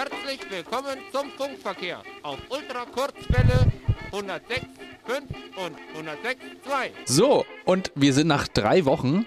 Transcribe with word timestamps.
Herzlich 0.00 0.40
willkommen 0.48 0.96
zum 1.12 1.28
Funkverkehr 1.32 1.98
auf 2.22 2.38
Ultrakurzwelle 2.48 3.70
106.5 4.12 5.20
und 5.56 5.76
106.2. 6.08 6.90
So, 7.04 7.44
und 7.66 7.92
wir 7.94 8.14
sind 8.14 8.26
nach 8.26 8.48
drei 8.48 8.86
Wochen 8.86 9.26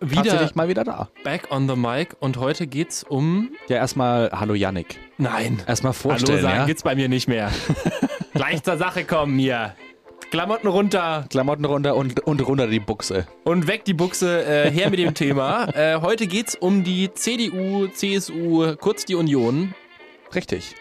Wieder 0.00 0.16
tatsächlich 0.16 0.54
mal 0.54 0.68
wieder 0.68 0.84
da. 0.84 1.08
back 1.24 1.50
on 1.50 1.66
the 1.66 1.76
mic 1.76 2.14
und 2.20 2.36
heute 2.36 2.66
geht's 2.66 3.04
um. 3.04 3.52
Ja, 3.68 3.76
erstmal 3.76 4.30
Hallo 4.32 4.52
Yannick. 4.52 4.98
Nein. 5.16 5.62
Erstmal 5.66 5.94
Hallo 5.94 6.02
vorstellen, 6.02 6.42
sagen 6.42 6.58
ja? 6.58 6.66
geht's 6.66 6.82
bei 6.82 6.94
mir 6.94 7.08
nicht 7.08 7.26
mehr. 7.26 7.50
Gleich 8.34 8.62
zur 8.62 8.76
Sache 8.76 9.04
kommen 9.04 9.38
hier. 9.38 9.74
Klamotten 10.30 10.68
runter 10.68 11.24
Klamotten 11.30 11.64
runter 11.64 11.96
und, 11.96 12.20
und 12.20 12.46
runter 12.46 12.66
die 12.66 12.80
Buchse. 12.80 13.26
und 13.44 13.66
weg 13.66 13.86
die 13.86 13.94
Buchse. 13.94 14.44
Äh, 14.44 14.70
her 14.70 14.90
mit 14.90 14.98
dem 14.98 15.14
Thema. 15.14 15.68
Äh, 15.74 16.02
heute 16.02 16.26
geht's 16.26 16.54
um 16.54 16.84
die 16.84 17.14
CDU, 17.14 17.86
CSU, 17.86 18.76
kurz 18.76 19.06
die 19.06 19.14
Union 19.14 19.74
Richtig. 20.34 20.74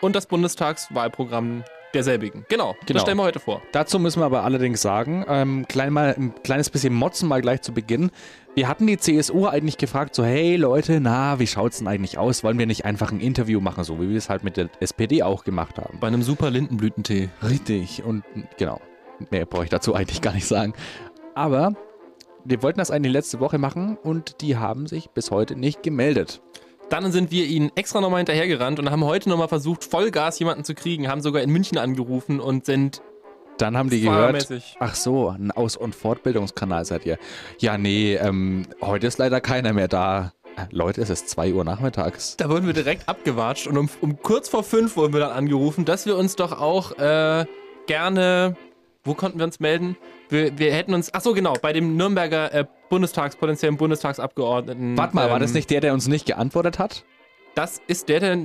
und 0.00 0.16
das 0.16 0.26
Bundestagswahlprogramm 0.26 1.64
derselbigen. 1.94 2.44
Genau, 2.48 2.74
Genau. 2.86 2.92
das 2.94 3.02
stellen 3.02 3.18
wir 3.18 3.24
heute 3.24 3.38
vor. 3.38 3.62
Dazu 3.72 3.98
müssen 3.98 4.20
wir 4.20 4.24
aber 4.26 4.44
allerdings 4.44 4.80
sagen, 4.80 5.24
ähm, 5.28 5.66
klein 5.68 5.92
mal, 5.92 6.14
ein 6.16 6.32
kleines 6.42 6.70
bisschen 6.70 6.94
motzen 6.94 7.28
mal 7.28 7.42
gleich 7.42 7.60
zu 7.62 7.72
Beginn. 7.72 8.10
Wir 8.54 8.66
hatten 8.68 8.86
die 8.86 8.96
CSU 8.96 9.46
eigentlich 9.46 9.76
gefragt, 9.78 10.14
so 10.14 10.24
hey 10.24 10.56
Leute, 10.56 11.00
na, 11.00 11.38
wie 11.38 11.46
schaut's 11.46 11.78
denn 11.78 11.88
eigentlich 11.88 12.16
aus? 12.18 12.42
Wollen 12.44 12.58
wir 12.58 12.66
nicht 12.66 12.84
einfach 12.84 13.12
ein 13.12 13.20
Interview 13.20 13.60
machen, 13.60 13.84
so 13.84 14.00
wie 14.00 14.08
wir 14.08 14.16
es 14.16 14.28
halt 14.30 14.42
mit 14.42 14.56
der 14.56 14.70
SPD 14.80 15.22
auch 15.22 15.44
gemacht 15.44 15.78
haben? 15.78 15.98
Bei 16.00 16.06
einem 16.06 16.22
super 16.22 16.50
Lindenblütentee. 16.50 17.28
Richtig, 17.46 18.02
und 18.02 18.24
genau. 18.58 18.80
Mehr 19.30 19.44
brauche 19.46 19.64
ich 19.64 19.70
dazu 19.70 19.94
eigentlich 19.94 20.20
gar 20.22 20.32
nicht 20.34 20.46
sagen. 20.46 20.72
Aber 21.34 21.74
wir 22.44 22.62
wollten 22.62 22.78
das 22.78 22.90
eigentlich 22.90 23.12
letzte 23.12 23.38
Woche 23.40 23.58
machen 23.58 23.96
und 24.02 24.40
die 24.40 24.56
haben 24.56 24.86
sich 24.86 25.10
bis 25.10 25.30
heute 25.30 25.56
nicht 25.56 25.82
gemeldet. 25.82 26.40
Dann 26.92 27.10
sind 27.10 27.30
wir 27.30 27.46
ihnen 27.46 27.72
extra 27.74 28.02
nochmal 28.02 28.18
hinterhergerannt 28.18 28.78
und 28.78 28.90
haben 28.90 29.02
heute 29.02 29.30
nochmal 29.30 29.48
versucht, 29.48 29.82
Vollgas 29.82 30.38
jemanden 30.38 30.62
zu 30.62 30.74
kriegen, 30.74 31.08
haben 31.08 31.22
sogar 31.22 31.40
in 31.40 31.48
München 31.48 31.78
angerufen 31.78 32.38
und 32.38 32.66
sind 32.66 33.00
Dann 33.56 33.78
haben 33.78 33.88
die 33.88 34.02
gehört, 34.02 34.46
ach 34.78 34.94
so, 34.94 35.30
ein 35.30 35.52
Aus- 35.52 35.78
und 35.78 35.94
Fortbildungskanal 35.94 36.84
seid 36.84 37.06
ihr. 37.06 37.16
Ja, 37.58 37.78
nee, 37.78 38.16
ähm, 38.16 38.66
heute 38.82 39.06
ist 39.06 39.16
leider 39.16 39.40
keiner 39.40 39.72
mehr 39.72 39.88
da. 39.88 40.34
Leute, 40.70 41.00
es 41.00 41.08
ist 41.08 41.30
2 41.30 41.54
Uhr 41.54 41.64
nachmittags. 41.64 42.36
Da 42.36 42.50
wurden 42.50 42.66
wir 42.66 42.74
direkt 42.74 43.08
abgewatscht 43.08 43.66
und 43.68 43.78
um, 43.78 43.88
um 44.02 44.20
kurz 44.20 44.50
vor 44.50 44.62
fünf 44.62 44.94
wurden 44.94 45.14
wir 45.14 45.20
dann 45.20 45.32
angerufen, 45.32 45.86
dass 45.86 46.04
wir 46.04 46.18
uns 46.18 46.36
doch 46.36 46.60
auch 46.60 46.98
äh, 46.98 47.46
gerne. 47.86 48.54
Wo 49.04 49.14
konnten 49.14 49.38
wir 49.38 49.44
uns 49.44 49.58
melden? 49.58 49.96
Wir, 50.28 50.56
wir 50.58 50.72
hätten 50.72 50.94
uns. 50.94 51.12
Ach 51.12 51.20
so, 51.20 51.34
genau, 51.34 51.54
bei 51.60 51.72
dem 51.72 51.96
Nürnberger 51.96 52.54
äh, 52.54 52.64
Bundestags, 52.88 53.36
potenziellen 53.36 53.76
Bundestagsabgeordneten. 53.76 54.96
Warte 54.96 55.16
mal, 55.16 55.28
war 55.28 55.40
das 55.40 55.50
ähm, 55.50 55.56
nicht 55.56 55.70
der, 55.70 55.80
der 55.80 55.92
uns 55.92 56.06
nicht 56.06 56.26
geantwortet 56.26 56.78
hat? 56.78 57.04
Das 57.54 57.82
ist 57.86 58.08
der, 58.08 58.20
der 58.20 58.38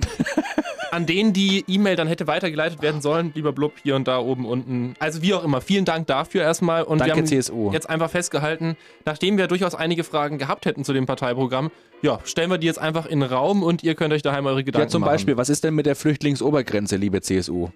an 0.91 1.05
den 1.05 1.31
die 1.31 1.63
E-Mail 1.67 1.95
dann 1.95 2.07
hätte 2.07 2.27
weitergeleitet 2.27 2.81
werden 2.81 3.01
sollen. 3.01 3.31
Lieber 3.35 3.53
Blub, 3.53 3.73
hier 3.83 3.95
und 3.95 4.07
da, 4.07 4.19
oben, 4.19 4.45
unten. 4.45 4.95
Also 4.99 5.21
wie 5.21 5.33
auch 5.33 5.43
immer. 5.43 5.61
Vielen 5.61 5.85
Dank 5.85 6.07
dafür 6.07 6.41
erstmal. 6.41 6.83
Und 6.83 6.99
Danke, 6.99 7.13
wir 7.13 7.17
haben 7.21 7.27
CSU. 7.27 7.71
jetzt 7.71 7.89
einfach 7.89 8.09
festgehalten, 8.09 8.75
nachdem 9.05 9.37
wir 9.37 9.47
durchaus 9.47 9.75
einige 9.75 10.03
Fragen 10.03 10.37
gehabt 10.39 10.65
hätten 10.65 10.83
zu 10.83 10.91
dem 10.91 11.05
Parteiprogramm, 11.05 11.71
ja, 12.01 12.19
stellen 12.25 12.49
wir 12.49 12.57
die 12.57 12.67
jetzt 12.67 12.79
einfach 12.79 13.05
in 13.05 13.19
den 13.21 13.29
Raum 13.29 13.63
und 13.63 13.83
ihr 13.83 13.95
könnt 13.95 14.13
euch 14.13 14.21
daheim 14.23 14.45
eure 14.45 14.63
Gedanken 14.63 14.87
Ja, 14.87 14.91
zum 14.91 15.01
machen. 15.01 15.11
Beispiel, 15.11 15.37
was 15.37 15.49
ist 15.49 15.63
denn 15.63 15.75
mit 15.75 15.85
der 15.85 15.95
Flüchtlingsobergrenze, 15.95 16.95
liebe 16.95 17.21
CSU? 17.21 17.69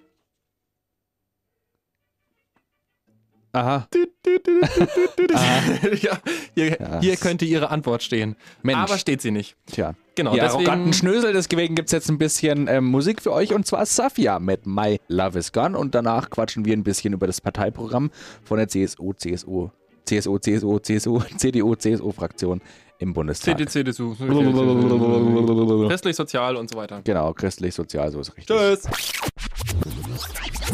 Aha. 3.52 3.86
Ja, 6.00 6.18
hier, 6.54 6.80
Ja, 6.80 7.00
hier 7.00 7.16
könnte 7.16 7.44
ihre 7.44 7.70
Antwort 7.70 8.02
stehen. 8.02 8.36
Mensch. 8.62 8.78
Aber 8.78 8.98
steht 8.98 9.20
sie 9.20 9.30
nicht. 9.30 9.56
Tja. 9.66 9.94
Genau, 10.14 10.32
Die 10.32 10.40
deswegen, 10.40 10.68
arroganten 10.68 10.92
Schnösel, 10.92 11.32
deswegen 11.32 11.74
gibt 11.74 11.88
es 11.88 11.92
jetzt 11.92 12.10
ein 12.10 12.18
bisschen 12.18 12.66
ähm, 12.68 12.84
Musik 12.84 13.22
für 13.22 13.32
euch 13.32 13.54
und 13.54 13.66
zwar 13.66 13.84
Safia 13.86 14.38
mit 14.38 14.66
My 14.66 15.00
Love 15.08 15.38
is 15.38 15.52
Gone 15.52 15.76
und 15.76 15.94
danach 15.94 16.30
quatschen 16.30 16.64
wir 16.64 16.74
ein 16.74 16.82
bisschen 16.82 17.14
über 17.14 17.26
das 17.26 17.40
Parteiprogramm 17.40 18.10
von 18.42 18.58
der 18.58 18.68
CSU, 18.68 19.12
CSU, 19.14 19.70
CSU, 20.04 20.38
CSU, 20.38 20.78
CSU, 20.78 21.20
CDU, 21.36 21.74
CSU-Fraktion 21.74 22.60
im 22.98 23.12
Bundestag. 23.12 23.58
CD, 23.58 23.66
CDU, 23.66 24.14
christlich, 25.88 26.16
sozial 26.16 26.56
und 26.56 26.70
so 26.70 26.76
weiter. 26.76 27.00
Genau, 27.04 27.32
christlich, 27.32 27.74
sozial, 27.74 28.10
so 28.12 28.20
ist 28.20 28.36
richtig. 28.36 28.56
Tschüss. 28.56 28.84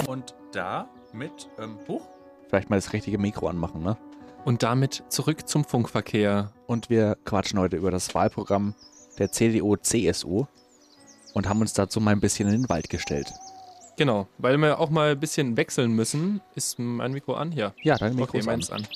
Und 0.07 0.35
da 0.53 0.89
mit, 1.13 1.49
ähm, 1.59 1.79
Buch? 1.87 2.03
Vielleicht 2.49 2.71
mal 2.71 2.77
das 2.77 2.93
richtige 2.93 3.19
Mikro 3.19 3.49
anmachen, 3.49 3.83
ne? 3.83 3.97
Und 4.45 4.63
damit 4.63 5.03
zurück 5.09 5.47
zum 5.49 5.65
Funkverkehr. 5.65 6.53
Und 6.67 6.89
wir 6.89 7.17
quatschen 7.25 7.59
heute 7.59 7.77
über 7.77 7.91
das 7.91 8.15
Wahlprogramm 8.15 8.75
der 9.19 9.31
CDU, 9.31 9.77
CSU 9.77 10.47
und 11.35 11.49
haben 11.49 11.61
uns 11.61 11.75
dazu 11.75 12.01
mal 12.01 12.13
ein 12.13 12.21
bisschen 12.21 12.49
in 12.49 12.63
den 12.63 12.69
Wald 12.69 12.89
gestellt. 12.89 13.33
Genau, 13.97 14.29
weil 14.39 14.57
wir 14.59 14.79
auch 14.79 14.91
mal 14.91 15.11
ein 15.11 15.21
bisschen 15.21 15.57
wechseln 15.57 15.93
müssen. 15.93 16.41
Ist 16.55 16.79
mein 16.79 17.13
Mikro 17.13 17.35
an? 17.35 17.53
Ja. 17.53 17.75
Ja, 17.83 17.97
dein 17.97 18.15
Mikro 18.15 18.29
Okay, 18.29 18.39
ist 18.39 18.47
meins 18.47 18.71
an. 18.71 18.83
an. 18.83 18.89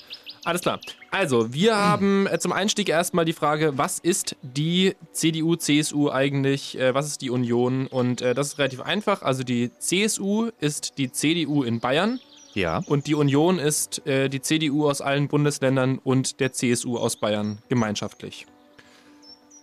Alles 0.45 0.63
klar. 0.63 0.81
Also, 1.11 1.53
wir 1.53 1.77
haben 1.77 2.27
äh, 2.27 2.39
zum 2.39 2.53
Einstieg 2.53 2.89
erstmal 2.89 3.25
die 3.25 3.33
Frage, 3.33 3.77
was 3.79 3.99
ist 3.99 4.37
die 4.43 4.97
CDU, 5.13 5.57
CSU 5.57 6.11
eigentlich? 6.11 6.79
Äh, 6.79 6.95
was 6.95 7.07
ist 7.07 7.21
die 7.21 7.31
Union? 7.31 7.87
Und 7.87 8.23
äh, 8.23 8.35
das 8.35 8.49
ist 8.49 8.59
relativ 8.59 8.81
einfach. 8.81 9.23
Also, 9.23 9.45
die 9.45 9.71
CSU 9.79 10.51
ist 10.59 10.99
die 10.99 11.13
CDU 11.13 11.63
in 11.63 11.81
Bayern 11.81 12.19
Ja. 12.55 12.83
und 12.87 13.07
die 13.07 13.15
Union 13.15 13.59
ist 13.59 14.07
äh, 14.07 14.29
die 14.29 14.43
CDU 14.43 14.89
aus 14.89 15.01
allen 15.01 15.29
Bundesländern 15.29 15.99
und 15.99 16.41
der 16.41 16.53
CSU 16.53 16.99
aus 16.99 17.17
Bayern 17.17 17.59
gemeinschaftlich. 17.69 18.47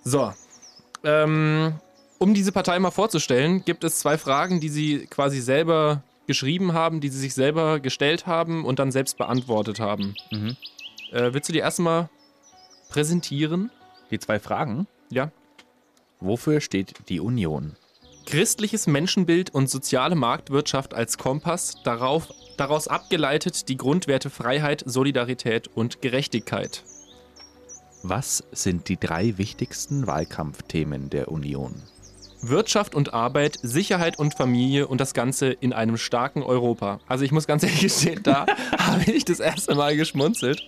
So. 0.03 0.33
Ähm, 1.03 1.73
um 2.17 2.33
diese 2.33 2.51
Partei 2.51 2.77
mal 2.79 2.91
vorzustellen, 2.91 3.63
gibt 3.63 3.83
es 3.83 3.99
zwei 3.99 4.17
Fragen, 4.17 4.59
die 4.59 4.69
sie 4.69 5.07
quasi 5.09 5.39
selber 5.39 6.03
geschrieben 6.27 6.73
haben, 6.73 6.99
die 6.99 7.09
sie 7.09 7.19
sich 7.19 7.33
selber 7.33 7.79
gestellt 7.79 8.27
haben 8.27 8.65
und 8.65 8.77
dann 8.79 8.91
selbst 8.91 9.17
beantwortet 9.17 9.79
haben. 9.79 10.15
Mhm. 10.31 10.57
Äh, 11.11 11.33
willst 11.33 11.49
du 11.49 11.53
die 11.53 11.59
erstmal 11.59 12.09
präsentieren? 12.89 13.71
Die 14.11 14.19
zwei 14.19 14.39
Fragen. 14.39 14.87
Ja. 15.09 15.31
Wofür 16.19 16.59
steht 16.61 16.93
die 17.09 17.19
Union? 17.19 17.75
Christliches 18.25 18.85
Menschenbild 18.85 19.53
und 19.55 19.69
soziale 19.69 20.15
Marktwirtschaft 20.15 20.93
als 20.93 21.17
Kompass, 21.17 21.77
darauf, 21.83 22.27
daraus 22.59 22.87
abgeleitet 22.87 23.69
die 23.69 23.77
Grundwerte 23.77 24.29
Freiheit, 24.29 24.83
Solidarität 24.85 25.69
und 25.73 26.01
Gerechtigkeit. 26.01 26.83
Was 28.03 28.43
sind 28.51 28.87
die 28.87 28.97
drei 28.97 29.37
wichtigsten 29.37 30.07
Wahlkampfthemen 30.07 31.09
der 31.09 31.31
Union? 31.31 31.75
Wirtschaft 32.41 32.95
und 32.95 33.13
Arbeit, 33.13 33.57
Sicherheit 33.61 34.17
und 34.17 34.33
Familie 34.33 34.87
und 34.87 35.01
das 35.01 35.13
Ganze 35.13 35.47
in 35.47 35.73
einem 35.73 35.97
starken 35.97 36.41
Europa. 36.41 36.99
Also 37.07 37.25
ich 37.25 37.31
muss 37.31 37.47
ganz 37.47 37.63
ehrlich 37.63 37.81
gestehen, 37.81 38.23
da 38.23 38.45
habe 38.77 39.11
ich 39.11 39.25
das 39.25 39.39
erste 39.39 39.75
Mal 39.75 39.97
geschmunzelt, 39.97 40.63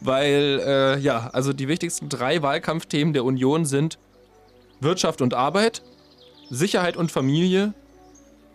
weil 0.00 0.60
äh, 0.64 0.98
ja, 0.98 1.30
also 1.32 1.52
die 1.54 1.68
wichtigsten 1.68 2.08
drei 2.08 2.42
Wahlkampfthemen 2.42 3.14
der 3.14 3.24
Union 3.24 3.64
sind 3.64 3.98
Wirtschaft 4.80 5.22
und 5.22 5.32
Arbeit, 5.32 5.82
Sicherheit 6.50 6.96
und 6.96 7.10
Familie 7.10 7.72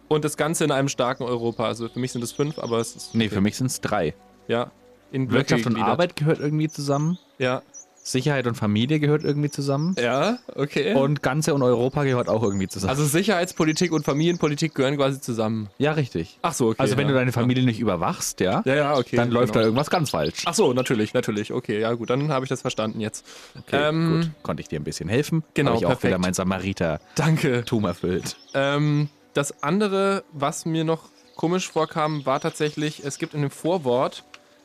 und 0.07 0.25
das 0.25 0.37
Ganze 0.37 0.63
in 0.63 0.71
einem 0.71 0.89
starken 0.89 1.23
Europa. 1.23 1.65
Also 1.65 1.87
für 1.89 1.99
mich 1.99 2.11
sind 2.11 2.23
es 2.23 2.31
fünf, 2.31 2.59
aber 2.59 2.79
es 2.79 2.95
ist 2.95 3.15
Nee, 3.15 3.29
für 3.29 3.41
mich 3.41 3.57
sind 3.57 3.67
es 3.67 3.81
drei. 3.81 4.13
ja 4.47 4.71
in 5.11 5.27
Blöcke 5.27 5.51
Wirtschaft 5.51 5.65
und. 5.67 5.81
Arbeit 5.81 6.15
gehört 6.15 6.39
irgendwie 6.39 6.67
zusammen. 6.67 7.17
Ja, 7.37 7.61
Sicherheit 8.07 8.45
und 8.45 8.53
Familie 8.53 8.99
gehört 8.99 9.23
irgendwie 9.23 9.49
zusammen. 9.49 9.95
ja, 9.97 10.37
okay. 10.53 10.93
Und 10.93 11.23
Ganze 11.23 11.55
und 11.55 11.63
Europa 11.63 12.03
gehört 12.03 12.29
auch 12.29 12.43
irgendwie 12.43 12.67
zusammen. 12.67 12.91
also 12.91 13.03
Sicherheitspolitik 13.03 13.91
und 13.91 14.05
Familienpolitik 14.05 14.75
gehören 14.75 14.95
quasi 14.95 15.19
zusammen. 15.19 15.69
ja, 15.79 15.93
richtig. 15.93 16.37
Ach 16.43 16.53
so, 16.53 16.67
okay. 16.67 16.75
Also 16.77 16.97
wenn 16.97 17.07
ja. 17.07 17.13
du 17.13 17.19
deine 17.19 17.31
Familie 17.31 17.65
nicht 17.65 17.79
überwachst, 17.79 18.41
ja, 18.41 18.61
ja, 18.65 18.75
ja, 18.75 18.97
okay. 18.97 19.15
dann 19.15 19.31
läuft 19.31 19.53
genau. 19.53 19.61
da 19.61 19.65
irgendwas 19.65 19.89
ganz 19.89 20.11
falsch. 20.11 20.43
Ach 20.45 20.53
so, 20.53 20.73
natürlich, 20.73 21.15
natürlich. 21.15 21.51
Okay, 21.51 21.79
ja 21.79 21.93
gut, 21.93 22.11
dann 22.11 22.31
habe 22.31 22.45
ich 22.45 22.49
das 22.49 22.61
verstanden 22.61 22.99
jetzt. 22.99 23.25
Okay, 23.57 23.89
ähm, 23.89 24.21
gut. 24.21 24.31
Konnte 24.43 24.61
ich 24.61 24.67
dir 24.67 24.79
ein 24.79 24.83
bisschen 24.83 25.09
helfen. 25.09 25.43
genau, 25.55 25.71
Habe 25.71 25.79
ich 25.79 25.85
auch 25.85 25.89
perfekt. 25.89 26.11
wieder 26.11 26.19
mein 26.19 26.35
Samariter-Tum 26.35 27.01
Danke. 27.15 27.63
erfüllt. 27.87 28.37
Ähm, 28.53 29.09
das 29.35 29.63
andere, 29.63 30.23
was 30.31 30.65
mir 30.65 30.83
noch 30.83 31.09
komisch 31.35 31.69
vorkam, 31.69 32.25
war 32.25 32.39
tatsächlich, 32.39 33.03
es 33.03 33.19
gibt 33.19 33.33
in 33.33 33.41
dem 33.41 33.51
Vorwort 33.51 34.23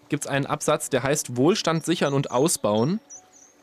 gibt's 0.08 0.26
einen 0.26 0.46
Absatz, 0.46 0.90
der 0.90 1.02
heißt 1.02 1.36
Wohlstand 1.36 1.84
sichern 1.84 2.14
und 2.14 2.30
ausbauen. 2.30 3.00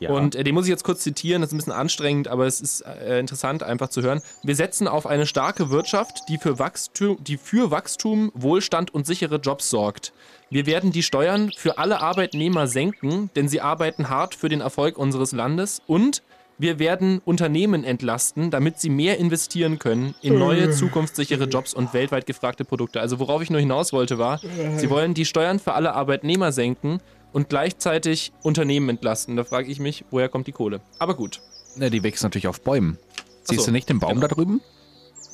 Ja. 0.00 0.10
Und 0.10 0.34
äh, 0.34 0.44
den 0.44 0.54
muss 0.54 0.66
ich 0.66 0.70
jetzt 0.70 0.84
kurz 0.84 1.00
zitieren, 1.00 1.42
das 1.42 1.48
ist 1.48 1.54
ein 1.54 1.58
bisschen 1.58 1.72
anstrengend, 1.72 2.28
aber 2.28 2.46
es 2.46 2.60
ist 2.60 2.82
äh, 2.82 3.18
interessant 3.18 3.62
einfach 3.62 3.88
zu 3.88 4.02
hören. 4.02 4.22
Wir 4.42 4.54
setzen 4.54 4.86
auf 4.86 5.06
eine 5.06 5.26
starke 5.26 5.70
Wirtschaft, 5.70 6.28
die 6.28 6.38
für, 6.38 6.58
Wachstum, 6.58 7.22
die 7.22 7.36
für 7.36 7.70
Wachstum, 7.70 8.30
Wohlstand 8.34 8.94
und 8.94 9.06
sichere 9.06 9.36
Jobs 9.36 9.70
sorgt. 9.70 10.12
Wir 10.50 10.66
werden 10.66 10.92
die 10.92 11.02
Steuern 11.02 11.50
für 11.56 11.78
alle 11.78 12.00
Arbeitnehmer 12.00 12.68
senken, 12.68 13.30
denn 13.34 13.48
sie 13.48 13.60
arbeiten 13.60 14.08
hart 14.08 14.34
für 14.34 14.48
den 14.48 14.60
Erfolg 14.60 14.96
unseres 14.96 15.32
Landes 15.32 15.82
und 15.86 16.22
wir 16.58 16.78
werden 16.78 17.20
Unternehmen 17.24 17.84
entlasten, 17.84 18.50
damit 18.50 18.78
sie 18.80 18.90
mehr 18.90 19.18
investieren 19.18 19.78
können 19.78 20.14
in 20.22 20.38
neue, 20.38 20.70
zukunftssichere 20.70 21.44
Jobs 21.44 21.72
und 21.72 21.94
weltweit 21.94 22.26
gefragte 22.26 22.64
Produkte. 22.64 23.00
Also 23.00 23.18
worauf 23.20 23.42
ich 23.42 23.50
nur 23.50 23.60
hinaus 23.60 23.92
wollte 23.92 24.18
war, 24.18 24.40
sie 24.76 24.90
wollen 24.90 25.14
die 25.14 25.24
Steuern 25.24 25.58
für 25.58 25.74
alle 25.74 25.94
Arbeitnehmer 25.94 26.52
senken 26.52 27.00
und 27.32 27.48
gleichzeitig 27.48 28.32
Unternehmen 28.42 28.88
entlasten. 28.88 29.36
Da 29.36 29.44
frage 29.44 29.70
ich 29.70 29.78
mich, 29.78 30.04
woher 30.10 30.28
kommt 30.28 30.46
die 30.46 30.52
Kohle? 30.52 30.80
Aber 30.98 31.14
gut. 31.14 31.40
Ne, 31.76 31.90
die 31.90 32.02
wächst 32.02 32.22
natürlich 32.24 32.48
auf 32.48 32.60
Bäumen. 32.62 32.98
Siehst 33.44 33.60
so, 33.60 33.66
du 33.66 33.72
nicht 33.72 33.88
den 33.88 34.00
Baum 34.00 34.14
genau. 34.14 34.26
da 34.26 34.34
drüben? 34.34 34.60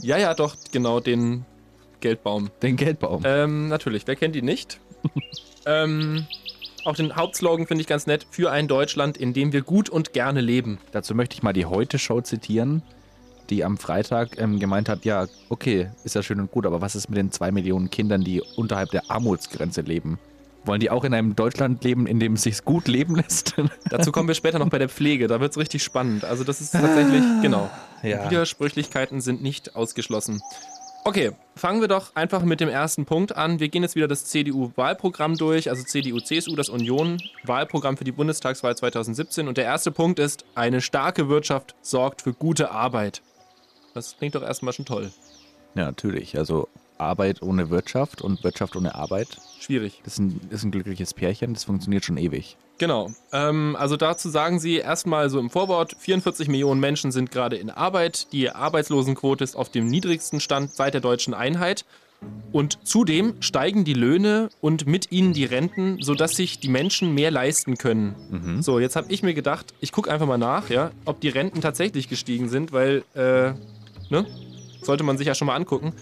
Ja, 0.00 0.18
ja, 0.18 0.34
doch, 0.34 0.56
genau, 0.72 1.00
den 1.00 1.46
Geldbaum. 2.00 2.50
Den 2.62 2.76
Geldbaum. 2.76 3.22
Ähm, 3.24 3.68
natürlich, 3.68 4.06
wer 4.06 4.16
kennt 4.16 4.36
ihn 4.36 4.44
nicht? 4.44 4.80
ähm, 5.66 6.26
auch 6.84 6.96
den 6.96 7.16
Hauptslogan 7.16 7.66
finde 7.66 7.82
ich 7.82 7.86
ganz 7.86 8.06
nett. 8.06 8.26
Für 8.30 8.50
ein 8.50 8.68
Deutschland, 8.68 9.16
in 9.16 9.32
dem 9.32 9.52
wir 9.52 9.62
gut 9.62 9.88
und 9.88 10.12
gerne 10.12 10.40
leben. 10.40 10.78
Dazu 10.92 11.14
möchte 11.14 11.34
ich 11.34 11.42
mal 11.42 11.52
die 11.52 11.66
Heute-Show 11.66 12.20
zitieren, 12.20 12.82
die 13.50 13.64
am 13.64 13.76
Freitag 13.78 14.38
ähm, 14.38 14.58
gemeint 14.58 14.88
hat, 14.88 15.04
ja, 15.04 15.26
okay, 15.48 15.90
ist 16.04 16.14
ja 16.14 16.22
schön 16.22 16.40
und 16.40 16.50
gut, 16.50 16.66
aber 16.66 16.80
was 16.80 16.94
ist 16.94 17.08
mit 17.08 17.18
den 17.18 17.30
zwei 17.32 17.50
Millionen 17.50 17.90
Kindern, 17.90 18.22
die 18.22 18.42
unterhalb 18.56 18.90
der 18.90 19.10
Armutsgrenze 19.10 19.82
leben? 19.82 20.18
Wollen 20.66 20.80
die 20.80 20.90
auch 20.90 21.04
in 21.04 21.12
einem 21.12 21.36
Deutschland 21.36 21.84
leben, 21.84 22.06
in 22.06 22.20
dem 22.20 22.34
es 22.34 22.42
sich 22.42 22.64
gut 22.64 22.88
leben 22.88 23.16
lässt? 23.16 23.54
Dazu 23.90 24.12
kommen 24.12 24.28
wir 24.28 24.34
später 24.34 24.58
noch 24.58 24.70
bei 24.70 24.78
der 24.78 24.88
Pflege. 24.88 25.26
Da 25.26 25.38
wird 25.40 25.52
es 25.52 25.58
richtig 25.58 25.82
spannend. 25.82 26.24
Also 26.24 26.42
das 26.42 26.62
ist 26.62 26.72
tatsächlich, 26.72 27.22
genau. 27.42 27.70
Ja. 28.02 28.30
Widersprüchlichkeiten 28.30 29.20
sind 29.20 29.42
nicht 29.42 29.76
ausgeschlossen. 29.76 30.40
Okay, 31.06 31.32
fangen 31.54 31.82
wir 31.82 31.88
doch 31.88 32.16
einfach 32.16 32.42
mit 32.44 32.60
dem 32.60 32.70
ersten 32.70 33.04
Punkt 33.04 33.36
an. 33.36 33.60
Wir 33.60 33.68
gehen 33.68 33.82
jetzt 33.82 33.94
wieder 33.94 34.08
das 34.08 34.24
CDU-Wahlprogramm 34.24 35.36
durch, 35.36 35.68
also 35.68 35.82
CDU-CSU, 35.84 36.56
das 36.56 36.70
Union-Wahlprogramm 36.70 37.98
für 37.98 38.04
die 38.04 38.12
Bundestagswahl 38.12 38.74
2017. 38.74 39.46
Und 39.46 39.58
der 39.58 39.64
erste 39.64 39.90
Punkt 39.92 40.18
ist, 40.18 40.46
eine 40.54 40.80
starke 40.80 41.28
Wirtschaft 41.28 41.74
sorgt 41.82 42.22
für 42.22 42.32
gute 42.32 42.70
Arbeit. 42.70 43.20
Das 43.92 44.16
klingt 44.16 44.34
doch 44.34 44.42
erstmal 44.42 44.72
schon 44.72 44.86
toll. 44.86 45.12
Ja, 45.74 45.84
natürlich. 45.84 46.38
Also 46.38 46.68
Arbeit 46.96 47.42
ohne 47.42 47.68
Wirtschaft 47.68 48.22
und 48.22 48.42
Wirtschaft 48.42 48.74
ohne 48.74 48.94
Arbeit, 48.94 49.36
Schwierig. 49.60 50.00
das 50.04 50.14
ist 50.14 50.20
ein, 50.20 50.40
das 50.48 50.60
ist 50.60 50.64
ein 50.64 50.70
glückliches 50.70 51.12
Pärchen, 51.12 51.52
das 51.52 51.64
funktioniert 51.64 52.06
schon 52.06 52.16
ewig. 52.16 52.56
Genau. 52.78 53.10
Ähm, 53.32 53.76
also 53.78 53.96
dazu 53.96 54.28
sagen 54.28 54.58
Sie 54.58 54.76
erstmal 54.76 55.30
so 55.30 55.38
im 55.38 55.50
Vorwort, 55.50 55.94
44 55.98 56.48
Millionen 56.48 56.80
Menschen 56.80 57.12
sind 57.12 57.30
gerade 57.30 57.56
in 57.56 57.70
Arbeit. 57.70 58.32
Die 58.32 58.50
Arbeitslosenquote 58.50 59.44
ist 59.44 59.56
auf 59.56 59.68
dem 59.68 59.86
niedrigsten 59.86 60.40
Stand 60.40 60.74
seit 60.74 60.94
der 60.94 61.00
deutschen 61.00 61.34
Einheit. 61.34 61.84
Und 62.52 62.78
zudem 62.86 63.34
steigen 63.40 63.84
die 63.84 63.92
Löhne 63.92 64.48
und 64.60 64.86
mit 64.86 65.12
ihnen 65.12 65.34
die 65.34 65.44
Renten, 65.44 65.98
sodass 66.00 66.36
sich 66.36 66.58
die 66.58 66.68
Menschen 66.68 67.12
mehr 67.12 67.30
leisten 67.30 67.76
können. 67.76 68.14
So, 68.62 68.78
jetzt 68.78 68.96
habe 68.96 69.12
ich 69.12 69.22
mir 69.22 69.34
gedacht, 69.34 69.74
ich 69.80 69.92
gucke 69.92 70.10
einfach 70.10 70.26
mal 70.26 70.38
nach, 70.38 70.70
ja, 70.70 70.90
ob 71.04 71.20
die 71.20 71.28
Renten 71.28 71.60
tatsächlich 71.60 72.08
gestiegen 72.08 72.48
sind, 72.48 72.72
weil, 72.72 73.04
äh, 73.14 73.52
ne, 74.08 74.26
sollte 74.80 75.04
man 75.04 75.18
sich 75.18 75.26
ja 75.26 75.34
schon 75.34 75.46
mal 75.46 75.56
angucken. 75.56 75.92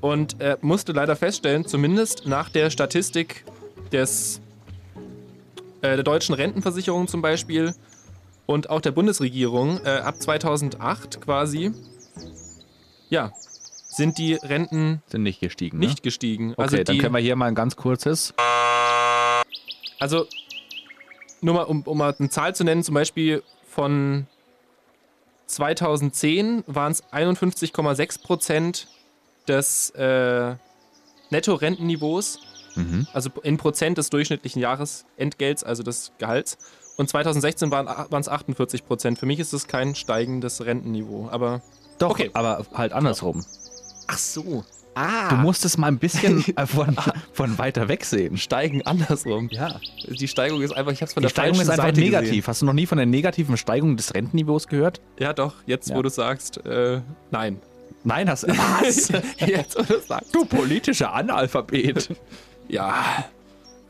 Und 0.00 0.40
äh, 0.40 0.56
musste 0.60 0.92
leider 0.92 1.16
feststellen, 1.16 1.66
zumindest 1.66 2.26
nach 2.26 2.48
der 2.48 2.70
Statistik 2.70 3.44
des 3.92 4.40
äh, 5.82 5.96
der 5.96 6.02
deutschen 6.02 6.34
Rentenversicherung 6.34 7.08
zum 7.08 7.22
Beispiel 7.22 7.74
und 8.46 8.70
auch 8.70 8.80
der 8.80 8.92
Bundesregierung 8.92 9.80
äh, 9.84 9.90
ab 9.98 10.20
2008 10.20 11.20
quasi, 11.20 11.72
ja, 13.08 13.32
sind 13.88 14.18
die 14.18 14.34
Renten 14.34 15.02
Sind 15.06 15.22
nicht 15.22 15.40
gestiegen, 15.40 15.78
nicht 15.78 16.02
gestiegen. 16.02 16.48
ne? 16.48 16.54
Also 16.58 16.76
Okay, 16.76 16.84
dann 16.84 16.96
die, 16.96 17.00
können 17.02 17.14
wir 17.14 17.20
hier 17.20 17.36
mal 17.36 17.46
ein 17.46 17.54
ganz 17.54 17.76
kurzes. 17.76 18.34
also 19.98 20.26
nur 21.40 21.54
mal, 21.54 21.62
um, 21.62 21.82
um 21.82 21.98
mal 21.98 22.14
eine 22.18 22.28
Zahl 22.28 22.54
zu 22.54 22.64
nennen, 22.64 22.82
zum 22.82 22.94
Beispiel 22.94 23.42
von 23.68 24.26
2010 25.46 26.64
waren 26.66 26.92
es 26.92 27.04
51,6 27.12 28.22
Prozent 28.22 28.88
des 29.48 29.90
äh, 29.90 30.54
Netto-Rentenniveaus, 31.30 32.40
Mhm. 32.76 33.06
also 33.12 33.30
in 33.42 33.56
Prozent 33.56 33.98
des 33.98 34.10
durchschnittlichen 34.10 34.60
Jahresentgelts, 34.62 35.64
also 35.64 35.82
des 35.82 36.12
Gehalts. 36.18 36.58
Und 36.96 37.08
2016 37.10 37.70
waren 37.70 37.86
es 38.20 38.28
48 38.28 38.86
Prozent. 38.86 39.18
Für 39.18 39.26
mich 39.26 39.38
ist 39.38 39.52
das 39.52 39.66
kein 39.66 39.94
steigendes 39.94 40.64
Rentenniveau, 40.64 41.28
aber 41.30 41.62
Doch, 41.98 42.10
Okay. 42.10 42.30
aber 42.34 42.64
halt 42.74 42.92
andersrum. 42.92 43.44
ach 44.06 44.18
so. 44.18 44.64
Ah. 44.98 45.28
Du 45.28 45.34
musst 45.36 45.62
es 45.66 45.76
mal 45.76 45.88
ein 45.88 45.98
bisschen 45.98 46.42
äh, 46.56 46.66
von, 46.66 46.96
von 47.34 47.58
weiter 47.58 47.86
weg 47.88 48.02
sehen. 48.02 48.38
steigen 48.38 48.80
andersrum. 48.86 49.50
Ja. 49.52 49.78
Die 50.08 50.26
Steigung 50.26 50.62
ist 50.62 50.72
einfach, 50.74 50.90
ich 50.92 51.02
habe 51.02 51.08
es 51.08 51.12
von 51.12 51.20
Die 51.20 51.26
der 51.26 51.30
Steigung 51.30 51.60
ist 51.60 51.68
einfach 51.68 51.84
Seite 51.84 52.00
negativ. 52.00 52.30
Gesehen. 52.30 52.44
Hast 52.46 52.62
du 52.62 52.66
noch 52.66 52.72
nie 52.72 52.86
von 52.86 52.96
der 52.96 53.06
negativen 53.06 53.58
Steigung 53.58 53.98
des 53.98 54.14
Rentenniveaus 54.14 54.68
gehört? 54.68 55.02
Ja, 55.18 55.34
doch, 55.34 55.52
jetzt 55.66 55.90
Ja. 55.90 55.96
wo 55.96 56.00
du 56.02 56.08
sagst, 56.08 56.64
äh, 56.64 57.02
nein. 57.30 57.60
Nein, 58.04 58.30
hast 58.30 58.46
Was? 58.48 59.08
jetzt 59.46 59.76
wo 59.78 59.82
du 59.82 60.00
sagst. 60.00 60.34
du 60.34 60.46
politischer 60.46 61.12
Analphabet. 61.12 62.08
Ja, 62.68 63.24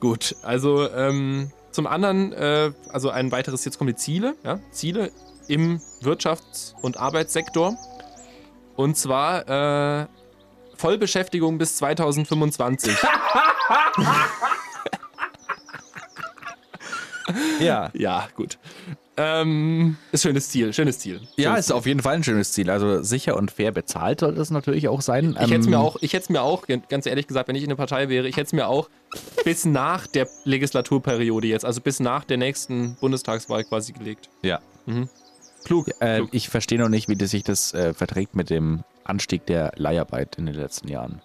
gut. 0.00 0.36
Also 0.42 0.90
ähm, 0.90 1.50
zum 1.70 1.86
anderen, 1.86 2.32
äh, 2.32 2.72
also 2.90 3.10
ein 3.10 3.32
weiteres, 3.32 3.64
jetzt 3.64 3.78
kommen 3.78 3.88
die 3.88 3.96
Ziele. 3.96 4.34
Ja? 4.44 4.60
Ziele 4.70 5.10
im 5.48 5.80
Wirtschafts- 6.02 6.74
und 6.82 6.98
Arbeitssektor. 6.98 7.76
Und 8.76 8.96
zwar 8.96 10.02
äh, 10.02 10.06
Vollbeschäftigung 10.76 11.58
bis 11.58 11.76
2025. 11.76 12.96
ja. 17.60 17.90
ja, 17.94 18.28
gut. 18.34 18.58
Ähm, 19.18 19.96
ist 20.12 20.22
schönes 20.22 20.50
Ziel, 20.50 20.72
schönes 20.74 20.98
Ziel. 20.98 21.22
Ja, 21.36 21.50
Schönes 21.52 21.66
ist 21.66 21.72
auf 21.72 21.86
jeden 21.86 22.00
Fall 22.00 22.16
ein 22.16 22.24
schönes 22.24 22.52
Ziel. 22.52 22.68
Also 22.68 23.02
sicher 23.02 23.36
und 23.36 23.50
fair 23.50 23.72
bezahlt 23.72 24.20
sollte 24.20 24.40
es 24.40 24.50
natürlich 24.50 24.88
auch 24.88 25.00
sein. 25.00 25.30
Ich 25.40 25.50
hätte 25.50 25.60
es 25.60 25.66
Ähm, 25.66 25.70
mir 25.70 25.80
auch, 25.80 25.96
ich 26.02 26.12
hätte 26.12 26.30
mir 26.32 26.42
auch, 26.42 26.66
ganz 26.66 27.06
ehrlich 27.06 27.26
gesagt, 27.26 27.48
wenn 27.48 27.56
ich 27.56 27.62
in 27.62 27.70
der 27.70 27.76
Partei 27.76 28.10
wäre, 28.10 28.28
ich 28.28 28.36
hätte 28.36 28.46
es 28.48 28.52
mir 28.52 28.68
auch 28.68 28.90
bis 29.44 29.64
nach 29.64 30.06
der 30.06 30.28
Legislaturperiode 30.44 31.46
jetzt, 31.46 31.64
also 31.64 31.80
bis 31.80 31.98
nach 31.98 32.24
der 32.24 32.36
nächsten 32.36 32.96
Bundestagswahl 33.00 33.64
quasi 33.64 33.92
gelegt. 33.92 34.28
Ja. 34.42 34.60
Klug. 35.64 35.88
Äh, 36.00 36.16
klug. 36.18 36.28
ich 36.32 36.50
verstehe 36.50 36.78
noch 36.78 36.90
nicht, 36.90 37.08
wie 37.08 37.16
das 37.16 37.30
sich 37.30 37.42
das 37.42 37.72
äh, 37.72 37.94
verträgt 37.94 38.36
mit 38.36 38.50
dem 38.50 38.84
Anstieg 39.04 39.46
der 39.46 39.72
Leiharbeit 39.76 40.36
in 40.36 40.44
den 40.46 40.54
letzten 40.56 40.88
Jahren. 40.88 41.22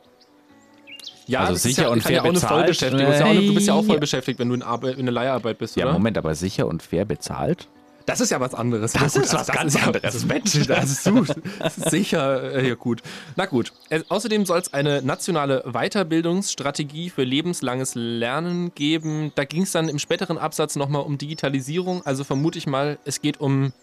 Ja, 1.27 1.41
also 1.41 1.53
das 1.53 1.63
sicher 1.63 1.83
ja, 1.83 1.89
und 1.89 2.01
fair 2.03 2.23
ja 2.23 2.23
bezahlt. 2.23 2.51
Vollbeschäftigung. 2.53 3.11
Ist 3.11 3.19
ja 3.19 3.25
auch 3.25 3.33
du 3.33 3.53
bist 3.53 3.67
ja 3.67 3.73
auch 3.73 3.85
voll 3.85 3.99
beschäftigt, 3.99 4.39
wenn 4.39 4.49
du 4.49 4.55
in, 4.55 4.63
Arbeit, 4.63 4.97
in 4.97 5.05
der 5.05 5.13
Leiharbeit 5.13 5.57
bist, 5.57 5.75
Ja, 5.75 5.85
oder? 5.85 5.93
Moment, 5.93 6.17
aber 6.17 6.35
sicher 6.35 6.67
und 6.67 6.81
fair 6.83 7.05
bezahlt? 7.05 7.67
Das 8.05 8.19
ist 8.21 8.29
ja 8.31 8.39
was 8.39 8.53
anderes. 8.53 8.93
Das 8.93 9.13
Ja, 9.15 9.21
ist 9.21 9.33
was 9.33 9.47
ganz 9.47 9.73
ja- 9.75 9.83
anderes. 9.83 10.25
Mensch, 10.25 10.65
das 10.67 10.91
ist, 10.91 11.05
du, 11.05 11.23
das 11.59 11.77
ist 11.77 11.89
sicher 11.91 12.53
äh, 12.55 12.69
ja, 12.69 12.75
gut. 12.75 13.01
Na 13.35 13.45
gut. 13.45 13.73
Äh, 13.89 14.01
außerdem 14.09 14.45
soll 14.45 14.59
es 14.59 14.73
eine 14.73 15.01
nationale 15.01 15.63
Weiterbildungsstrategie 15.71 17.09
für 17.09 17.23
lebenslanges 17.23 17.93
Lernen 17.95 18.73
geben. 18.75 19.31
Da 19.35 19.43
ging 19.45 19.63
es 19.63 19.71
dann 19.71 19.89
im 19.89 19.99
späteren 19.99 20.37
Absatz 20.37 20.75
nochmal 20.75 21.03
um 21.03 21.17
Digitalisierung. 21.17 22.05
Also 22.05 22.23
vermute 22.23 22.57
ich 22.57 22.67
mal, 22.67 22.97
es 23.05 23.21
geht 23.21 23.39
um 23.39 23.73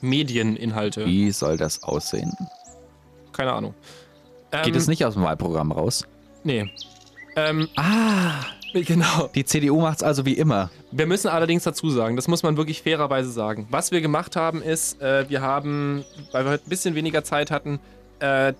Medieninhalte. 0.00 1.06
Wie 1.06 1.30
soll 1.32 1.56
das 1.56 1.82
aussehen? 1.82 2.32
Keine 3.32 3.52
Ahnung. 3.52 3.74
Ähm, 4.52 4.62
Geht 4.64 4.76
es 4.76 4.86
nicht 4.86 5.04
aus 5.04 5.14
dem 5.14 5.22
Wahlprogramm 5.24 5.72
raus? 5.72 6.04
Nee. 6.44 6.70
Ähm, 7.36 7.68
Ah, 7.76 8.44
genau. 8.72 9.28
die 9.34 9.44
CDU 9.44 9.80
macht 9.80 9.98
es 9.98 10.02
also 10.02 10.24
wie 10.24 10.34
immer. 10.34 10.70
Wir 10.92 11.06
müssen 11.06 11.28
allerdings 11.28 11.64
dazu 11.64 11.90
sagen, 11.90 12.16
das 12.16 12.28
muss 12.28 12.42
man 12.42 12.56
wirklich 12.56 12.82
fairerweise 12.82 13.30
sagen. 13.30 13.66
Was 13.70 13.90
wir 13.90 14.00
gemacht 14.00 14.36
haben, 14.36 14.62
ist, 14.62 15.00
äh, 15.00 15.28
wir 15.28 15.40
haben, 15.42 16.04
weil 16.32 16.44
wir 16.44 16.52
heute 16.52 16.64
ein 16.66 16.68
bisschen 16.68 16.94
weniger 16.94 17.24
Zeit 17.24 17.50
hatten, 17.50 17.80
äh, 18.20 18.52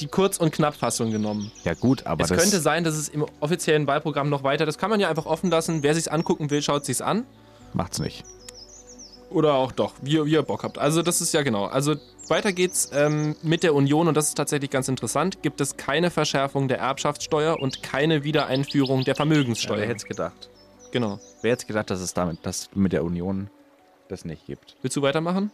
die 0.00 0.06
Kurz- 0.06 0.36
und 0.38 0.52
Knappfassung 0.52 1.10
genommen. 1.10 1.50
Ja 1.64 1.74
gut, 1.74 2.06
aber 2.06 2.22
es 2.24 2.30
könnte 2.30 2.60
sein, 2.60 2.84
dass 2.84 2.94
es 2.94 3.08
im 3.08 3.26
offiziellen 3.40 3.86
Wahlprogramm 3.86 4.28
noch 4.28 4.44
weiter, 4.44 4.64
das 4.64 4.78
kann 4.78 4.90
man 4.90 5.00
ja 5.00 5.08
einfach 5.08 5.26
offen 5.26 5.50
lassen. 5.50 5.82
Wer 5.82 5.94
sich's 5.94 6.06
angucken 6.08 6.50
will, 6.50 6.62
schaut 6.62 6.84
sich's 6.84 7.00
an. 7.00 7.24
macht's 7.72 7.98
nicht. 7.98 8.22
Oder 9.30 9.54
auch 9.54 9.72
doch, 9.72 9.92
wie, 10.00 10.12
ihr- 10.14 10.24
wie 10.26 10.32
ihr 10.32 10.42
Bock 10.42 10.62
habt. 10.64 10.78
Also 10.78 11.02
das 11.02 11.20
ist 11.20 11.34
ja 11.34 11.42
genau. 11.42 11.66
Also 11.66 11.96
weiter 12.28 12.52
geht's 12.52 12.90
ähm, 12.94 13.36
mit 13.42 13.62
der 13.62 13.74
Union 13.74 14.08
und 14.08 14.16
das 14.16 14.28
ist 14.28 14.34
tatsächlich 14.36 14.70
ganz 14.70 14.88
interessant. 14.88 15.42
Gibt 15.42 15.60
es 15.60 15.76
keine 15.76 16.10
Verschärfung 16.10 16.66
der 16.68 16.78
Erbschaftssteuer 16.78 17.60
und 17.60 17.82
keine 17.82 18.24
Wiedereinführung 18.24 19.04
der 19.04 19.14
Vermögenssteuer. 19.14 19.88
es 19.94 20.04
gedacht? 20.04 20.48
genau. 20.92 21.18
Wer 21.42 21.52
hätte 21.52 21.66
gedacht, 21.66 21.90
dass 21.90 22.00
es 22.00 22.14
damit, 22.14 22.38
dass 22.46 22.70
mit 22.74 22.92
der 22.92 23.04
Union 23.04 23.50
das 24.08 24.24
nicht 24.24 24.46
gibt? 24.46 24.76
Willst 24.80 24.96
du 24.96 25.02
weitermachen? 25.02 25.50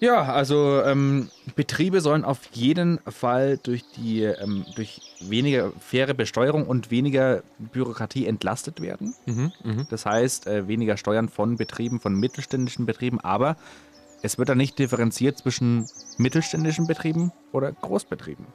Ja, 0.00 0.32
also 0.32 0.82
ähm, 0.84 1.28
Betriebe 1.56 2.00
sollen 2.00 2.24
auf 2.24 2.38
jeden 2.52 2.98
Fall 3.00 3.58
durch 3.60 3.84
die 3.96 4.22
ähm, 4.22 4.64
durch 4.76 5.00
weniger 5.20 5.72
faire 5.80 6.14
Besteuerung 6.14 6.66
und 6.66 6.92
weniger 6.92 7.42
Bürokratie 7.58 8.26
entlastet 8.26 8.80
werden. 8.80 9.14
Mhm, 9.26 9.52
mhm. 9.64 9.86
Das 9.90 10.06
heißt, 10.06 10.46
äh, 10.46 10.68
weniger 10.68 10.96
Steuern 10.96 11.28
von 11.28 11.56
Betrieben, 11.56 11.98
von 11.98 12.14
mittelständischen 12.14 12.86
Betrieben, 12.86 13.20
aber 13.20 13.56
es 14.22 14.38
wird 14.38 14.48
dann 14.48 14.58
nicht 14.58 14.78
differenziert 14.78 15.38
zwischen 15.38 15.86
mittelständischen 16.16 16.86
Betrieben 16.86 17.32
oder 17.52 17.72
Großbetrieben. 17.72 18.46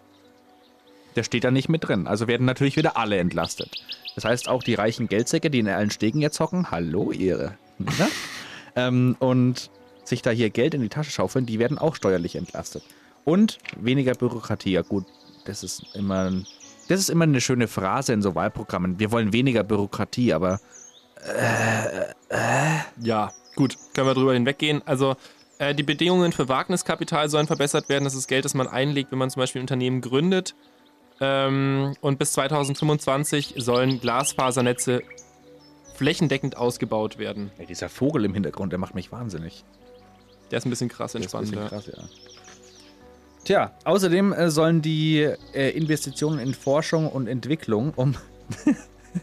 Der 1.15 1.23
steht 1.23 1.43
da 1.43 1.51
nicht 1.51 1.69
mit 1.69 1.87
drin. 1.87 2.07
Also 2.07 2.27
werden 2.27 2.45
natürlich 2.45 2.77
wieder 2.77 2.97
alle 2.97 3.17
entlastet. 3.17 3.69
Das 4.15 4.25
heißt, 4.25 4.47
auch 4.47 4.63
die 4.63 4.73
reichen 4.75 5.07
Geldsäcke, 5.07 5.49
die 5.49 5.59
in 5.59 5.67
allen 5.67 5.91
Stegen 5.91 6.21
jetzt 6.21 6.39
hocken, 6.39 6.71
hallo 6.71 7.11
Ehre. 7.11 7.57
Ne? 7.77 8.07
ähm, 8.75 9.15
und 9.19 9.69
sich 10.03 10.21
da 10.21 10.29
hier 10.31 10.49
Geld 10.49 10.73
in 10.73 10.81
die 10.81 10.89
Tasche 10.89 11.11
schaufeln, 11.11 11.45
die 11.45 11.59
werden 11.59 11.77
auch 11.77 11.95
steuerlich 11.95 12.35
entlastet. 12.35 12.83
Und 13.25 13.57
weniger 13.77 14.13
Bürokratie. 14.13 14.71
Ja 14.73 14.81
gut, 14.81 15.05
das 15.45 15.63
ist 15.63 15.83
immer, 15.95 16.31
das 16.89 16.99
ist 16.99 17.09
immer 17.09 17.23
eine 17.23 17.41
schöne 17.41 17.67
Phrase 17.67 18.13
in 18.13 18.21
so 18.21 18.35
Wahlprogrammen. 18.35 18.99
Wir 18.99 19.11
wollen 19.11 19.31
weniger 19.33 19.63
Bürokratie, 19.63 20.33
aber 20.33 20.59
Ja, 23.01 23.31
gut, 23.55 23.77
können 23.93 24.07
wir 24.07 24.13
drüber 24.13 24.33
hinweggehen. 24.33 24.81
Also, 24.85 25.15
Äh, 25.59 25.75
die 25.75 25.83
Bedingungen 25.83 26.31
für 26.31 26.49
Wagniskapital 26.49 27.29
sollen 27.29 27.47
verbessert 27.47 27.87
werden. 27.87 28.03
Das 28.05 28.15
ist 28.15 28.27
Geld, 28.27 28.43
das 28.43 28.53
man 28.55 28.67
einlegt, 28.67 29.11
wenn 29.11 29.19
man 29.19 29.29
zum 29.29 29.39
Beispiel 29.39 29.61
ein 29.61 29.63
Unternehmen 29.63 30.01
gründet. 30.01 30.55
Ähm, 31.21 31.95
und 32.01 32.17
bis 32.17 32.33
2025 32.33 33.53
sollen 33.57 34.01
Glasfasernetze 34.01 35.03
flächendeckend 35.93 36.57
ausgebaut 36.57 37.19
werden. 37.19 37.51
Ey, 37.59 37.67
dieser 37.67 37.87
Vogel 37.87 38.25
im 38.25 38.33
Hintergrund, 38.33 38.71
der 38.71 38.79
macht 38.79 38.95
mich 38.95 39.11
wahnsinnig. 39.11 39.63
Der 40.53 40.59
ist 40.59 40.65
ein 40.65 40.69
bisschen 40.69 40.87
krass 40.89 41.13
Das 41.13 41.25
ist 41.25 41.33
ein 41.33 41.41
entspannt. 41.45 41.51
bisschen 41.51 41.63
Ja. 41.63 41.67
krass, 41.69 41.87
ja. 41.87 42.03
Tja, 43.43 43.71
außerdem 43.85 44.33
äh, 44.33 44.51
sollen 44.51 44.83
die 44.83 45.21
äh, 45.53 45.69
Investitionen 45.71 46.37
in 46.37 46.53
Forschung 46.53 47.09
und 47.09 47.25
Entwicklung 47.27 47.91
um 47.95 48.13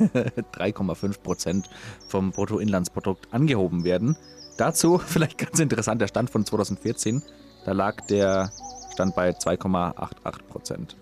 3,5 0.55 1.21
Prozent 1.21 1.71
vom 2.09 2.33
Bruttoinlandsprodukt 2.33 3.33
angehoben 3.33 3.85
werden. 3.85 4.17
Dazu 4.57 4.99
vielleicht 5.07 5.39
ganz 5.39 5.61
interessant 5.61 6.01
der 6.03 6.09
Stand 6.09 6.31
von 6.31 6.45
2014. 6.45 7.23
Da 7.65 7.71
lag 7.71 8.01
der 8.09 8.51
Stand 8.93 9.15
bei 9.15 9.31
2,88 9.31 10.43
Prozent. 10.49 10.97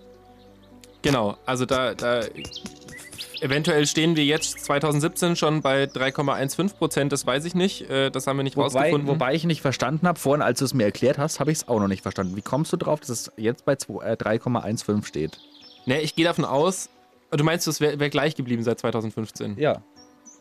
Genau, 1.01 1.37
also 1.47 1.65
da, 1.65 1.95
da 1.95 2.21
eventuell 3.41 3.85
stehen 3.87 4.15
wir 4.15 4.25
jetzt 4.25 4.59
2017 4.65 5.35
schon 5.35 5.61
bei 5.61 5.83
3,15 5.85 6.75
Prozent, 6.75 7.11
das 7.11 7.25
weiß 7.25 7.45
ich 7.45 7.55
nicht. 7.55 7.89
Äh, 7.89 8.11
das 8.11 8.27
haben 8.27 8.37
wir 8.37 8.43
nicht 8.43 8.57
Wobei, 8.57 8.65
rausgefunden. 8.79 9.07
wobei 9.07 9.33
ich 9.35 9.43
nicht 9.45 9.61
verstanden 9.61 10.07
habe, 10.07 10.19
vorhin, 10.19 10.41
als 10.41 10.59
du 10.59 10.65
es 10.65 10.73
mir 10.73 10.83
erklärt 10.85 11.17
hast, 11.17 11.39
habe 11.39 11.51
ich 11.51 11.59
es 11.59 11.67
auch 11.67 11.79
noch 11.79 11.87
nicht 11.87 12.01
verstanden. 12.01 12.35
Wie 12.35 12.41
kommst 12.41 12.73
du 12.73 12.77
drauf, 12.77 12.99
dass 12.99 13.09
es 13.09 13.31
jetzt 13.37 13.65
bei 13.65 13.75
zwei- 13.75 14.03
äh, 14.05 14.17
3,15 14.17 15.03
steht? 15.05 15.39
Ne, 15.85 16.01
ich 16.01 16.15
gehe 16.15 16.25
davon 16.25 16.45
aus, 16.45 16.89
du 17.31 17.43
meinst, 17.43 17.67
es 17.67 17.79
wäre 17.81 17.99
wär 17.99 18.09
gleich 18.09 18.35
geblieben 18.35 18.63
seit 18.63 18.79
2015? 18.79 19.57
Ja. 19.57 19.81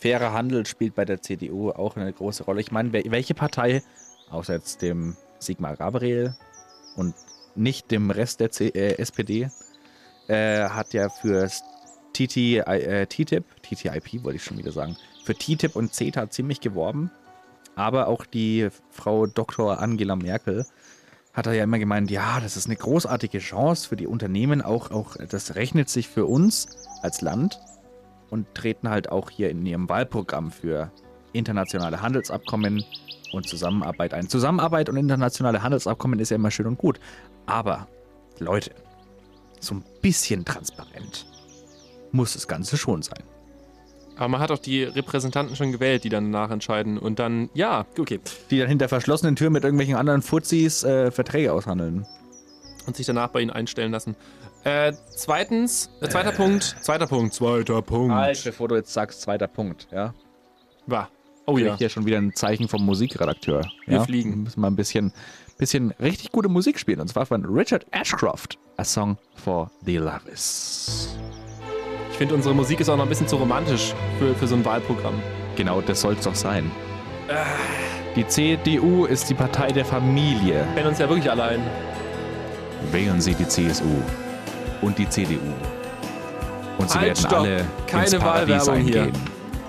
Fairer 0.00 0.32
Handel 0.32 0.66
spielt 0.66 0.94
bei 0.94 1.04
der 1.04 1.20
CDU 1.20 1.70
auch 1.70 1.96
eine 1.96 2.12
große 2.12 2.44
Rolle. 2.44 2.60
Ich 2.60 2.70
meine, 2.70 2.92
welche 2.92 3.34
Partei, 3.34 3.82
außer 4.30 4.54
jetzt 4.54 4.82
dem 4.82 5.16
Sigmar 5.38 5.76
Gabriel 5.76 6.34
und 6.96 7.14
nicht 7.54 7.90
dem 7.90 8.10
Rest 8.10 8.40
der 8.40 8.50
C 8.50 8.68
äh, 8.68 8.98
SPD, 8.98 9.50
äh, 10.28 10.68
hat 10.68 10.92
ja 10.92 11.08
für 11.08 11.48
TT, 12.12 12.36
äh, 12.66 13.06
TTIP, 13.06 13.44
TTIP 13.62 14.24
wollte 14.24 14.36
ich 14.36 14.44
schon 14.44 14.58
wieder 14.58 14.72
sagen, 14.72 14.96
für 15.26 15.34
TTIP 15.34 15.76
und 15.76 15.92
CETA 15.92 16.30
ziemlich 16.30 16.60
geworben. 16.60 17.10
Aber 17.74 18.06
auch 18.06 18.24
die 18.24 18.68
Frau 18.90 19.26
Dr. 19.26 19.80
Angela 19.80 20.16
Merkel 20.16 20.64
hat 21.34 21.46
er 21.46 21.52
ja 21.52 21.64
immer 21.64 21.78
gemeint, 21.78 22.10
ja, 22.10 22.40
das 22.40 22.56
ist 22.56 22.66
eine 22.66 22.76
großartige 22.76 23.40
Chance 23.40 23.88
für 23.88 23.96
die 23.96 24.06
Unternehmen, 24.06 24.62
auch, 24.62 24.90
auch 24.90 25.16
das 25.16 25.54
rechnet 25.54 25.90
sich 25.90 26.08
für 26.08 26.24
uns 26.24 26.68
als 27.02 27.20
Land 27.20 27.60
und 28.30 28.54
treten 28.54 28.88
halt 28.88 29.12
auch 29.12 29.28
hier 29.28 29.50
in 29.50 29.66
ihrem 29.66 29.88
Wahlprogramm 29.90 30.50
für 30.50 30.90
internationale 31.34 32.00
Handelsabkommen 32.00 32.82
und 33.32 33.46
Zusammenarbeit 33.46 34.14
ein. 34.14 34.30
Zusammenarbeit 34.30 34.88
und 34.88 34.96
internationale 34.96 35.62
Handelsabkommen 35.62 36.18
ist 36.20 36.30
ja 36.30 36.36
immer 36.36 36.50
schön 36.50 36.66
und 36.66 36.78
gut. 36.78 36.98
Aber, 37.44 37.86
Leute, 38.38 38.70
so 39.60 39.74
ein 39.74 39.84
bisschen 40.00 40.44
transparent 40.46 41.26
muss 42.12 42.32
das 42.32 42.48
Ganze 42.48 42.78
schon 42.78 43.02
sein. 43.02 43.22
Aber 44.16 44.28
man 44.28 44.40
hat 44.40 44.50
auch 44.50 44.58
die 44.58 44.82
Repräsentanten 44.82 45.56
schon 45.56 45.72
gewählt, 45.72 46.04
die 46.04 46.08
dann 46.08 46.30
nachentscheiden 46.30 46.98
und 46.98 47.18
dann, 47.18 47.50
ja, 47.54 47.86
okay. 47.98 48.20
Die 48.50 48.58
dann 48.58 48.68
hinter 48.68 48.88
verschlossenen 48.88 49.36
Türen 49.36 49.52
mit 49.52 49.64
irgendwelchen 49.64 49.94
anderen 49.94 50.22
Fuzis 50.22 50.84
äh, 50.84 51.10
Verträge 51.10 51.52
aushandeln. 51.52 52.06
Und 52.86 52.96
sich 52.96 53.06
danach 53.06 53.28
bei 53.28 53.40
ihnen 53.40 53.50
einstellen 53.50 53.92
lassen. 53.92 54.16
Äh, 54.64 54.94
zweitens, 55.14 55.90
äh, 56.00 56.08
zweiter 56.08 56.32
Punkt, 56.32 56.76
zweiter 56.80 57.06
Punkt, 57.06 57.34
zweiter 57.34 57.82
Punkt. 57.82 58.14
Halt, 58.14 58.42
bevor 58.42 58.68
du 58.68 58.76
jetzt 58.76 58.92
sagst, 58.92 59.20
zweiter 59.20 59.48
Punkt, 59.48 59.86
ja. 59.92 60.14
War. 60.86 61.10
Oh 61.46 61.58
ja. 61.58 61.74
ich 61.74 61.78
Hier 61.78 61.88
schon 61.88 62.06
wieder 62.06 62.18
ein 62.18 62.34
Zeichen 62.34 62.68
vom 62.68 62.84
Musikredakteur. 62.84 63.68
Wir 63.86 63.98
ja? 63.98 64.04
fliegen. 64.04 64.30
Wir 64.30 64.36
müssen 64.38 64.60
mal 64.60 64.68
ein 64.68 64.76
bisschen, 64.76 65.12
bisschen 65.58 65.92
richtig 66.00 66.32
gute 66.32 66.48
Musik 66.48 66.78
spielen. 66.78 67.00
Und 67.00 67.08
zwar 67.08 67.26
von 67.26 67.44
Richard 67.44 67.86
Ashcroft. 67.92 68.58
A 68.76 68.84
Song 68.84 69.16
for 69.36 69.70
the 69.84 69.96
Loves. 69.96 71.16
Ich 72.16 72.18
finde, 72.18 72.34
unsere 72.34 72.54
Musik 72.54 72.80
ist 72.80 72.88
auch 72.88 72.96
noch 72.96 73.02
ein 73.04 73.10
bisschen 73.10 73.28
zu 73.28 73.36
romantisch 73.36 73.92
für, 74.18 74.34
für 74.34 74.46
so 74.46 74.54
ein 74.54 74.64
Wahlprogramm. 74.64 75.22
Genau, 75.54 75.82
das 75.82 76.00
soll 76.00 76.14
es 76.14 76.24
doch 76.24 76.34
sein. 76.34 76.70
Die 78.16 78.26
CDU 78.26 79.04
ist 79.04 79.28
die 79.28 79.34
Partei 79.34 79.70
der 79.70 79.84
Familie. 79.84 80.66
Wenn 80.74 80.86
uns 80.86 80.98
ja 80.98 81.10
wirklich 81.10 81.30
allein. 81.30 81.60
Wählen 82.90 83.20
Sie 83.20 83.34
die 83.34 83.46
CSU 83.46 84.00
und 84.80 84.96
die 84.96 85.06
CDU. 85.10 85.36
Und 86.78 86.88
Sie 86.90 86.96
Halt, 86.98 87.08
werden 87.08 87.18
stopp. 87.18 87.32
alle 87.40 87.64
Keine 87.86 88.04
ins 88.04 88.14
Paradies 88.14 88.66
Wahlwerbung 88.66 88.88
hier. 88.88 89.02
eingehen. 89.02 89.22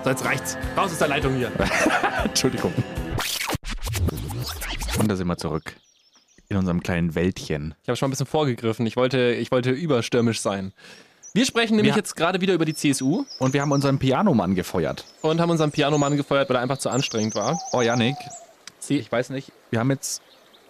So, 0.04 0.08
jetzt 0.08 0.24
reicht's. 0.24 0.56
Raus 0.74 0.92
aus 0.92 0.98
der 0.98 1.08
Leitung 1.08 1.34
hier. 1.34 1.52
Entschuldigung. 2.24 2.72
Und 4.98 5.08
da 5.10 5.16
sind 5.16 5.26
wir 5.26 5.36
zurück. 5.36 5.76
In 6.48 6.56
unserem 6.56 6.82
kleinen 6.82 7.14
Wäldchen. 7.14 7.74
Ich 7.82 7.90
habe 7.90 7.96
schon 7.98 8.08
ein 8.08 8.12
bisschen 8.12 8.24
vorgegriffen. 8.24 8.86
Ich 8.86 8.96
wollte, 8.96 9.32
ich 9.32 9.50
wollte 9.50 9.70
überstürmisch 9.70 10.40
sein. 10.40 10.72
Wir 11.34 11.44
sprechen 11.44 11.76
nämlich 11.76 11.94
Wir- 11.94 11.98
jetzt 11.98 12.16
gerade 12.16 12.40
wieder 12.40 12.54
über 12.54 12.64
die 12.64 12.74
CSU 12.74 13.24
Und 13.38 13.52
wir 13.54 13.60
haben 13.60 13.72
unseren 13.72 13.98
Pianomann 13.98 14.54
gefeuert. 14.54 15.04
und 15.22 15.40
haben 15.40 15.50
unseren 15.50 15.70
Pianomann 15.70 16.16
gefeuert, 16.16 16.48
weil 16.48 16.56
er 16.56 16.62
einfach 16.62 16.78
zu 16.78 16.88
anstrengend 16.90 17.34
war. 17.34 17.58
Oh, 17.72 17.80
Janik, 17.82 18.16
Sie, 18.80 18.96
ich 18.98 19.10
weiß 19.12 19.30
nicht. 19.30 19.52
Wir 19.70 19.80
haben 19.80 19.90
jetzt 19.90 20.22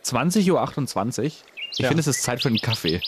20.28 0.05 0.51
Uhr. 0.53 1.25
Ich 1.73 1.79
Ja. 1.79 1.89
finde, 1.89 2.01
es 2.01 2.07
ist 2.07 2.23
Zeit 2.23 2.41
für 2.43 2.49
einen 2.49 2.59
Kaffee. 2.59 3.01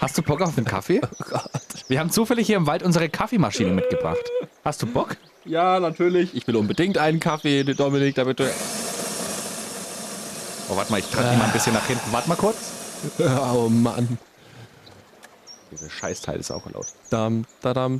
Hast 0.00 0.16
du 0.16 0.22
Bock 0.22 0.40
auf 0.40 0.56
einen 0.56 0.64
Kaffee? 0.66 1.00
oh 1.20 1.24
Gott. 1.28 1.50
Wir 1.88 1.98
haben 2.00 2.10
zufällig 2.10 2.46
hier 2.46 2.56
im 2.56 2.66
Wald 2.66 2.82
unsere 2.82 3.08
Kaffeemaschine 3.08 3.70
mitgebracht. 3.72 4.18
Hast 4.64 4.80
du 4.82 4.86
Bock? 4.86 5.16
Ja, 5.44 5.80
natürlich. 5.80 6.34
Ich 6.34 6.46
will 6.46 6.56
unbedingt 6.56 6.96
einen 6.98 7.20
Kaffee, 7.20 7.64
Dominik, 7.64 8.14
damit 8.14 8.38
du. 8.38 8.44
Oh, 10.70 10.76
warte 10.76 10.90
mal, 10.92 10.98
ich 11.00 11.06
trage 11.06 11.28
die 11.30 11.36
mal 11.36 11.44
ein 11.46 11.52
bisschen 11.52 11.74
nach 11.74 11.86
hinten. 11.86 12.12
Warte 12.12 12.28
mal 12.28 12.36
kurz. 12.36 12.56
Oh 13.18 13.68
Mann. 13.68 14.18
Dieses 15.70 15.92
Scheißteil 15.92 16.38
ist 16.38 16.50
auch 16.50 16.64
laut. 16.72 16.86
Dam, 17.10 17.44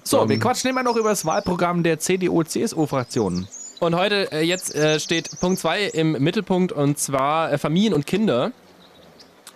So, 0.04 0.18
dam. 0.18 0.28
wir 0.28 0.38
quatschen 0.38 0.70
immer 0.70 0.82
noch 0.82 0.96
über 0.96 1.10
das 1.10 1.24
Wahlprogramm 1.24 1.82
der 1.82 1.98
CDU-CSU-Fraktion. 1.98 3.46
Und 3.80 3.94
heute, 3.94 4.32
äh, 4.32 4.42
jetzt 4.42 4.74
äh, 4.74 4.98
steht 4.98 5.30
Punkt 5.40 5.60
2 5.60 5.84
im 5.84 6.12
Mittelpunkt 6.12 6.72
und 6.72 6.98
zwar 6.98 7.52
äh, 7.52 7.58
Familien 7.58 7.94
und 7.94 8.06
Kinder. 8.06 8.52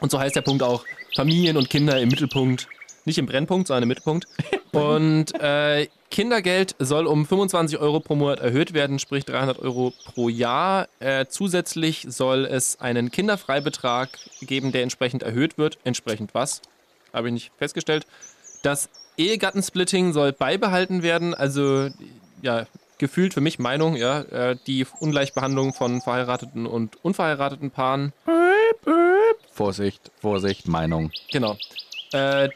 Und 0.01 0.11
so 0.11 0.19
heißt 0.21 0.37
der 0.37 0.43
Punkt 0.43 0.63
auch 0.63 0.85
Familien 1.17 1.57
und 1.57 1.71
Kinder 1.71 2.01
im 2.01 2.09
Mittelpunkt. 2.09 2.69
Nicht 3.05 3.19
im 3.19 3.27
Brennpunkt, 3.27 3.67
sondern 3.67 3.83
im 3.83 3.89
Mittelpunkt. 3.89 4.29
und 4.73 5.35
äh, 5.41 5.89
Kindergeld 6.11 6.77
soll 6.79 7.07
um 7.07 7.27
25 7.27 7.79
Euro 7.79 7.99
pro 7.99 8.15
Monat 8.15 8.39
erhöht 8.39 8.75
werden, 8.75 8.99
sprich 9.01 9.25
300 9.25 9.59
Euro 9.59 9.93
pro 10.05 10.29
Jahr. 10.29 10.87
Äh, 11.01 11.27
zusätzlich 11.29 12.07
soll 12.09 12.45
es 12.45 12.81
einen 12.81 13.11
Kinderfreibetrag 13.11 14.11
geben, 14.43 14.71
der 14.71 14.83
entsprechend 14.83 15.25
erhöht 15.25 15.59
wird. 15.59 15.79
Entsprechend 15.83 16.35
was? 16.35 16.63
Habe 17.13 17.29
ich 17.29 17.35
nicht 17.35 17.53
festgestellt. 17.59 18.07
Das 18.63 18.89
Ehegattensplitting 19.17 20.13
soll 20.13 20.33
beibehalten 20.33 21.03
werden. 21.03 21.35
Also, 21.35 21.89
ja, 22.41 22.67
gefühlt 22.99 23.35
für 23.35 23.41
mich 23.41 23.59
Meinung, 23.59 23.97
ja, 23.97 24.21
äh, 24.21 24.57
die 24.67 24.87
Ungleichbehandlung 25.01 25.75
von 25.75 26.01
verheirateten 26.01 26.67
und 26.67 26.97
unverheirateten 27.05 27.71
Paaren. 27.71 28.13
Vorsicht, 29.51 30.11
Vorsicht, 30.21 30.69
Meinung. 30.69 31.11
Genau. 31.31 31.57
Äh, 32.13 32.49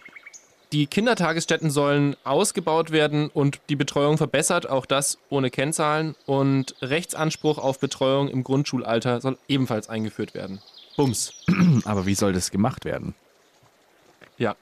die 0.72 0.86
Kindertagesstätten 0.86 1.70
sollen 1.70 2.16
ausgebaut 2.24 2.90
werden 2.90 3.28
und 3.28 3.60
die 3.68 3.76
Betreuung 3.76 4.18
verbessert, 4.18 4.68
auch 4.68 4.84
das 4.84 5.18
ohne 5.30 5.50
Kennzahlen. 5.50 6.16
Und 6.26 6.74
Rechtsanspruch 6.82 7.58
auf 7.58 7.78
Betreuung 7.78 8.28
im 8.28 8.42
Grundschulalter 8.42 9.20
soll 9.20 9.38
ebenfalls 9.48 9.88
eingeführt 9.88 10.34
werden. 10.34 10.60
Bums. 10.96 11.32
Aber 11.84 12.06
wie 12.06 12.14
soll 12.14 12.32
das 12.32 12.50
gemacht 12.50 12.84
werden? 12.84 13.14
Ja. 14.38 14.56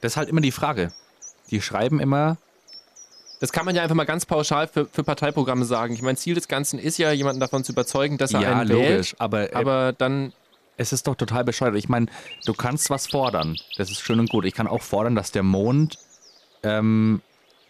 Das 0.00 0.12
ist 0.12 0.16
halt 0.16 0.28
immer 0.28 0.40
die 0.40 0.52
Frage. 0.52 0.92
Die 1.50 1.60
schreiben 1.60 2.00
immer, 2.00 2.36
Das 3.40 3.52
kann 3.52 3.64
man 3.64 3.74
ja 3.74 3.82
einfach 3.82 3.94
mal 3.94 4.04
ganz 4.04 4.26
pauschal 4.26 4.68
für, 4.68 4.86
für 4.86 5.04
Parteiprogramme 5.04 5.64
sagen. 5.64 5.94
Ich 5.94 6.02
meine, 6.02 6.16
Ziel 6.16 6.34
des 6.34 6.48
Ganzen 6.48 6.78
ist 6.78 6.98
ja, 6.98 7.12
jemanden 7.12 7.40
davon 7.40 7.64
zu 7.64 7.72
überzeugen, 7.72 8.18
dass 8.18 8.34
er 8.34 8.40
ja, 8.40 8.58
einen 8.58 8.68
logisch, 8.68 9.12
wählt. 9.12 9.20
aber, 9.20 9.52
äh, 9.52 9.54
Aber 9.54 9.92
dann 9.92 10.32
es 10.78 10.92
ist 10.92 11.06
doch 11.06 11.16
total 11.16 11.44
bescheuert. 11.44 11.74
Ich 11.74 11.88
meine, 11.88 12.06
du 12.46 12.54
kannst 12.54 12.88
was 12.88 13.08
fordern. 13.08 13.56
Das 13.76 13.90
ist 13.90 14.00
schön 14.00 14.20
und 14.20 14.30
gut. 14.30 14.44
Ich 14.44 14.54
kann 14.54 14.68
auch 14.68 14.82
fordern, 14.82 15.16
dass 15.16 15.32
der 15.32 15.42
Mond 15.42 15.98
ähm, 16.62 17.20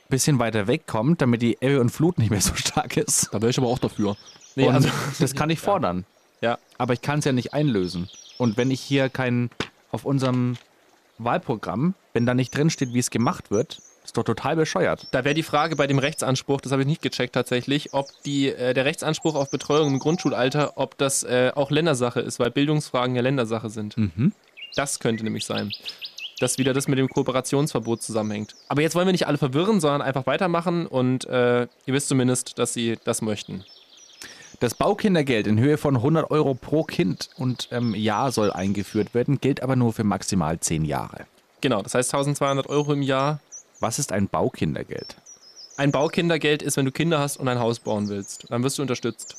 bisschen 0.09 0.39
weiter 0.39 0.67
wegkommt, 0.67 1.21
damit 1.23 1.43
die 1.43 1.57
Ebbe 1.61 1.81
und 1.81 1.91
Flut 1.91 2.19
nicht 2.19 2.31
mehr 2.31 2.41
so 2.41 2.55
stark 2.55 2.97
ist. 2.97 3.29
Da 3.33 3.41
wäre 3.41 3.51
ich 3.51 3.59
aber 3.59 3.69
auch 3.69 3.79
dafür. 3.79 4.17
Nee, 4.57 4.67
und 4.69 4.75
also, 4.75 4.89
das 5.19 5.35
kann 5.35 5.51
ich 5.51 5.59
fordern. 5.59 6.05
ja. 6.41 6.59
Aber 6.77 6.93
ich 6.93 7.03
kann 7.03 7.19
es 7.19 7.25
ja 7.25 7.33
nicht 7.33 7.55
einlösen. 7.55 8.09
Und 8.37 8.57
wenn 8.57 8.71
ich 8.71 8.81
hier 8.81 9.09
kein 9.09 9.51
auf 9.91 10.05
unserem 10.05 10.57
Wahlprogramm, 11.19 11.95
wenn 12.13 12.27
da 12.27 12.35
nicht 12.35 12.57
drin 12.57 12.71
steht, 12.71 12.93
wie 12.93 12.99
es 12.99 13.11
gemacht 13.11 13.51
wird, 13.51 13.81
ist 14.05 14.17
doch 14.17 14.25
total 14.25 14.57
bescheuert. 14.57 15.07
Da 15.11 15.25
wäre 15.25 15.35
die 15.35 15.43
Frage 15.43 15.77
bei 15.77 15.87
dem 15.87 15.99
Rechtsanspruch, 15.99 16.61
das 16.61 16.73
habe 16.73 16.83
ich 16.83 16.89
nicht 16.89 17.03
gecheckt 17.03 17.35
tatsächlich, 17.35 17.93
ob 17.93 18.07
die, 18.25 18.49
äh, 18.49 18.73
der 18.73 18.85
Rechtsanspruch 18.85 19.35
auf 19.35 19.51
Betreuung 19.51 19.89
im 19.89 19.99
Grundschulalter, 19.99 20.73
ob 20.77 20.97
das 20.97 21.25
äh, 21.25 21.53
auch 21.55 21.71
Ländersache 21.71 22.21
ist, 22.21 22.41
weil 22.41 22.51
Bildungsfragen 22.51 23.15
ja 23.15 23.23
Ländersache 23.23 23.69
sind. 23.69 23.99
Mhm. 23.99 24.33
Das 24.75 24.99
könnte 25.01 25.25
nämlich 25.25 25.45
sein. 25.45 25.73
Dass 26.41 26.57
wieder 26.57 26.73
das 26.73 26.89
mit 26.89 26.99
dem 26.99 27.09
Kooperationsverbot 27.09 28.01
zusammenhängt. 28.01 28.55
Aber 28.69 28.81
jetzt 28.81 28.95
wollen 28.95 29.07
wir 29.07 29.13
nicht 29.13 29.27
alle 29.27 29.39
verwirren, 29.39 29.81
sondern 29.81 30.03
einfach 30.03 30.27
weitermachen 30.27 30.87
und 30.87 31.27
äh, 31.27 31.63
ihr 31.63 31.95
wisst 31.95 32.09
zumindest, 32.09 32.59
dass 32.59 32.73
sie 32.73 32.97
das 33.05 33.23
möchten. 33.23 33.65
Das 34.61 34.75
Baukindergeld 34.75 35.47
in 35.47 35.61
Höhe 35.61 35.79
von 35.79 35.97
100 35.97 36.33
Euro 36.33 36.55
pro 36.55 36.83
Kind 36.83 37.31
und 37.37 37.69
ähm, 37.71 37.95
Jahr 37.95 38.33
soll 38.33 38.51
eingeführt 38.51 39.15
werden, 39.15 39.41
gilt 39.41 39.63
aber 39.63 39.77
nur 39.77 39.93
für 39.93 40.03
maximal 40.03 40.59
10 40.59 40.85
Jahre. 40.85 41.27
Genau, 41.61 41.81
das 41.83 41.95
heißt 41.95 42.13
1200 42.13 42.69
Euro 42.69 42.93
im 42.93 43.03
Jahr. 43.03 43.41
Was 43.79 44.01
ist 44.01 44.11
ein 44.11 44.29
Baukindergeld? 44.29 45.17
Ein 45.77 45.93
Baukindergeld 45.93 46.63
ist, 46.63 46.77
wenn 46.77 46.87
du 46.87 46.91
Kinder 46.91 47.21
hast 47.21 47.37
und 47.37 47.47
ein 47.47 47.61
Haus 47.61 47.79
bauen 47.79 48.09
willst. 48.09 48.47
Dann 48.51 48.65
wirst 48.65 48.79
du 48.79 48.83
unterstützt. 48.83 49.37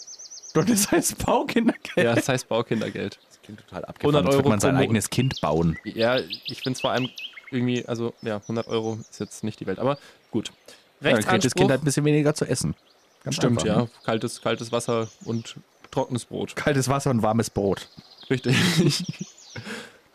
Und 0.55 0.69
das 0.69 0.89
heißt 0.89 1.25
Baukindergeld? 1.25 1.97
Ja, 1.97 2.15
das 2.15 2.29
heißt 2.29 2.47
Baukindergeld. 2.47 3.19
Das 3.29 3.41
klingt 3.41 3.59
total 3.59 3.83
abgefahren. 3.83 4.15
100 4.15 4.25
als 4.25 4.35
würde 4.35 4.43
Euro 4.43 4.49
man 4.49 4.59
sein 4.61 4.77
eigenes 4.77 5.09
Kind 5.09 5.41
bauen. 5.41 5.77
Ja, 5.83 6.17
ich 6.17 6.61
finde 6.61 6.77
es 6.77 6.81
vor 6.81 6.91
allem 6.91 7.09
irgendwie, 7.51 7.85
also 7.85 8.13
ja, 8.21 8.38
100 8.38 8.67
Euro 8.67 8.99
ist 9.09 9.19
jetzt 9.19 9.43
nicht 9.43 9.59
die 9.59 9.67
Welt, 9.67 9.79
aber 9.79 9.97
gut. 10.31 10.53
Ja, 11.01 11.11
dann 11.11 11.23
kriegt 11.23 11.43
das 11.43 11.55
Kind 11.55 11.71
halt 11.71 11.81
ein 11.81 11.85
bisschen 11.85 12.05
weniger 12.05 12.33
zu 12.33 12.45
essen. 12.45 12.73
Ganz 13.29 13.36
Stimmt, 13.36 13.59
einfach, 13.59 13.75
ja. 13.75 13.81
ne? 13.83 13.89
Kaltes, 14.03 14.41
kaltes 14.41 14.71
Wasser 14.71 15.07
und 15.24 15.55
trockenes 15.91 16.25
Brot. 16.25 16.55
Kaltes 16.55 16.89
Wasser 16.89 17.12
und 17.12 17.21
warmes 17.21 17.51
Brot. 17.51 17.88
Richtig. 18.27 18.55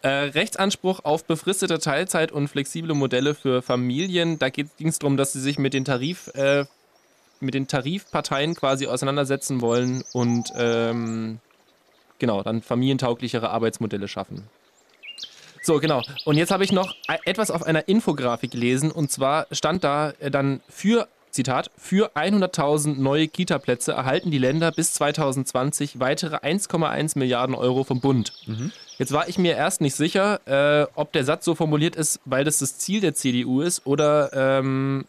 äh, 0.03 0.09
Rechtsanspruch 0.09 1.05
auf 1.05 1.25
befristete 1.25 1.79
Teilzeit 1.79 2.33
und 2.33 2.49
flexible 2.49 2.95
Modelle 2.95 3.37
für 3.37 3.63
Familien. 3.63 4.41
Da 4.41 4.49
ging 4.49 4.69
es 4.81 4.99
darum, 4.99 5.17
dass 5.17 5.33
sie 5.33 5.41
sich 5.41 5.61
mit 5.61 5.75
den 5.75 5.85
Tarif, 5.85 6.27
äh, 6.35 6.65
mit 7.39 7.55
den 7.55 7.69
Tarifparteien 7.69 8.57
quasi 8.57 8.89
auseinandersetzen 8.89 9.61
wollen 9.61 10.03
und 10.13 10.53
ähm, 10.57 11.39
genau, 12.19 12.43
dann 12.43 12.63
familientauglichere 12.63 13.49
Arbeitsmodelle 13.49 14.09
schaffen. 14.09 14.43
So, 15.63 15.79
genau. 15.79 16.03
Und 16.25 16.37
jetzt 16.37 16.51
habe 16.51 16.65
ich 16.65 16.73
noch 16.73 16.95
e- 17.09 17.17
etwas 17.27 17.53
auf 17.53 17.63
einer 17.63 17.87
Infografik 17.87 18.51
gelesen 18.51 18.91
und 18.91 19.13
zwar 19.13 19.47
stand 19.53 19.85
da 19.85 20.11
äh, 20.19 20.33
dann 20.33 20.61
für, 20.69 21.07
Zitat, 21.35 21.71
für 21.77 22.13
100.000 22.17 22.97
neue 22.97 23.29
Kita-Plätze 23.29 23.93
erhalten 23.93 24.31
die 24.31 24.39
Länder 24.39 24.71
bis 24.71 24.95
2020 24.95 25.99
weitere 25.99 26.37
1,1 26.37 27.19
Milliarden 27.19 27.55
Euro 27.57 27.83
vom 27.85 28.01
Bund. 28.01 28.33
Jetzt 28.99 29.13
war 29.13 29.29
ich 29.29 29.37
mir 29.37 29.57
erst 29.57 29.81
nicht 29.81 29.97
sicher, 29.97 30.41
äh, 30.47 30.87
ob 30.95 31.13
der 31.13 31.25
Satz 31.25 31.45
so 31.45 31.55
formuliert 31.55 31.97
ist, 31.97 32.21
weil 32.25 32.45
das 32.45 32.61
das 32.61 32.79
Ziel 32.79 33.01
der 33.01 33.15
CDU 33.15 33.61
ist 33.61 33.85
oder 33.85 34.31
ähm, 34.33 35.05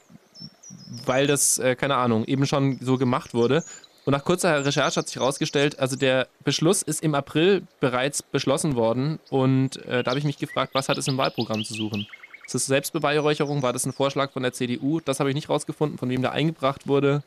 weil 1.06 1.28
das, 1.28 1.60
äh, 1.60 1.76
keine 1.76 1.96
Ahnung, 1.96 2.26
eben 2.26 2.48
schon 2.48 2.80
so 2.82 2.98
gemacht 2.98 3.34
wurde. 3.36 3.64
Und 4.06 4.12
nach 4.12 4.24
kurzer 4.24 4.66
Recherche 4.66 5.00
hat 5.00 5.08
sich 5.08 5.18
herausgestellt, 5.18 5.80
also 5.80 5.96
der 5.96 6.28
Beschluss 6.44 6.82
ist 6.82 7.04
im 7.04 7.16
April 7.16 7.64
bereits 7.80 8.24
beschlossen 8.24 8.76
worden 8.76 9.20
und 9.30 9.84
äh, 9.86 10.04
da 10.04 10.12
habe 10.12 10.20
ich 10.20 10.26
mich 10.26 10.38
gefragt, 10.38 10.74
was 10.74 10.90
hat 10.90 10.98
es 10.98 11.08
im 11.08 11.18
Wahlprogramm 11.18 11.64
zu 11.64 11.74
suchen? 11.74 12.08
Ist 12.46 12.56
das 12.56 12.66
Selbstbeweihräucherung? 12.68 13.62
War 13.62 13.74
das 13.74 13.86
ein 13.86 13.94
Vorschlag 13.94 14.32
von 14.32 14.44
der 14.44 14.54
CDU? 14.54 15.00
Das 15.00 15.20
habe 15.20 15.30
ich 15.30 15.36
nicht 15.36 15.50
rausgefunden, 15.50 15.98
von 15.98 16.10
wem 16.10 16.22
der 16.22 16.32
eingebracht 16.32 16.88
wurde. 16.88 17.24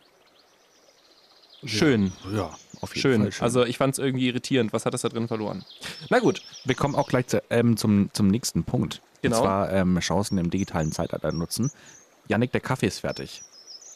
Schön, 1.64 2.12
Ja, 2.32 2.56
auf 2.80 2.94
schön. 2.94 3.32
Also 3.40 3.64
ich 3.64 3.78
fand 3.78 3.94
es 3.94 3.98
irgendwie 3.98 4.28
irritierend. 4.28 4.72
Was 4.72 4.86
hat 4.86 4.94
das 4.94 5.02
da 5.02 5.08
drin 5.08 5.26
verloren? 5.26 5.64
Na 6.08 6.20
gut, 6.20 6.40
wir 6.64 6.76
kommen 6.76 6.94
auch 6.94 7.08
gleich 7.08 7.26
zu, 7.26 7.42
ähm, 7.50 7.76
zum, 7.76 8.10
zum 8.12 8.28
nächsten 8.28 8.62
Punkt. 8.62 9.02
Genau. 9.22 9.36
Und 9.36 9.42
zwar 9.42 9.72
ähm, 9.72 9.98
Chancen 9.98 10.38
im 10.38 10.50
digitalen 10.50 10.92
Zeitalter 10.92 11.32
nutzen. 11.32 11.72
Janik, 12.28 12.52
der 12.52 12.60
Kaffee 12.60 12.86
ist 12.86 13.00
fertig. 13.00 13.42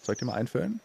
Soll 0.02 0.14
ich 0.14 0.18
dir 0.18 0.24
mal 0.24 0.34
einfüllen? 0.34 0.80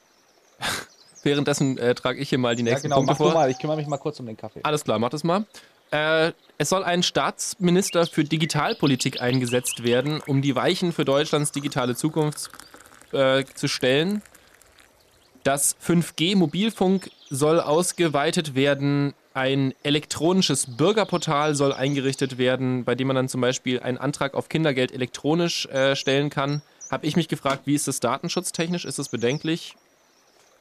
währenddessen 1.24 1.78
äh, 1.78 1.94
trage 1.96 2.20
ich 2.20 2.30
hier 2.30 2.38
mal 2.38 2.56
die 2.56 2.64
nächsten 2.64 2.90
Punkte 2.90 3.12
mach 3.12 3.18
vor. 3.18 3.30
du 3.30 3.34
mal. 3.34 3.50
Ich 3.52 3.60
kümmere 3.60 3.78
mich 3.78 3.88
mal 3.88 3.98
kurz 3.98 4.20
um 4.20 4.26
den 4.26 4.38
Kaffee. 4.38 4.62
Alles 4.64 4.84
klar, 4.84 5.00
mach 5.00 5.10
das 5.10 5.24
mal. 5.24 5.46
Äh, 5.92 6.32
es 6.58 6.70
soll 6.70 6.84
ein 6.84 7.04
Staatsminister 7.04 8.08
für 8.08 8.24
Digitalpolitik 8.24 9.22
eingesetzt 9.22 9.84
werden, 9.84 10.22
um 10.26 10.42
die 10.42 10.56
Weichen 10.56 10.92
für 10.92 11.06
Deutschlands 11.06 11.52
digitale 11.52 11.96
Zukunft 11.96 12.50
äh, 13.12 13.44
zu 13.54 13.68
stellen. 13.68 14.22
Das 15.44 15.78
5G-Mobilfunk 15.80 17.10
soll 17.30 17.60
ausgeweitet 17.60 18.56
werden. 18.56 19.14
Ein 19.34 19.74
elektronisches 19.84 20.78
Bürgerportal 20.78 21.54
soll 21.56 21.74
eingerichtet 21.74 22.38
werden, 22.38 22.84
bei 22.84 22.96
dem 22.96 23.08
man 23.08 23.16
dann 23.16 23.30
zum 23.30 23.40
Beispiel 23.40 23.80
einen 23.80 23.98
Antrag 24.00 24.34
auf 24.34 24.50
Kindergeld 24.50 24.92
elektronisch 24.92 25.68
äh, 25.68 25.96
stellen 25.96 26.30
kann. 26.30 26.64
Habe 26.90 27.06
ich 27.06 27.16
mich 27.16 27.28
gefragt, 27.28 27.62
wie 27.66 27.76
ist 27.76 27.88
das 27.88 28.00
datenschutztechnisch? 28.00 28.84
Ist 28.84 28.98
das 28.98 29.10
bedenklich? 29.10 29.76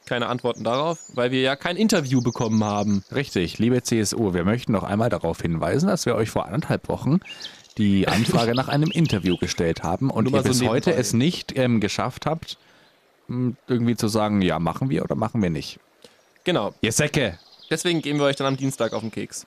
Keine 0.07 0.27
Antworten 0.27 0.63
darauf, 0.63 0.99
weil 1.13 1.31
wir 1.31 1.41
ja 1.41 1.57
kein 1.57 1.75
Interview 1.75 2.21
bekommen 2.21 2.63
haben. 2.63 3.03
Richtig, 3.13 3.59
liebe 3.59 3.83
CSU, 3.83 4.33
wir 4.33 4.45
möchten 4.45 4.71
noch 4.71 4.83
einmal 4.83 5.09
darauf 5.09 5.41
hinweisen, 5.41 5.87
dass 5.87 6.05
wir 6.05 6.15
euch 6.15 6.29
vor 6.29 6.45
anderthalb 6.45 6.87
Wochen 6.87 7.19
die 7.77 8.07
Anfrage 8.07 8.55
nach 8.55 8.69
einem 8.69 8.89
Interview 8.89 9.35
gestellt 9.35 9.83
haben 9.83 10.09
und 10.09 10.31
ihr 10.31 10.41
bis 10.41 10.59
so 10.59 10.67
heute 10.69 10.91
nebenbei. 10.91 11.01
es 11.01 11.13
nicht 11.13 11.57
ähm, 11.57 11.81
geschafft 11.81 12.25
habt, 12.25 12.57
m, 13.27 13.57
irgendwie 13.67 13.97
zu 13.97 14.07
sagen, 14.07 14.41
ja, 14.41 14.59
machen 14.59 14.89
wir 14.89 15.03
oder 15.03 15.15
machen 15.15 15.43
wir 15.43 15.49
nicht. 15.49 15.77
Genau, 16.45 16.73
Ihr 16.79 16.93
Säcke! 16.93 17.37
Deswegen 17.69 18.01
gehen 18.01 18.17
wir 18.17 18.23
euch 18.23 18.37
dann 18.37 18.47
am 18.47 18.55
Dienstag 18.55 18.93
auf 18.93 19.01
den 19.01 19.11
Keks. 19.11 19.45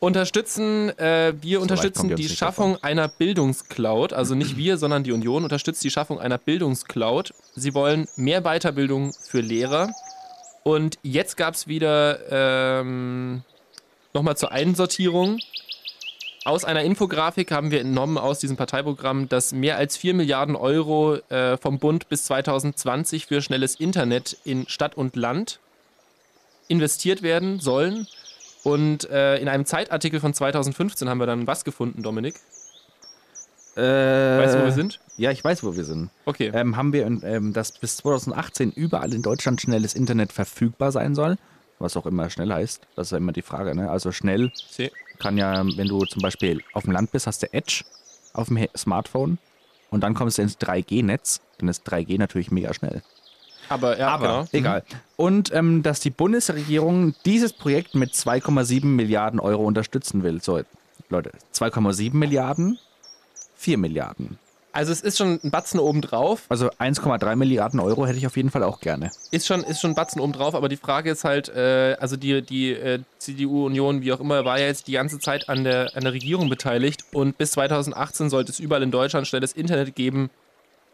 Unterstützen, 0.00 0.96
äh, 0.98 1.32
wir 1.40 1.60
unterstützen 1.60 2.10
ihr 2.10 2.16
uns 2.16 2.20
die 2.20 2.28
Schaffung 2.28 2.76
einer 2.82 3.08
Bildungscloud, 3.08 4.12
also 4.12 4.34
nicht 4.34 4.56
wir, 4.56 4.76
sondern 4.76 5.02
die 5.02 5.12
Union 5.12 5.42
unterstützt 5.42 5.82
die 5.82 5.90
Schaffung 5.90 6.20
einer 6.20 6.38
Bildungscloud. 6.38 7.32
Sie 7.58 7.74
wollen 7.74 8.08
mehr 8.16 8.42
Weiterbildung 8.42 9.12
für 9.12 9.40
Lehrer. 9.40 9.92
Und 10.62 10.98
jetzt 11.02 11.36
gab 11.36 11.54
es 11.54 11.66
wieder 11.66 12.18
ähm, 12.30 13.42
nochmal 14.12 14.36
zur 14.36 14.52
Einsortierung. 14.52 15.38
Aus 16.44 16.64
einer 16.64 16.82
Infografik 16.82 17.50
haben 17.50 17.70
wir 17.70 17.80
entnommen 17.80 18.16
aus 18.16 18.38
diesem 18.38 18.56
Parteiprogramm, 18.56 19.28
dass 19.28 19.52
mehr 19.52 19.76
als 19.76 19.96
4 19.96 20.14
Milliarden 20.14 20.56
Euro 20.56 21.16
äh, 21.28 21.56
vom 21.58 21.78
Bund 21.78 22.08
bis 22.08 22.24
2020 22.24 23.26
für 23.26 23.42
schnelles 23.42 23.74
Internet 23.76 24.36
in 24.44 24.66
Stadt 24.68 24.96
und 24.96 25.16
Land 25.16 25.58
investiert 26.68 27.22
werden 27.22 27.60
sollen. 27.60 28.06
Und 28.62 29.08
äh, 29.10 29.38
in 29.38 29.48
einem 29.48 29.66
Zeitartikel 29.66 30.20
von 30.20 30.34
2015 30.34 31.08
haben 31.08 31.18
wir 31.18 31.26
dann 31.26 31.46
was 31.46 31.64
gefunden, 31.64 32.02
Dominik? 32.02 32.34
Äh, 33.78 34.38
Weißt 34.38 34.54
du, 34.54 34.60
wo 34.60 34.64
wir 34.64 34.72
sind? 34.72 34.98
Ja, 35.16 35.30
ich 35.30 35.42
weiß, 35.42 35.62
wo 35.62 35.76
wir 35.76 35.84
sind. 35.84 36.10
Okay. 36.24 36.50
Ähm, 36.52 36.76
haben 36.76 36.92
wir, 36.92 37.06
ähm, 37.06 37.52
dass 37.52 37.72
bis 37.72 37.96
2018 37.98 38.72
überall 38.72 39.12
in 39.14 39.22
Deutschland 39.22 39.60
schnelles 39.60 39.94
Internet 39.94 40.32
verfügbar 40.32 40.90
sein 40.92 41.14
soll. 41.14 41.36
Was 41.78 41.96
auch 41.96 42.06
immer 42.06 42.28
schnell 42.28 42.52
heißt. 42.52 42.82
Das 42.96 43.08
ist 43.08 43.10
ja 43.12 43.18
immer 43.18 43.32
die 43.32 43.42
Frage. 43.42 43.74
Ne? 43.74 43.88
Also 43.88 44.10
schnell 44.10 44.50
See. 44.68 44.90
kann 45.18 45.38
ja, 45.38 45.64
wenn 45.76 45.86
du 45.86 46.04
zum 46.06 46.22
Beispiel 46.22 46.60
auf 46.72 46.84
dem 46.84 46.92
Land 46.92 47.12
bist, 47.12 47.28
hast 47.28 47.42
du 47.44 47.52
Edge 47.52 47.84
auf 48.32 48.48
dem 48.48 48.66
Smartphone 48.76 49.38
und 49.90 50.00
dann 50.02 50.14
kommst 50.14 50.38
du 50.38 50.42
ins 50.42 50.58
3G-Netz. 50.58 51.40
Dann 51.58 51.68
ist 51.68 51.88
3G 51.88 52.18
natürlich 52.18 52.50
mega 52.50 52.74
schnell. 52.74 53.02
Aber 53.68 53.98
ja, 53.98 54.08
Aber 54.08 54.26
genau. 54.26 54.48
egal. 54.52 54.82
Und 55.16 55.52
ähm, 55.52 55.82
dass 55.82 56.00
die 56.00 56.10
Bundesregierung 56.10 57.14
dieses 57.24 57.52
Projekt 57.52 57.94
mit 57.94 58.12
2,7 58.12 58.86
Milliarden 58.86 59.40
Euro 59.40 59.64
unterstützen 59.64 60.22
will. 60.22 60.42
So, 60.42 60.60
Leute, 61.10 61.32
2,7 61.54 62.14
Milliarden, 62.14 62.78
4 63.58 63.76
Milliarden. 63.76 64.38
Also 64.72 64.92
es 64.92 65.00
ist 65.00 65.18
schon 65.18 65.40
ein 65.42 65.50
Batzen 65.50 65.80
obendrauf. 65.80 66.42
Also 66.48 66.68
1,3 66.70 67.36
Milliarden 67.36 67.80
Euro 67.80 68.06
hätte 68.06 68.18
ich 68.18 68.26
auf 68.26 68.36
jeden 68.36 68.50
Fall 68.50 68.62
auch 68.62 68.80
gerne. 68.80 69.10
Ist 69.32 69.46
schon, 69.46 69.64
ist 69.64 69.80
schon 69.80 69.92
ein 69.92 69.94
Batzen 69.94 70.20
obendrauf, 70.20 70.54
aber 70.54 70.68
die 70.68 70.76
Frage 70.76 71.10
ist 71.10 71.24
halt, 71.24 71.48
äh, 71.48 71.96
also 71.98 72.16
die, 72.16 72.42
die 72.42 72.72
äh, 72.72 73.00
CDU-Union, 73.18 74.02
wie 74.02 74.12
auch 74.12 74.20
immer, 74.20 74.44
war 74.44 74.60
ja 74.60 74.66
jetzt 74.66 74.86
die 74.86 74.92
ganze 74.92 75.18
Zeit 75.18 75.48
an 75.48 75.64
der, 75.64 75.96
an 75.96 76.04
der 76.04 76.12
Regierung 76.12 76.48
beteiligt 76.48 77.04
und 77.12 77.36
bis 77.38 77.52
2018 77.52 78.30
sollte 78.30 78.52
es 78.52 78.60
überall 78.60 78.82
in 78.82 78.90
Deutschland 78.90 79.26
schnelles 79.26 79.52
Internet 79.52 79.96
geben. 79.96 80.30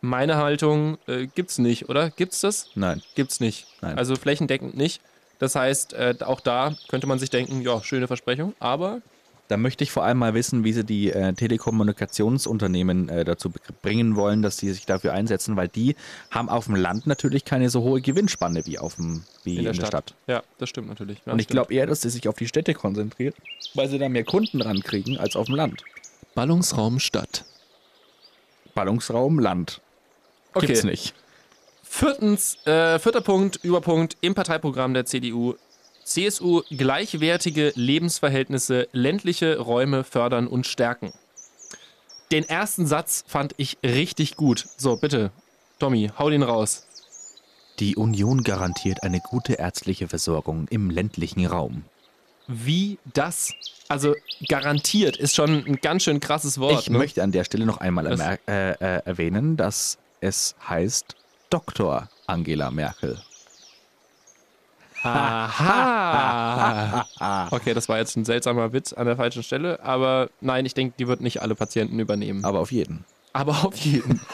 Meine 0.01 0.37
Haltung 0.37 0.97
äh, 1.07 1.27
gibt's 1.27 1.59
nicht, 1.59 1.89
oder? 1.89 2.11
Gibt's 2.11 2.41
das? 2.41 2.71
Nein. 2.75 3.03
Gibt's 3.15 3.41
nicht. 3.41 3.67
Nein. 3.83 3.99
Also 3.99 4.17
flächendeckend 4.17 4.77
nicht. 4.77 5.03
Das 5.39 5.57
heißt, 5.57 5.93
äh, 5.95 6.15
auch 6.21 6.41
da 6.41 6.75
könnte 6.89 7.07
man 7.07 7.19
sich 7.19 7.29
denken, 7.29 7.61
ja, 7.61 7.83
schöne 7.83 8.07
Versprechung, 8.07 8.55
aber 8.61 9.03
Da 9.55 9.59
möchte 9.59 9.85
ich 9.85 9.93
vor 9.93 10.03
allem 10.03 10.19
mal 10.19 10.35
wissen, 10.35 10.65
wie 10.65 10.73
sie 10.73 10.83
die 10.83 11.13
äh, 11.13 11.33
Telekommunikationsunternehmen 11.33 13.09
äh, 13.09 13.25
dazu 13.25 13.53
bringen 13.83 14.17
wollen, 14.17 14.43
dass 14.43 14.57
sie 14.57 14.73
sich 14.73 14.85
dafür 14.85 15.13
einsetzen, 15.13 15.55
weil 15.55 15.69
die 15.69 15.95
haben 16.33 16.49
auf 16.49 16.65
dem 16.65 16.75
Land 16.75 17.07
natürlich 17.07 17.45
keine 17.45 17.71
so 17.71 17.83
hohe 17.83 18.01
Gewinnspanne 18.01 18.67
wie, 18.67 18.81
auf 18.81 18.97
dem, 18.97 19.23
wie 19.45 19.59
in, 19.59 19.63
der, 19.63 19.75
Stadt. 19.75 20.17
Ja, 20.27 20.43
das 20.59 20.71
stimmt 20.71 20.89
natürlich. 20.89 21.21
Ja, 21.25 21.35
Und 21.35 21.39
ich 21.39 21.47
glaube 21.47 21.73
eher, 21.73 21.87
dass 21.87 22.01
sie 22.01 22.11
sich 22.11 22.27
auf 22.27 22.35
die 22.35 22.49
Städte 22.49 22.75
konzentriert, 22.75 23.37
weil 23.75 23.89
sie 23.89 23.97
da 23.97 24.09
mehr 24.09 24.25
Kunden 24.25 24.61
rankriegen 24.61 25.19
als 25.19 25.37
auf 25.37 25.47
dem 25.47 25.55
Land. 25.55 25.85
Ballungsraum 26.35 26.99
Stadt. 26.99 27.45
Ballungsraum, 28.75 29.39
Land. 29.39 29.81
Okay. 30.53 30.67
Gibt's 30.67 30.83
nicht. 30.83 31.15
Viertens, 31.85 32.57
äh, 32.67 32.99
vierter 32.99 33.21
Punkt, 33.21 33.61
Überpunkt 33.63 34.17
im 34.21 34.35
Parteiprogramm 34.35 34.95
der 34.95 35.07
CDU. 35.07 35.55
CSU 36.05 36.63
gleichwertige 36.71 37.73
Lebensverhältnisse, 37.75 38.89
ländliche 38.93 39.59
Räume 39.59 40.05
fördern 40.05 40.47
und 40.47 40.67
stärken. 40.67 41.13
den 42.31 42.45
ersten 42.49 42.87
Satz 42.87 43.25
fand 43.27 43.55
ich 43.59 43.79
richtig 43.85 44.37
gut. 44.37 44.67
So, 44.77 44.97
bitte, 44.97 45.31
Tommy, 45.79 46.11
hau 46.19 46.31
den 46.31 46.43
raus. 46.43 46.87
Die 47.81 47.97
Union 47.97 48.43
garantiert 48.45 49.03
eine 49.03 49.21
gute 49.21 49.55
ärztliche 49.55 50.09
Versorgung 50.09 50.67
im 50.71 50.91
ländlichen 50.91 51.47
Raum. 51.47 51.85
Wie 52.47 52.99
das, 53.13 53.53
also 53.89 54.15
garantiert, 54.49 55.17
ist 55.17 55.35
schon 55.35 55.65
ein 55.65 55.77
ganz 55.81 56.05
schön 56.05 56.21
krasses 56.21 56.59
Wort. 56.59 56.81
Ich 56.81 56.91
ne? 56.91 56.99
möchte 56.99 57.23
an 57.23 57.33
der 57.33 57.45
Stelle 57.45 57.67
noch 57.67 57.79
einmal 57.79 58.07
äh, 58.07 58.71
äh, 58.71 58.77
erwähnen, 59.05 59.57
dass 59.57 59.99
es 60.21 60.55
heißt 60.69 61.17
Dr. 61.51 62.09
Angela 62.27 62.71
Merkel. 62.71 63.21
Aha. 65.05 67.07
Okay, 67.51 67.75
das 67.75 67.89
war 67.89 67.99
jetzt 67.99 68.17
ein 68.17 68.25
seltsamer 68.25 68.73
Witz 68.73 68.93
an 68.93 69.07
der 69.07 69.17
falschen 69.17 69.43
Stelle, 69.43 69.83
aber 69.83 70.31
nein, 70.41 70.67
ich 70.67 70.75
denke, 70.75 70.95
die 70.99 71.09
wird 71.09 71.21
nicht 71.21 71.43
alle 71.43 71.55
Patienten 71.55 71.99
übernehmen. 72.01 72.45
Aber 72.45 72.61
auf 72.61 72.73
jeden. 72.73 73.05
Aber 73.33 73.65
auf 73.65 73.77
jeden. 73.77 74.21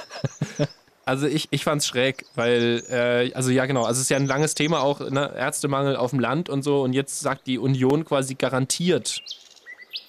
Also 1.06 1.26
ich, 1.26 1.48
ich 1.50 1.64
fand's 1.64 1.88
schräg, 1.88 2.24
weil, 2.36 2.84
äh, 2.88 3.32
also 3.34 3.50
ja 3.50 3.66
genau, 3.66 3.84
also 3.84 3.98
es 3.98 4.02
ist 4.02 4.10
ja 4.10 4.16
ein 4.16 4.28
langes 4.28 4.54
Thema 4.54 4.80
auch, 4.80 5.00
ne, 5.00 5.34
Ärztemangel 5.34 5.96
auf 5.96 6.10
dem 6.10 6.20
Land 6.20 6.48
und 6.48 6.62
so 6.62 6.82
und 6.82 6.92
jetzt 6.92 7.18
sagt 7.18 7.48
die 7.48 7.58
Union 7.58 8.04
quasi 8.04 8.36
garantiert. 8.36 9.20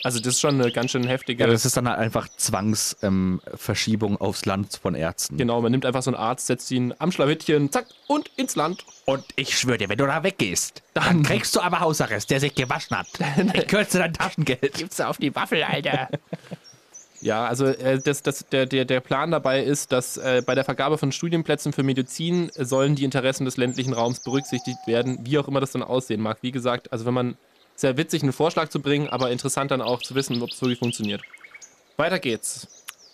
Also 0.04 0.20
das 0.20 0.34
ist 0.36 0.42
schon 0.42 0.60
eine 0.60 0.72
ganz 0.72 0.92
schön 0.92 1.06
heftige, 1.06 1.44
Ja, 1.44 1.50
das 1.50 1.66
ist 1.66 1.78
dann 1.78 1.88
halt 1.88 2.00
einfach 2.00 2.28
Zwangsverschiebung 2.30 4.12
ähm, 4.14 4.18
aufs 4.18 4.46
Land 4.46 4.80
von 4.82 4.96
Ärzten. 4.96 5.38
genau, 5.38 5.62
man 5.62 5.72
nimmt 5.72 5.86
einfach 5.86 6.02
so 6.02 6.12
einen 6.12 6.18
Arzt, 6.18 6.48
setzt 6.48 6.72
ihn 6.72 6.94
am 6.98 7.12
Schlawittchen, 7.12 7.72
zack, 7.72 7.86
und 8.08 8.32
ins 8.36 8.56
Land. 8.56 8.86
Und 9.06 9.24
ich 9.36 9.58
schwöre 9.58 9.78
dir, 9.78 9.90
wenn 9.90 9.98
du 9.98 10.06
da 10.08 10.24
weggehst, 10.24 10.82
dann 10.94 11.24
kriegst 11.24 11.56
du 11.56 11.62
aber 11.62 11.80
Hausarrest, 11.80 12.30
der 12.32 12.40
sich 12.40 12.56
gewaschen 12.56 12.98
hat. 12.98 13.08
Dann 13.38 13.52
kürzt 13.68 13.94
du 13.94 14.00
dein 14.00 14.14
Taschengeld. 14.14 14.74
Gibt's 14.74 15.00
auf 15.00 15.18
die 15.18 15.34
Waffel, 15.36 15.64
Alter. 15.64 16.10
Ja, 17.22 17.46
also 17.46 17.68
äh, 17.68 18.00
das, 18.00 18.24
das, 18.24 18.48
der, 18.52 18.66
der, 18.66 18.84
der 18.84 19.00
Plan 19.00 19.30
dabei 19.30 19.64
ist, 19.64 19.92
dass 19.92 20.18
äh, 20.18 20.42
bei 20.44 20.56
der 20.56 20.64
Vergabe 20.64 20.98
von 20.98 21.12
Studienplätzen 21.12 21.72
für 21.72 21.84
Medizin 21.84 22.52
sollen 22.58 22.96
die 22.96 23.04
Interessen 23.04 23.46
des 23.46 23.58
ländlichen 23.58 23.94
Raums 23.94 24.22
berücksichtigt 24.22 24.80
werden, 24.88 25.20
wie 25.22 25.38
auch 25.38 25.48
immer 25.48 25.60
das 25.60 25.72
dann 25.72 25.84
aussehen 25.84 26.20
mag. 26.20 26.40
Wie 26.42 26.52
gesagt, 26.52 26.92
also 26.92 27.06
wenn 27.06 27.14
man 27.14 27.38
sehr 27.82 27.98
witzig 27.98 28.22
einen 28.22 28.32
Vorschlag 28.32 28.70
zu 28.70 28.80
bringen, 28.80 29.10
aber 29.10 29.32
interessant 29.32 29.72
dann 29.72 29.82
auch 29.82 30.02
zu 30.02 30.14
wissen, 30.16 30.42
ob 30.42 30.52
es 30.52 30.62
wirklich 30.62 30.80
funktioniert. 30.80 31.22
Weiter 31.98 32.20
geht's. 32.20 32.68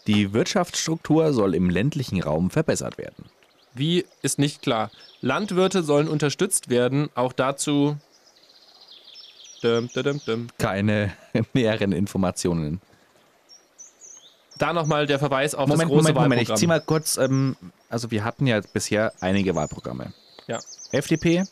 Die 0.07 0.33
Wirtschaftsstruktur 0.33 1.33
soll 1.33 1.55
im 1.55 1.69
ländlichen 1.69 2.21
Raum 2.21 2.49
verbessert 2.49 2.97
werden. 2.97 3.25
Wie 3.73 4.05
ist 4.21 4.39
nicht 4.39 4.61
klar. 4.61 4.91
Landwirte 5.21 5.83
sollen 5.83 6.07
unterstützt 6.07 6.69
werden, 6.69 7.09
auch 7.15 7.33
dazu. 7.33 7.97
Dum, 9.61 9.89
dum, 9.93 10.21
dum. 10.25 10.47
Keine 10.57 11.13
näheren 11.53 11.93
Informationen. 11.93 12.81
Da 14.57 14.73
nochmal 14.73 15.05
der 15.05 15.19
Verweis 15.19 15.55
auf 15.55 15.67
Moment, 15.67 15.83
das 15.83 15.87
große 15.87 16.13
Moment, 16.13 16.17
Moment. 16.17 16.41
Ich 16.41 16.49
Wahlprogramm. 16.49 16.59
zieh 16.59 16.67
mal 16.67 16.81
kurz. 16.81 17.17
Ähm, 17.17 17.55
also, 17.89 18.11
wir 18.11 18.23
hatten 18.23 18.47
ja 18.47 18.59
bisher 18.73 19.13
einige 19.19 19.55
Wahlprogramme. 19.55 20.13
Ja. 20.47 20.59
FDP, 20.91 21.43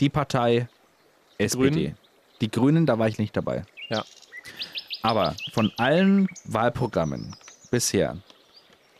die 0.00 0.08
Partei, 0.08 0.68
SPD. 1.38 1.70
Grünen. 1.70 2.05
Die 2.40 2.50
Grünen, 2.50 2.86
da 2.86 2.98
war 2.98 3.08
ich 3.08 3.18
nicht 3.18 3.36
dabei. 3.36 3.64
Ja. 3.88 4.04
Aber 5.02 5.34
von 5.52 5.72
allen 5.76 6.28
Wahlprogrammen 6.44 7.36
bisher 7.70 8.16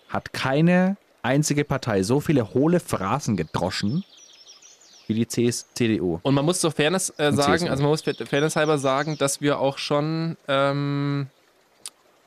hat 0.08 0.32
keine 0.32 0.96
einzige 1.22 1.64
Partei 1.64 2.02
so 2.02 2.20
viele 2.20 2.54
hohle 2.54 2.78
Phrasen 2.80 3.36
gedroschen 3.36 4.04
wie 5.08 5.14
die 5.14 5.26
CS 5.26 5.66
CDU. 5.74 6.18
Und 6.22 6.34
man 6.34 6.44
muss 6.44 6.60
zur 6.60 6.72
Fairness 6.72 7.10
äh, 7.18 7.32
sagen, 7.32 7.58
CSU. 7.58 7.68
also 7.70 7.82
man 7.82 7.90
muss 7.90 8.02
fair- 8.02 8.14
Fairness 8.26 8.56
halber 8.56 8.78
sagen, 8.78 9.16
dass 9.18 9.40
wir 9.40 9.60
auch 9.60 9.78
schon, 9.78 10.36
ähm, 10.48 11.28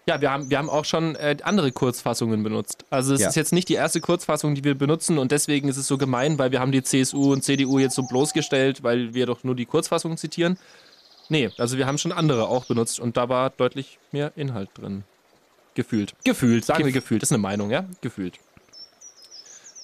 ja, 0.05 0.21
wir 0.21 0.31
haben, 0.31 0.49
wir 0.49 0.57
haben 0.57 0.69
auch 0.69 0.85
schon 0.85 1.15
äh, 1.15 1.35
andere 1.43 1.71
Kurzfassungen 1.73 2.41
benutzt. 2.41 2.85
Also 2.89 3.13
es 3.13 3.21
Ja. 3.21 3.29
ist 3.29 3.35
jetzt 3.35 3.51
nicht 3.51 3.67
die 3.67 3.73
erste 3.73 3.99
Kurzfassung, 3.99 4.55
die 4.55 4.63
wir 4.63 4.75
benutzen 4.75 5.17
und 5.17 5.31
deswegen 5.33 5.67
ist 5.67 5.75
es 5.77 5.87
so 5.87 5.97
gemein, 5.97 6.39
weil 6.39 6.51
wir 6.51 6.59
haben 6.61 6.71
die 6.71 6.81
CSU 6.83 7.33
und 7.33 7.43
CDU 7.43 7.79
jetzt 7.79 7.95
so 7.95 8.03
bloßgestellt, 8.03 8.81
weil 8.83 9.13
wir 9.13 9.25
doch 9.25 9.43
nur 9.43 9.55
die 9.55 9.65
Kurzfassung 9.65 10.15
zitieren. 10.17 10.57
Nee, 11.29 11.51
also 11.57 11.77
wir 11.77 11.85
haben 11.85 11.97
schon 11.97 12.11
andere 12.11 12.47
auch 12.47 12.65
benutzt 12.65 12.99
und 12.99 13.15
da 13.15 13.29
war 13.29 13.51
deutlich 13.51 13.99
mehr 14.11 14.33
Inhalt 14.35 14.69
drin. 14.73 15.03
Gefühlt. 15.75 16.13
Gefühlt, 16.23 16.65
sagen 16.65 16.83
wir 16.83 16.91
gefühlt. 16.91 17.21
Das 17.21 17.29
ist 17.29 17.33
eine 17.33 17.41
Meinung, 17.41 17.69
ja? 17.69 17.85
Gefühlt. 18.01 18.39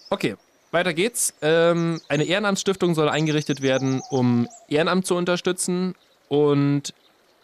Okay, 0.10 0.36
weiter 0.72 0.94
geht's. 0.94 1.34
Ähm, 1.42 2.02
eine 2.10 2.26
Ehrenamtsstiftung 2.26 2.96
soll 2.96 3.10
eingerichtet 3.10 3.62
werden, 3.62 4.02
um 4.10 4.48
Ehrenamt 4.68 5.06
zu 5.06 5.16
unterstützen. 5.16 5.96
Und 6.28 6.94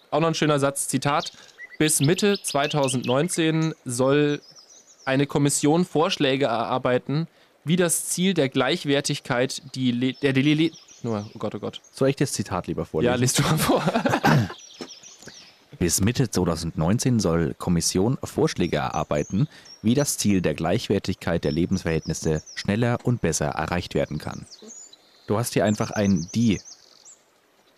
auch 0.09 0.19
noch 0.19 0.27
ein 0.27 0.35
schöner 0.35 0.59
Satz, 0.59 0.87
Zitat. 0.87 1.31
Bis 1.77 1.99
Mitte 1.99 2.41
2019 2.41 3.73
soll 3.85 4.41
eine 5.05 5.27
Kommission 5.27 5.85
Vorschläge 5.85 6.45
erarbeiten, 6.45 7.27
wie 7.63 7.75
das 7.75 8.07
Ziel 8.09 8.33
der 8.33 8.49
Gleichwertigkeit 8.49 9.61
die 9.75 9.91
Le 9.91 10.13
der 10.13 10.33
Dele 11.03 11.25
oh 11.33 11.39
Gott, 11.39 11.55
oh 11.55 11.59
Gott. 11.59 11.81
Soll 11.91 12.09
ich 12.09 12.15
das 12.15 12.33
Zitat 12.33 12.67
lieber 12.67 12.81
Ja, 12.81 12.85
vorlesen? 12.85 13.19
liest 13.19 13.39
du 13.39 13.43
mal 13.43 13.57
vor. 13.57 13.83
Bis 15.79 15.99
Mitte 16.01 16.29
2019 16.29 17.19
soll 17.19 17.55
Kommission 17.57 18.17
Vorschläge 18.23 18.77
erarbeiten, 18.77 19.47
wie 19.81 19.95
das 19.95 20.17
Ziel 20.17 20.41
der 20.41 20.53
Gleichwertigkeit 20.53 21.43
der 21.43 21.51
Lebensverhältnisse 21.51 22.43
schneller 22.55 22.99
und 23.03 23.21
besser 23.21 23.47
erreicht 23.47 23.95
werden 23.95 24.19
kann. 24.19 24.45
Du 25.27 25.37
hast 25.39 25.53
hier 25.53 25.65
einfach 25.65 25.89
ein 25.91 26.27
die 26.35 26.61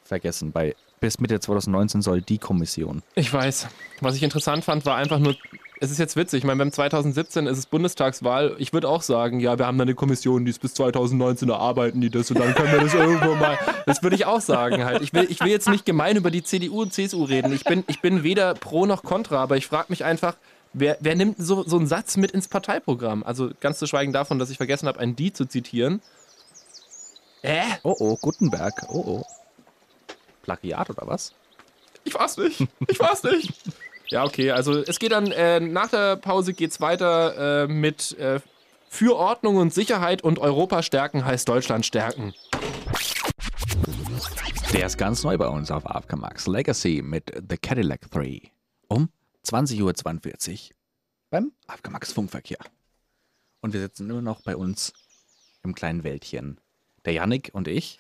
vergessen. 0.04 0.52
Bei 0.52 0.76
bis 1.00 1.20
Mitte 1.20 1.40
2019 1.40 2.02
soll 2.02 2.22
die 2.22 2.40
Kommission. 2.40 3.04
Ich 3.16 3.32
weiß. 3.32 3.68
Was 4.02 4.16
ich 4.16 4.24
interessant 4.24 4.66
fand, 4.66 4.86
war 4.86 4.98
einfach 4.98 5.20
nur, 5.20 5.36
es 5.84 5.92
ist 5.92 5.98
jetzt 5.98 6.16
witzig, 6.16 6.40
ich 6.40 6.44
meine, 6.46 6.60
beim 6.60 6.72
2017 6.72 7.46
ist 7.46 7.58
es 7.58 7.66
Bundestagswahl. 7.66 8.56
Ich 8.58 8.72
würde 8.72 8.88
auch 8.88 9.02
sagen, 9.02 9.42
ja, 9.42 9.60
wir 9.60 9.68
haben 9.68 9.78
da 9.78 9.82
eine 9.82 9.96
Kommission, 9.96 10.46
die 10.46 10.52
ist 10.52 10.62
bis 10.62 10.74
2019 10.76 11.50
erarbeiten 11.50 12.00
die 12.00 12.10
das 12.10 12.32
und 12.32 12.40
dann 12.40 12.56
können 12.56 12.72
wir 12.72 12.80
das 12.80 12.94
irgendwo 12.94 13.36
mal. 13.36 13.60
Das 13.86 14.02
würde 14.02 14.16
ich 14.16 14.26
auch 14.26 14.40
sagen 14.40 14.86
halt. 14.86 15.02
Ich 15.02 15.12
will, 15.12 15.28
ich 15.30 15.42
will 15.42 15.50
jetzt 15.50 15.68
nicht 15.68 15.86
gemein 15.86 16.16
über 16.16 16.32
die 16.32 16.42
CDU 16.42 16.84
und 16.84 16.94
CSU 16.94 17.26
reden. 17.26 17.52
Ich 17.52 17.66
bin, 17.66 17.84
ich 17.88 18.00
bin 18.00 18.24
weder 18.24 18.54
pro 18.54 18.86
noch 18.86 19.04
contra, 19.04 19.44
aber 19.44 19.58
ich 19.58 19.68
frage 19.68 19.88
mich 19.90 20.06
einfach, 20.06 20.38
wer, 20.72 20.96
wer 21.02 21.16
nimmt 21.16 21.36
so, 21.38 21.64
so 21.64 21.76
einen 21.76 21.88
Satz 21.88 22.16
mit 22.16 22.32
ins 22.32 22.48
Parteiprogramm? 22.48 23.24
Also 23.24 23.52
ganz 23.60 23.80
zu 23.80 23.86
schweigen 23.86 24.14
davon, 24.14 24.40
dass 24.40 24.50
ich 24.50 24.56
vergessen 24.56 24.88
habe, 24.88 25.00
ein 25.00 25.18
die 25.18 25.34
zu 25.34 25.46
zitieren. 25.46 26.02
Äh? 27.42 27.64
Oh 27.84 27.96
oh, 28.00 28.16
Gutenberg. 28.16 28.86
Oh 28.88 29.04
oh. 29.06 29.26
Plagiat 30.44 30.90
oder 30.90 31.06
was? 31.06 31.34
Ich 32.06 32.16
weiß 32.16 32.38
nicht. 32.38 32.66
Ich 32.88 33.00
weiß 33.00 33.24
nicht. 33.24 33.54
ja, 34.14 34.24
okay. 34.24 34.52
Also 34.52 34.80
es 34.80 35.00
geht 35.00 35.12
dann, 35.12 35.32
äh, 35.32 35.60
nach 35.60 35.90
der 35.90 36.16
Pause 36.18 36.54
geht's 36.54 36.80
weiter 36.80 37.64
äh, 37.64 37.68
mit 37.68 38.18
äh, 38.20 38.40
für 38.88 39.16
Ordnung 39.16 39.56
und 39.56 39.74
Sicherheit 39.74 40.24
und 40.24 40.38
Europa 40.38 40.84
stärken 40.84 41.26
heißt 41.26 41.50
Deutschland 41.50 41.84
stärken. 41.84 42.34
Der 44.72 44.86
ist 44.86 44.98
ganz 44.98 45.24
neu 45.24 45.38
bei 45.38 45.48
uns 45.48 45.72
auf 45.72 45.86
AFK 45.88 46.16
Max 46.18 46.46
Legacy 46.46 47.02
mit 47.04 47.32
The 47.50 47.58
Cadillac 47.58 48.12
3 48.12 48.52
um 48.88 49.10
20.42 49.48 49.82
Uhr 49.82 50.76
beim 51.32 51.52
AFK 51.66 51.90
Max 51.90 52.14
Funkverkehr. 52.14 52.60
Und 53.62 53.74
wir 53.74 53.82
sitzen 53.82 54.08
immer 54.10 54.22
noch 54.22 54.42
bei 54.44 54.56
uns 54.56 54.94
im 55.64 55.74
kleinen 55.74 56.04
Wäldchen. 56.04 56.60
Der 57.06 57.14
Yannick 57.14 57.50
und 57.54 57.68
ich. 57.68 58.00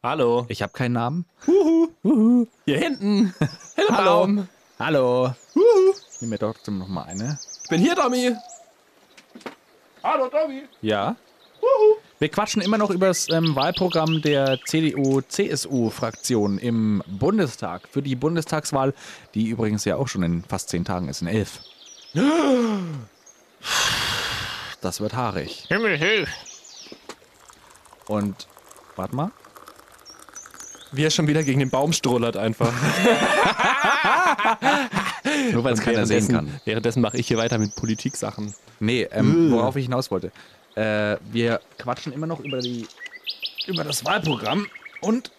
Hallo. 0.00 0.46
Ich 0.48 0.62
habe 0.62 0.72
keinen 0.72 0.92
Namen. 0.92 1.26
Hier 2.64 2.78
hinten. 2.78 3.34
Hallo. 3.76 3.88
Hallo. 3.90 4.26
Baum. 4.26 4.48
Hallo. 4.80 5.34
Ich 5.52 6.22
nehme 6.22 6.30
mir 6.30 6.38
trotzdem 6.38 6.78
noch 6.78 6.88
mal 6.88 7.02
eine. 7.02 7.38
Ich 7.62 7.68
bin 7.68 7.82
hier, 7.82 7.94
Tommy. 7.94 8.34
Hallo, 10.02 10.26
Tommy. 10.28 10.62
Ja. 10.80 11.16
Wir 12.18 12.30
quatschen 12.30 12.62
immer 12.62 12.78
noch 12.78 12.88
über 12.88 13.08
das 13.08 13.28
ähm, 13.28 13.54
Wahlprogramm 13.54 14.22
der 14.22 14.58
CDU-CSU-Fraktion 14.64 16.56
im 16.56 17.02
Bundestag 17.06 17.88
für 17.88 18.00
die 18.00 18.14
Bundestagswahl, 18.14 18.94
die 19.34 19.48
übrigens 19.48 19.84
ja 19.84 19.96
auch 19.96 20.08
schon 20.08 20.22
in 20.22 20.44
fast 20.44 20.70
zehn 20.70 20.86
Tagen 20.86 21.08
ist, 21.08 21.20
in 21.20 21.28
elf. 21.28 21.60
Das 24.80 25.02
wird 25.02 25.12
haarig. 25.12 25.66
Himmel 25.68 25.98
hilf. 25.98 26.30
Und, 28.06 28.48
warte 28.96 29.14
mal. 29.14 29.30
Wie 30.92 31.04
er 31.04 31.10
schon 31.10 31.28
wieder 31.28 31.42
gegen 31.44 31.60
den 31.60 31.70
Baum 31.70 31.92
strullert 31.92 32.36
einfach. 32.36 32.72
Nur 35.52 35.64
weil 35.64 35.74
es 35.74 35.80
keiner 35.80 36.06
sehen 36.06 36.28
Währenddessen- 36.28 36.34
kann. 36.34 36.60
Währenddessen 36.64 37.00
mache 37.00 37.16
ich 37.18 37.28
hier 37.28 37.38
weiter 37.38 37.58
mit 37.58 37.74
Politik-Sachen. 37.76 38.54
Nee, 38.80 39.08
ähm, 39.12 39.50
worauf 39.52 39.76
ich 39.76 39.84
hinaus 39.84 40.10
wollte. 40.10 40.32
Äh, 40.74 41.16
wir 41.32 41.60
quatschen 41.78 42.12
immer 42.12 42.26
noch 42.26 42.40
über, 42.40 42.60
die, 42.60 42.86
über 43.66 43.84
das 43.84 44.04
Wahlprogramm 44.04 44.66
und 45.00 45.30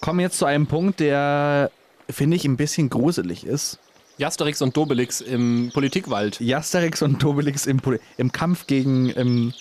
kommen 0.00 0.20
jetzt 0.20 0.38
zu 0.38 0.44
einem 0.44 0.66
Punkt, 0.66 1.00
der, 1.00 1.70
finde 2.10 2.36
ich, 2.36 2.44
ein 2.44 2.56
bisschen 2.56 2.90
gruselig 2.90 3.46
ist. 3.46 3.78
Jasterix 4.18 4.62
und 4.62 4.76
Dobelix 4.76 5.20
im 5.20 5.70
Politikwald. 5.74 6.40
Jasterix 6.40 7.02
und 7.02 7.20
Tobelix 7.20 7.66
im, 7.66 7.80
Poli- 7.80 8.00
im 8.16 8.32
Kampf 8.32 8.66
gegen. 8.66 9.12
Ähm, 9.16 9.52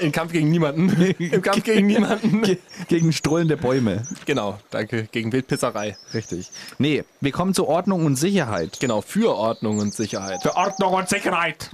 Im 0.00 0.12
Kampf 0.12 0.32
gegen 0.32 0.50
niemanden. 0.50 0.90
Im 1.18 1.42
Kampf 1.42 1.64
gegen 1.64 1.86
niemanden. 1.86 2.42
Ge 2.42 2.58
gegen 2.88 3.12
strollende 3.12 3.56
Bäume. 3.56 4.02
Genau, 4.26 4.58
danke. 4.70 5.08
Gegen 5.12 5.32
Wildpisserei. 5.32 5.96
Richtig. 6.14 6.50
Nee, 6.78 7.04
wir 7.20 7.32
kommen 7.32 7.54
zu 7.54 7.66
Ordnung 7.66 8.04
und 8.04 8.16
Sicherheit. 8.16 8.78
Genau, 8.80 9.00
für 9.00 9.34
Ordnung 9.34 9.78
und 9.78 9.94
Sicherheit. 9.94 10.42
Für 10.42 10.56
Ordnung 10.56 10.94
und 10.94 11.08
Sicherheit. 11.08 11.70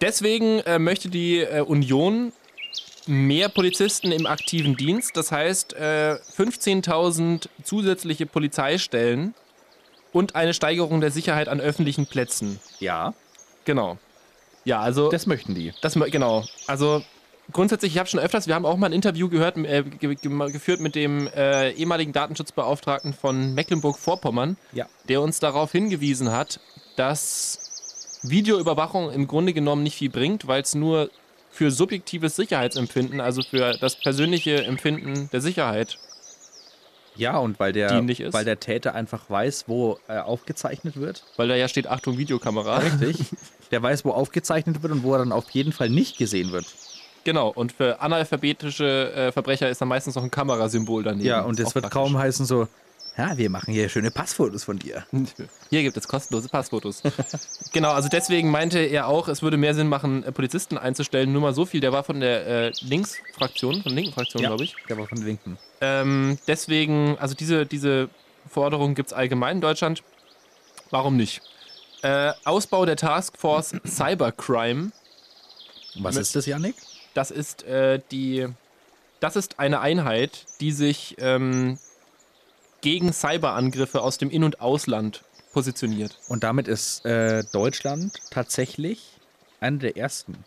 Deswegen 0.00 0.60
äh, 0.60 0.78
möchte 0.78 1.08
die 1.08 1.38
äh, 1.40 1.60
Union 1.60 2.32
mehr 3.06 3.48
Polizisten 3.48 4.12
im 4.12 4.26
aktiven 4.26 4.76
Dienst. 4.76 5.16
Das 5.16 5.32
heißt, 5.32 5.74
äh, 5.74 6.16
15.000 6.36 7.48
zusätzliche 7.64 8.26
Polizeistellen 8.26 9.34
und 10.12 10.34
eine 10.34 10.54
Steigerung 10.54 11.00
der 11.00 11.10
Sicherheit 11.10 11.48
an 11.48 11.60
öffentlichen 11.60 12.06
Plätzen. 12.06 12.60
Ja, 12.80 13.14
Genau. 13.64 13.98
Ja, 14.64 14.80
also 14.80 15.10
das 15.10 15.26
möchten 15.26 15.54
die. 15.54 15.72
das 15.80 15.94
genau. 15.94 16.44
Also 16.66 17.02
grundsätzlich, 17.52 17.92
ich 17.92 17.98
habe 17.98 18.08
schon 18.08 18.20
öfters, 18.20 18.46
wir 18.46 18.54
haben 18.54 18.64
auch 18.66 18.76
mal 18.76 18.86
ein 18.86 18.92
Interview 18.92 19.28
gehört, 19.28 19.56
äh, 19.58 19.82
ge 19.82 20.14
ge 20.14 20.50
geführt 20.52 20.80
mit 20.80 20.94
dem 20.94 21.26
äh, 21.28 21.70
ehemaligen 21.72 22.12
Datenschutzbeauftragten 22.12 23.12
von 23.14 23.54
Mecklenburg-Vorpommern, 23.54 24.56
Ja. 24.72 24.86
der 25.08 25.20
uns 25.20 25.40
darauf 25.40 25.72
hingewiesen 25.72 26.32
hat, 26.32 26.60
dass 26.96 28.20
Videoüberwachung 28.22 29.10
im 29.10 29.26
Grunde 29.26 29.52
genommen 29.52 29.82
nicht 29.82 29.96
viel 29.96 30.10
bringt, 30.10 30.46
weil 30.46 30.62
es 30.62 30.74
nur 30.74 31.10
für 31.50 31.70
subjektives 31.70 32.36
Sicherheitsempfinden, 32.36 33.20
also 33.20 33.42
für 33.42 33.76
das 33.78 33.96
persönliche 33.96 34.64
Empfinden 34.64 35.28
der 35.32 35.40
Sicherheit. 35.40 35.98
Ja, 37.14 37.36
und 37.36 37.60
weil 37.60 37.72
der, 37.72 37.90
weil 38.32 38.44
der 38.46 38.58
Täter 38.58 38.94
einfach 38.94 39.28
weiß, 39.28 39.64
wo 39.66 39.98
äh, 40.08 40.18
aufgezeichnet 40.18 40.96
wird. 40.96 41.24
Weil 41.36 41.48
da 41.48 41.54
ja 41.54 41.68
steht, 41.68 41.86
Achtung, 41.86 42.16
Videokamera. 42.16 42.78
Richtig. 42.78 43.18
der 43.70 43.82
weiß, 43.82 44.04
wo 44.06 44.12
aufgezeichnet 44.12 44.82
wird 44.82 44.92
und 44.92 45.02
wo 45.02 45.12
er 45.12 45.18
dann 45.18 45.32
auf 45.32 45.50
jeden 45.50 45.72
Fall 45.72 45.90
nicht 45.90 46.16
gesehen 46.16 46.52
wird. 46.52 46.64
Genau, 47.24 47.48
und 47.48 47.72
für 47.72 48.00
analphabetische 48.00 49.12
äh, 49.14 49.32
Verbrecher 49.32 49.68
ist 49.68 49.80
da 49.80 49.84
meistens 49.84 50.14
noch 50.14 50.24
ein 50.24 50.30
Kamerasymbol 50.30 51.04
daneben. 51.04 51.26
Ja, 51.26 51.42
und 51.42 51.54
auch 51.54 51.74
wird 51.74 51.84
praktisch. 51.84 51.90
kaum 51.92 52.18
heißen 52.18 52.46
so, 52.46 52.66
ja, 53.16 53.36
wir 53.36 53.50
machen 53.50 53.74
hier 53.74 53.88
schöne 53.90 54.10
Passfotos 54.10 54.64
von 54.64 54.78
dir. 54.78 55.04
Hier 55.70 55.82
gibt 55.82 55.96
es 55.96 56.08
kostenlose 56.08 56.48
Passfotos. 56.48 57.02
genau, 57.72 57.92
also 57.92 58.08
deswegen 58.08 58.50
meinte 58.50 58.78
er 58.78 59.06
auch, 59.06 59.28
es 59.28 59.42
würde 59.42 59.58
mehr 59.58 59.74
Sinn 59.74 59.88
machen, 59.88 60.24
äh, 60.24 60.32
Polizisten 60.32 60.78
einzustellen. 60.78 61.30
Nur 61.30 61.42
mal 61.42 61.54
so 61.54 61.66
viel, 61.66 61.80
der 61.80 61.92
war 61.92 62.04
von 62.04 62.20
der 62.20 62.46
äh, 62.46 62.72
Linksfraktion, 62.80 63.82
von 63.82 63.82
der 63.84 63.92
linken 63.92 64.12
Fraktion, 64.14 64.42
glaube 64.42 64.64
ich. 64.64 64.74
Der 64.88 64.96
war 64.96 65.06
von 65.06 65.18
den 65.18 65.26
Linken. 65.26 65.58
Ähm, 65.82 66.38
deswegen, 66.46 67.18
also 67.18 67.34
diese, 67.34 67.66
diese 67.66 68.08
Forderung 68.48 68.94
gibt 68.94 69.08
es 69.08 69.12
allgemein 69.12 69.56
in 69.56 69.60
Deutschland. 69.60 70.02
Warum 70.90 71.16
nicht? 71.16 71.42
Äh, 72.02 72.32
Ausbau 72.44 72.86
der 72.86 72.96
Taskforce 72.96 73.74
Cybercrime. 73.86 74.90
Was 75.96 76.16
ist 76.16 76.34
das, 76.34 76.46
Janik? 76.46 76.76
Das 77.14 77.30
ist 77.30 77.62
äh, 77.64 78.00
die. 78.10 78.48
Das 79.20 79.36
ist 79.36 79.58
eine 79.60 79.80
Einheit, 79.80 80.46
die 80.60 80.72
sich 80.72 81.14
ähm, 81.18 81.78
gegen 82.80 83.12
Cyberangriffe 83.12 84.00
aus 84.02 84.18
dem 84.18 84.30
In- 84.30 84.42
und 84.42 84.60
Ausland 84.60 85.22
positioniert. 85.52 86.18
Und 86.28 86.42
damit 86.42 86.66
ist 86.66 87.04
äh, 87.04 87.44
Deutschland 87.52 88.18
tatsächlich 88.30 89.00
einer 89.60 89.78
der 89.78 89.96
ersten, 89.96 90.44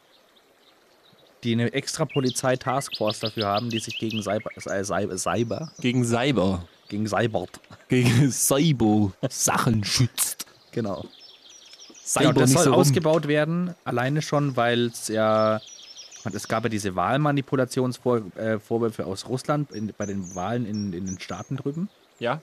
die 1.44 1.54
eine 1.54 1.72
extra 1.72 2.04
Polizei-Taskforce 2.06 3.20
dafür 3.22 3.46
haben, 3.48 3.70
die 3.70 3.80
sich 3.80 3.98
gegen 3.98 4.22
Cyber, 4.22 4.50
äh, 4.66 4.84
Cyber, 4.84 5.18
Cyber 5.18 5.72
Gegen 5.80 6.04
Cyber. 6.04 6.68
gegen 6.90 7.08
Cybert, 7.08 7.62
Gegen 7.88 8.32
Cyber 8.32 9.12
Sachen 9.30 9.84
schützt. 9.86 10.48
genau. 10.72 11.06
Cyber 12.04 12.34
Genau, 12.34 12.40
das 12.42 12.50
nicht 12.50 12.58
soll 12.58 12.64
so 12.66 12.72
rum. 12.72 12.80
ausgebaut 12.82 13.28
werden, 13.30 13.74
alleine 13.86 14.22
schon, 14.22 14.58
weil 14.58 14.88
es 14.88 15.08
ja, 15.08 15.62
und 16.26 16.36
es 16.36 16.48
gab 16.48 16.64
ja 16.64 16.70
diese 16.70 16.96
Wahlmanipulationsvorwürfe 16.96 19.06
aus 19.06 19.30
Russland 19.30 19.72
in, 19.72 19.94
bei 19.98 20.06
den 20.06 20.36
Wahlen 20.36 20.66
in, 20.66 20.94
in 20.94 21.06
den 21.06 21.20
Staaten 21.20 21.58
drüben. 21.58 21.90
Ja, 22.20 22.42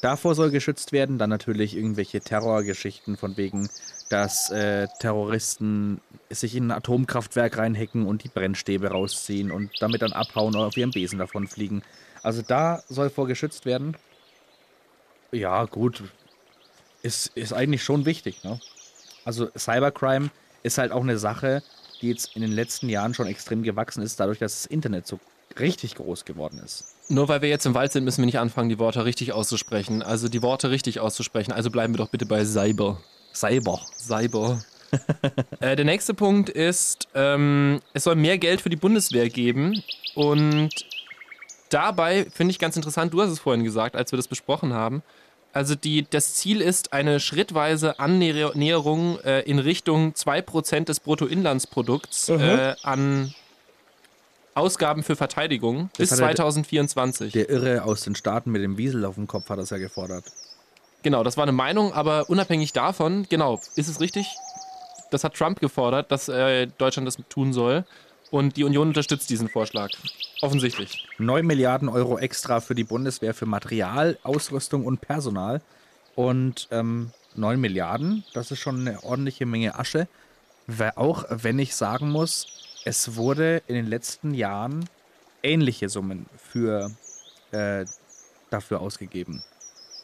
Davor 0.00 0.34
soll 0.34 0.50
geschützt 0.50 0.92
werden. 0.92 1.18
Dann 1.18 1.30
natürlich 1.30 1.76
irgendwelche 1.76 2.20
Terrorgeschichten 2.20 3.16
von 3.16 3.36
wegen, 3.36 3.68
dass 4.08 4.50
äh, 4.50 4.88
Terroristen 5.00 6.00
sich 6.30 6.54
in 6.54 6.68
ein 6.68 6.70
Atomkraftwerk 6.70 7.58
reinhacken 7.58 8.06
und 8.06 8.24
die 8.24 8.28
Brennstäbe 8.28 8.88
rausziehen 8.88 9.50
und 9.50 9.70
damit 9.80 10.02
dann 10.02 10.12
abhauen 10.12 10.54
oder 10.54 10.66
auf 10.66 10.76
ihrem 10.76 10.90
Besen 10.90 11.18
davon 11.18 11.48
fliegen. 11.48 11.82
Also 12.22 12.42
da 12.42 12.82
soll 12.88 13.10
vor 13.10 13.26
geschützt 13.26 13.66
werden. 13.66 13.96
Ja, 15.32 15.64
gut. 15.64 16.02
Ist, 17.02 17.28
ist 17.36 17.52
eigentlich 17.52 17.82
schon 17.82 18.04
wichtig, 18.04 18.44
ne? 18.44 18.60
Also 19.24 19.48
Cybercrime 19.56 20.30
ist 20.62 20.78
halt 20.78 20.92
auch 20.92 21.02
eine 21.02 21.18
Sache, 21.18 21.62
die 22.00 22.08
jetzt 22.08 22.34
in 22.34 22.42
den 22.42 22.52
letzten 22.52 22.88
Jahren 22.88 23.14
schon 23.14 23.26
extrem 23.26 23.62
gewachsen 23.62 24.02
ist, 24.02 24.18
dadurch, 24.20 24.38
dass 24.38 24.62
das 24.62 24.66
Internet 24.66 25.06
so 25.06 25.18
richtig 25.58 25.94
groß 25.94 26.24
geworden 26.24 26.60
ist. 26.64 26.84
nur 27.08 27.28
weil 27.28 27.40
wir 27.40 27.48
jetzt 27.48 27.66
im 27.66 27.74
Wald 27.74 27.92
sind, 27.92 28.04
müssen 28.04 28.22
wir 28.22 28.26
nicht 28.26 28.38
anfangen, 28.38 28.68
die 28.68 28.78
Worte 28.78 29.04
richtig 29.04 29.32
auszusprechen. 29.32 30.02
Also 30.02 30.28
die 30.28 30.42
Worte 30.42 30.70
richtig 30.70 31.00
auszusprechen. 31.00 31.52
Also 31.52 31.70
bleiben 31.70 31.94
wir 31.94 31.98
doch 31.98 32.10
bitte 32.10 32.26
bei 32.26 32.44
Cyber. 32.44 33.00
Cyber. 33.32 33.80
Cyber. 33.96 34.60
äh, 35.60 35.76
der 35.76 35.84
nächste 35.84 36.14
Punkt 36.14 36.48
ist, 36.48 37.08
ähm, 37.14 37.80
es 37.92 38.04
soll 38.04 38.16
mehr 38.16 38.38
Geld 38.38 38.60
für 38.60 38.70
die 38.70 38.76
Bundeswehr 38.76 39.28
geben. 39.28 39.82
Und 40.14 40.70
dabei 41.70 42.26
finde 42.32 42.50
ich 42.50 42.58
ganz 42.58 42.76
interessant, 42.76 43.12
du 43.12 43.20
hast 43.22 43.30
es 43.30 43.38
vorhin 43.38 43.64
gesagt, 43.64 43.96
als 43.96 44.12
wir 44.12 44.16
das 44.16 44.28
besprochen 44.28 44.72
haben. 44.72 45.02
Also 45.56 45.74
die, 45.74 46.06
das 46.10 46.34
Ziel 46.34 46.60
ist 46.60 46.92
eine 46.92 47.18
schrittweise 47.18 47.98
Annäherung 47.98 49.18
äh, 49.20 49.40
in 49.40 49.58
Richtung 49.58 50.12
2% 50.12 50.84
des 50.84 51.00
Bruttoinlandsprodukts 51.00 52.28
äh, 52.28 52.74
an 52.82 53.34
Ausgaben 54.54 55.02
für 55.02 55.16
Verteidigung 55.16 55.88
bis 55.96 56.12
hat 56.12 56.18
er- 56.18 56.26
2024. 56.36 57.32
Der 57.32 57.48
Irre 57.48 57.84
aus 57.84 58.02
den 58.02 58.14
Staaten 58.14 58.50
mit 58.50 58.60
dem 58.60 58.76
Wiesel 58.76 59.06
auf 59.06 59.14
dem 59.14 59.26
Kopf 59.26 59.48
hat 59.48 59.58
das 59.58 59.70
ja 59.70 59.78
gefordert. 59.78 60.24
Genau, 61.02 61.24
das 61.24 61.38
war 61.38 61.44
eine 61.44 61.52
Meinung, 61.52 61.94
aber 61.94 62.28
unabhängig 62.28 62.74
davon, 62.74 63.24
genau, 63.30 63.58
ist 63.76 63.88
es 63.88 63.98
richtig? 63.98 64.28
Das 65.10 65.24
hat 65.24 65.32
Trump 65.36 65.60
gefordert, 65.60 66.12
dass 66.12 66.28
äh, 66.28 66.66
Deutschland 66.76 67.08
das 67.08 67.16
tun 67.30 67.54
soll. 67.54 67.86
Und 68.30 68.56
die 68.56 68.64
Union 68.64 68.88
unterstützt 68.88 69.30
diesen 69.30 69.48
Vorschlag. 69.48 69.90
Offensichtlich. 70.40 71.06
9 71.18 71.46
Milliarden 71.46 71.88
Euro 71.88 72.18
extra 72.18 72.60
für 72.60 72.74
die 72.74 72.84
Bundeswehr 72.84 73.34
für 73.34 73.46
Material, 73.46 74.18
Ausrüstung 74.22 74.84
und 74.84 75.00
Personal. 75.00 75.62
Und 76.14 76.68
ähm, 76.70 77.10
9 77.36 77.60
Milliarden, 77.60 78.24
das 78.32 78.50
ist 78.50 78.58
schon 78.58 78.80
eine 78.80 79.04
ordentliche 79.04 79.46
Menge 79.46 79.78
Asche. 79.78 80.08
Auch 80.96 81.24
wenn 81.28 81.58
ich 81.58 81.76
sagen 81.76 82.10
muss, 82.10 82.46
es 82.84 83.14
wurde 83.16 83.62
in 83.66 83.74
den 83.74 83.86
letzten 83.86 84.34
Jahren 84.34 84.88
ähnliche 85.42 85.88
Summen 85.88 86.26
für, 86.36 86.90
äh, 87.52 87.84
dafür 88.50 88.80
ausgegeben. 88.80 89.42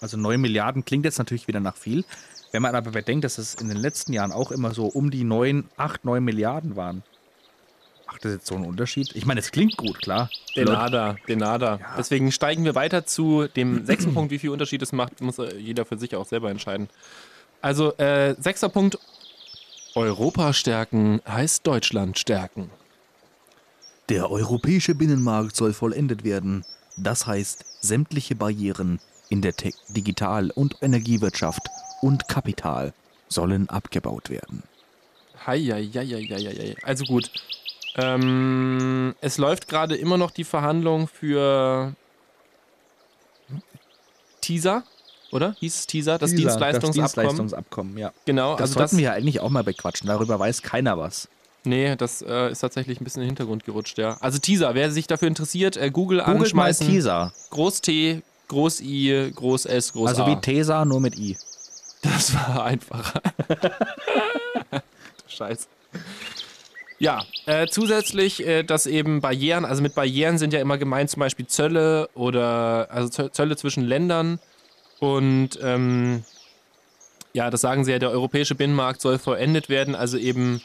Also 0.01 0.17
9 0.17 0.41
Milliarden 0.41 0.85
klingt 0.85 1.05
jetzt 1.05 1.19
natürlich 1.19 1.49
wieder 1.49 1.61
nach 1.61 1.77
viel. 1.77 2.05
Wenn 2.53 2.63
man 2.63 2.75
aber 2.75 2.91
bedenkt, 2.91 3.25
dass 3.25 3.39
es 3.39 3.55
in 3.55 3.69
den 3.69 3.79
letzten 3.79 4.13
Jahren 4.13 4.33
auch 4.33 4.51
immer 4.51 4.75
so 4.75 4.87
um 4.87 5.11
die 5.11 5.25
9, 5.25 5.69
8, 5.77 6.05
9 6.05 6.23
Milliarden 6.23 6.77
waren. 6.77 7.03
Macht 8.13 8.27
das 8.27 8.33
jetzt 8.33 8.47
so 8.47 8.57
einen 8.57 8.67
Unterschied? 8.67 9.11
Ich 9.15 9.25
meine, 9.25 9.41
es 9.41 9.51
klingt 9.53 9.79
gut, 9.79 10.03
klar. 10.03 10.29
Denada, 10.55 11.17
Denada. 11.29 11.81
Deswegen 11.97 12.31
steigen 12.31 12.63
wir 12.67 12.75
weiter 12.75 13.07
zu 13.07 13.49
dem 13.49 13.87
sechsten 13.87 14.13
Punkt. 14.13 14.31
Wie 14.31 14.39
viel 14.39 14.51
Unterschied 14.51 14.83
es 14.83 14.93
macht, 14.93 15.23
muss 15.23 15.39
äh, 15.39 15.57
jeder 15.57 15.87
für 15.87 15.97
sich 15.97 16.15
auch 16.15 16.27
selber 16.27 16.51
entscheiden. 16.51 16.91
Also, 17.63 17.97
äh, 17.97 18.35
sechster 18.39 18.69
Punkt. 18.69 18.99
Europa 19.95 20.53
stärken 20.53 21.23
heißt 21.27 21.67
Deutschland 21.67 22.19
stärken. 22.19 22.71
Der 24.11 24.31
europäische 24.31 24.95
Binnenmarkt 24.95 25.57
soll 25.57 25.73
vollendet 25.73 26.23
werden. 26.23 26.67
Das 26.99 27.27
heißt, 27.27 27.65
sämtliche 27.81 28.35
Barrieren 28.35 29.01
in 29.31 29.41
der 29.41 29.55
Te 29.57 29.71
Digital- 29.89 30.51
und 30.51 30.77
Energiewirtschaft 30.83 31.63
und 32.03 32.29
Kapital 32.29 32.93
sollen 33.29 33.71
abgebaut 33.71 34.29
werden. 34.29 34.65
Heieieiei. 35.47 36.77
Also 36.83 37.05
gut. 37.05 37.31
Ähm, 37.97 39.15
es 39.21 39.39
läuft 39.39 39.69
gerade 39.69 39.97
immer 39.97 40.17
noch 40.17 40.31
die 40.31 40.45
Verhandlung 40.45 41.09
für 41.09 41.93
Teaser, 44.41 44.83
oder? 45.31 45.55
Hieß 45.61 45.75
es 45.81 45.87
Teaser? 45.87 46.19
Das 46.19 46.31
Dieser, 46.31 46.43
Dienstleistungsabkommen. 46.43 47.03
Das 47.03 47.13
Dienstleistungsabkommen, 47.15 47.99
ja. 47.99 48.13
Genau, 48.25 48.53
Das 48.53 48.63
also 48.63 48.75
sollten 48.75 48.91
das. 48.91 48.99
wir 48.99 49.05
ja 49.05 49.13
eigentlich 49.13 49.41
auch 49.41 49.51
mal 49.51 49.65
bequatschen. 49.65 50.09
Darüber 50.09 50.39
weiß 50.39 50.63
keiner 50.63 50.99
was. 50.99 51.29
Nee, 51.65 51.95
das 51.97 52.23
äh, 52.23 52.51
ist 52.51 52.59
tatsächlich 52.61 53.01
ein 53.01 53.05
bisschen 53.05 53.23
in 53.23 53.27
den 53.27 53.31
Hintergrund 53.37 53.65
gerutscht, 53.65 53.97
ja. 53.99 54.17
Also 54.21 54.39
Teaser, 54.39 54.75
wer 54.75 54.91
sich 54.91 55.07
dafür 55.07 55.29
interessiert, 55.29 55.77
äh, 55.77 55.91
Google 55.91 56.19
Googelt 56.19 56.37
mal 56.37 56.43
anschmeißen. 56.43 56.89
Teaser. 56.89 57.33
Groß 57.51 57.81
T, 57.83 58.23
Groß 58.49 58.81
I, 58.81 59.31
Groß 59.35 59.67
S, 59.67 59.93
Groß 59.93 60.09
Also 60.09 60.25
A. 60.25 60.27
wie 60.29 60.37
Tesa, 60.41 60.85
nur 60.85 61.01
mit 61.01 61.17
I. 61.19 61.37
Das 62.03 62.35
war 62.35 62.65
einfacher. 62.65 63.23
Scheiße. 65.29 65.69
Ja, 67.03 67.25
äh, 67.47 67.67
zusätzlich, 67.67 68.47
äh, 68.47 68.63
dass 68.63 68.87
eben 68.87 69.21
Barrieren, 69.21 69.65
also 69.65 69.83
mit 69.83 69.95
Barrieren 69.97 70.39
sind 70.39 70.53
ja 70.53 70.61
immer 70.61 70.79
gemeint 70.79 71.11
zum 71.11 71.19
Beispiel 71.19 71.49
Zölle 71.49 72.09
oder 72.15 72.87
also 72.91 73.09
Zö- 73.09 73.33
Zölle 73.33 73.57
zwischen 73.57 73.83
Ländern 73.83 74.39
und 75.01 75.59
ähm, 75.61 76.23
ja, 77.35 77.51
das 77.51 77.61
sagen 77.63 77.85
sie 77.85 77.91
ja, 77.91 77.99
der 77.99 78.11
europäische 78.13 78.55
Binnenmarkt 78.55 79.01
soll 79.01 79.19
vollendet 79.19 79.69
werden, 79.69 79.95
also 79.97 80.17
eben 80.17 80.63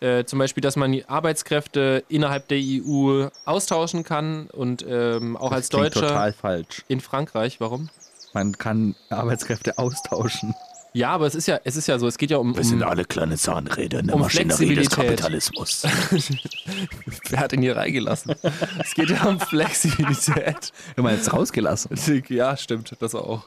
Äh, 0.00 0.24
zum 0.24 0.40
Beispiel, 0.40 0.62
dass 0.62 0.74
man 0.74 0.90
die 0.90 1.08
Arbeitskräfte 1.08 2.02
innerhalb 2.08 2.48
der 2.48 2.58
EU 2.58 3.28
austauschen 3.44 4.02
kann 4.02 4.48
und 4.50 4.84
ähm, 4.88 5.36
auch 5.36 5.52
als 5.52 5.68
klingt 5.68 5.94
Deutscher 5.94 6.08
total 6.08 6.32
falsch. 6.32 6.82
in 6.88 7.00
Frankreich. 7.00 7.60
Warum? 7.60 7.88
Man 8.32 8.58
kann 8.58 8.96
Arbeitskräfte 9.10 9.78
austauschen. 9.78 10.56
Ja, 10.94 11.10
aber 11.10 11.26
es 11.26 11.34
ist 11.34 11.46
ja, 11.46 11.58
es 11.64 11.76
ist 11.76 11.88
ja 11.88 11.98
so, 11.98 12.06
es 12.06 12.18
geht 12.18 12.30
ja 12.30 12.36
um, 12.36 12.52
um 12.52 12.82
alle 12.82 13.04
kleine 13.04 13.36
Zahnräder 13.36 14.00
in 14.00 14.08
der 14.08 14.16
um 14.16 14.22
Maschinerie 14.22 14.74
des 14.74 14.88
Flexibilität. 14.88 14.90
Kapitalismus. 14.90 15.84
wer 17.30 17.40
hat 17.40 17.52
ihn 17.54 17.62
hier 17.62 17.76
reingelassen? 17.76 18.34
es 18.78 18.94
geht 18.94 19.08
ja 19.08 19.24
um 19.24 19.40
Flexibilität. 19.40 20.72
Wenn 20.94 21.04
man 21.04 21.14
jetzt 21.14 21.32
rausgelassen. 21.32 21.96
Ja, 22.28 22.56
stimmt, 22.56 22.94
das 23.00 23.14
auch. 23.14 23.44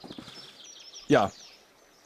Ja. 1.08 1.32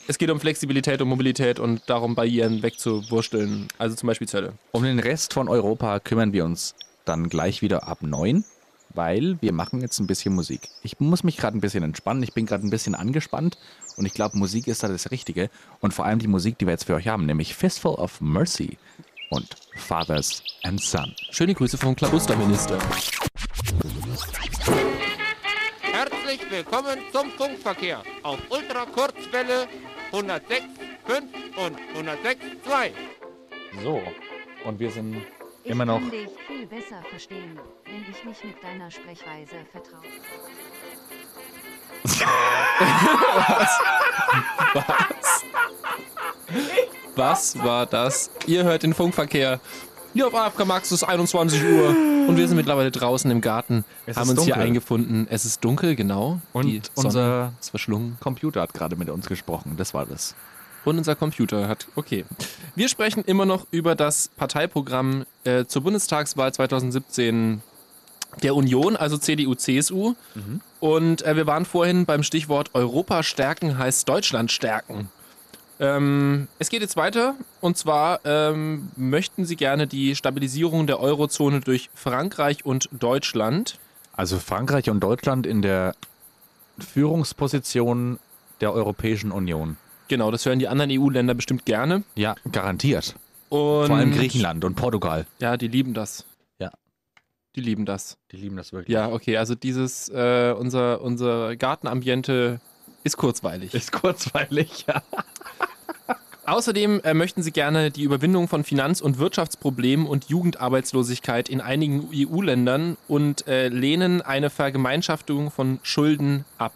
Es 0.07 0.17
geht 0.17 0.29
um 0.29 0.39
Flexibilität 0.39 1.01
und 1.01 1.07
Mobilität 1.07 1.59
und 1.59 1.83
darum, 1.87 2.15
Barrieren 2.15 2.61
wegzuwursteln. 2.63 3.67
Also 3.77 3.95
zum 3.95 4.07
Beispiel 4.07 4.27
Zölle. 4.27 4.53
Um 4.71 4.83
den 4.83 4.99
Rest 4.99 5.33
von 5.33 5.47
Europa 5.47 5.99
kümmern 5.99 6.33
wir 6.33 6.43
uns 6.43 6.75
dann 7.05 7.29
gleich 7.29 7.61
wieder 7.61 7.87
ab 7.87 7.99
neun, 8.01 8.43
weil 8.93 9.37
wir 9.39 9.53
machen 9.53 9.81
jetzt 9.81 9.99
ein 9.99 10.07
bisschen 10.07 10.33
Musik. 10.33 10.67
Ich 10.83 10.99
muss 10.99 11.23
mich 11.23 11.37
gerade 11.37 11.57
ein 11.57 11.61
bisschen 11.61 11.83
entspannen. 11.83 12.23
Ich 12.23 12.33
bin 12.33 12.45
gerade 12.45 12.65
ein 12.65 12.71
bisschen 12.71 12.95
angespannt 12.95 13.57
und 13.99 14.05
ich 14.05 14.13
glaube, 14.13 14.37
Musik 14.37 14.67
ist 14.67 14.81
da 14.81 14.87
das 14.87 15.11
Richtige. 15.11 15.49
Und 15.81 15.93
vor 15.93 16.05
allem 16.05 16.19
die 16.19 16.27
Musik, 16.27 16.57
die 16.57 16.65
wir 16.65 16.71
jetzt 16.71 16.85
für 16.85 16.95
euch 16.95 17.09
haben, 17.09 17.25
nämlich 17.25 17.53
Fistful 17.53 17.95
of 17.95 18.21
Mercy 18.21 18.77
und 19.29 19.45
Fathers 19.75 20.41
and 20.63 20.81
Son. 20.81 21.13
Schöne 21.31 21.53
Grüße 21.53 21.77
vom 21.77 21.95
Klabusterminister. 21.97 22.79
Herzlich 25.81 26.39
willkommen 26.49 26.97
zum 27.11 27.29
Funkverkehr 27.31 28.01
auf 28.23 28.39
Ultrakurzwelle 28.49 29.67
106.5 30.13 30.39
und 31.57 31.77
106.2. 32.07 32.91
So, 33.83 34.01
und 34.63 34.79
wir 34.79 34.91
sind 34.91 35.17
Ich 35.65 35.71
immer 35.71 35.83
noch. 35.85 35.99
kann 35.99 36.09
dich 36.11 36.29
viel 36.47 36.65
besser 36.67 37.03
verstehen, 37.09 37.59
wenn 37.83 38.01
ich 38.09 38.23
mich 38.23 38.43
mit 38.45 38.63
deiner 38.63 38.89
Sprechweise 38.89 39.55
vertraue. 39.71 40.03
Was 47.15 47.61
war 47.63 47.85
das? 47.85 48.29
Ihr 48.47 48.63
hört 48.63 48.83
den 48.83 48.93
Funkverkehr. 48.93 49.59
Hier 50.13 50.27
auf 50.27 50.33
AFK 50.33 50.65
Max 50.65 50.91
ist 50.91 51.03
21 51.03 51.63
Uhr 51.63 51.89
und 51.89 52.35
wir 52.35 52.47
sind 52.47 52.57
mittlerweile 52.57 52.89
draußen 52.91 53.29
im 53.29 53.41
Garten, 53.41 53.85
Es 54.05 54.17
haben 54.17 54.29
uns 54.29 54.43
hier 54.43 54.53
dunkel. 54.55 54.67
eingefunden. 54.67 55.27
Es 55.29 55.45
ist 55.45 55.63
dunkel, 55.63 55.95
genau. 55.95 56.39
Und 56.51 56.89
unser. 56.95 57.53
Computer 58.19 58.61
hat 58.61 58.73
gerade 58.73 58.95
mit 58.95 59.09
uns 59.09 59.27
gesprochen. 59.27 59.75
Das 59.77 59.93
war 59.93 60.05
das. 60.05 60.35
Und 60.85 60.97
unser 60.97 61.15
Computer 61.15 61.67
hat. 61.67 61.87
Okay. 61.95 62.25
Wir 62.75 62.89
sprechen 62.89 63.23
immer 63.25 63.45
noch 63.45 63.67
über 63.69 63.95
das 63.95 64.29
Parteiprogramm 64.37 65.25
äh, 65.43 65.65
zur 65.65 65.83
Bundestagswahl 65.83 66.53
2017 66.53 67.61
der 68.43 68.55
Union, 68.55 68.95
also 68.95 69.17
CDU, 69.17 69.55
CSU. 69.55 70.13
Und 70.79 71.21
äh, 71.23 71.35
wir 71.35 71.47
waren 71.47 71.65
vorhin 71.65 72.05
beim 72.05 72.23
Stichwort 72.23 72.71
Europa 72.73 73.23
stärken 73.23 73.77
heißt 73.77 74.07
Deutschland 74.07 74.51
stärken. 74.51 75.09
Ähm, 75.79 76.47
es 76.59 76.69
geht 76.69 76.81
jetzt 76.81 76.97
weiter 76.97 77.35
und 77.61 77.77
zwar 77.77 78.19
ähm, 78.25 78.89
möchten 78.97 79.45
Sie 79.45 79.55
gerne 79.55 79.87
die 79.87 80.15
Stabilisierung 80.15 80.87
der 80.87 80.99
Eurozone 80.99 81.61
durch 81.61 81.89
Frankreich 81.93 82.65
und 82.65 82.89
Deutschland. 82.91 83.79
Also 84.13 84.39
Frankreich 84.39 84.89
und 84.89 84.99
Deutschland 84.99 85.47
in 85.47 85.61
der 85.61 85.95
Führungsposition 86.79 88.19
der 88.59 88.73
Europäischen 88.73 89.31
Union. 89.31 89.77
Genau, 90.09 90.31
das 90.31 90.45
hören 90.45 90.59
die 90.59 90.67
anderen 90.67 90.91
EU-Länder 90.91 91.33
bestimmt 91.33 91.65
gerne. 91.65 92.03
Ja, 92.15 92.35
garantiert. 92.51 93.15
Und 93.49 93.87
Vor 93.87 93.95
allem 93.95 94.11
Griechenland 94.11 94.65
und 94.65 94.75
Portugal. 94.75 95.25
Ja, 95.39 95.55
die 95.55 95.67
lieben 95.67 95.93
das. 95.93 96.25
Die 97.55 97.61
lieben 97.61 97.85
das. 97.85 98.17
Die 98.31 98.37
lieben 98.37 98.57
das 98.57 98.73
wirklich. 98.73 98.93
Ja, 98.93 99.11
okay, 99.11 99.37
also 99.37 99.55
dieses, 99.55 100.09
äh, 100.09 100.53
unser, 100.57 101.01
unser 101.01 101.55
Gartenambiente 101.55 102.61
ist 103.03 103.17
kurzweilig. 103.17 103.73
Ist 103.73 103.91
kurzweilig, 103.91 104.85
ja. 104.87 105.01
Außerdem 106.45 107.01
äh, 107.01 107.13
möchten 107.13 107.43
sie 107.43 107.51
gerne 107.51 107.91
die 107.91 108.03
Überwindung 108.03 108.47
von 108.47 108.63
Finanz- 108.63 109.01
und 109.01 109.19
Wirtschaftsproblemen 109.19 110.07
und 110.07 110.29
Jugendarbeitslosigkeit 110.29 111.47
in 111.47 111.61
einigen 111.61 112.09
EU-Ländern 112.11 112.97
und 113.07 113.47
äh, 113.47 113.67
lehnen 113.67 114.21
eine 114.21 114.49
Vergemeinschaftung 114.49 115.51
von 115.51 115.79
Schulden 115.83 116.45
ab. 116.57 116.73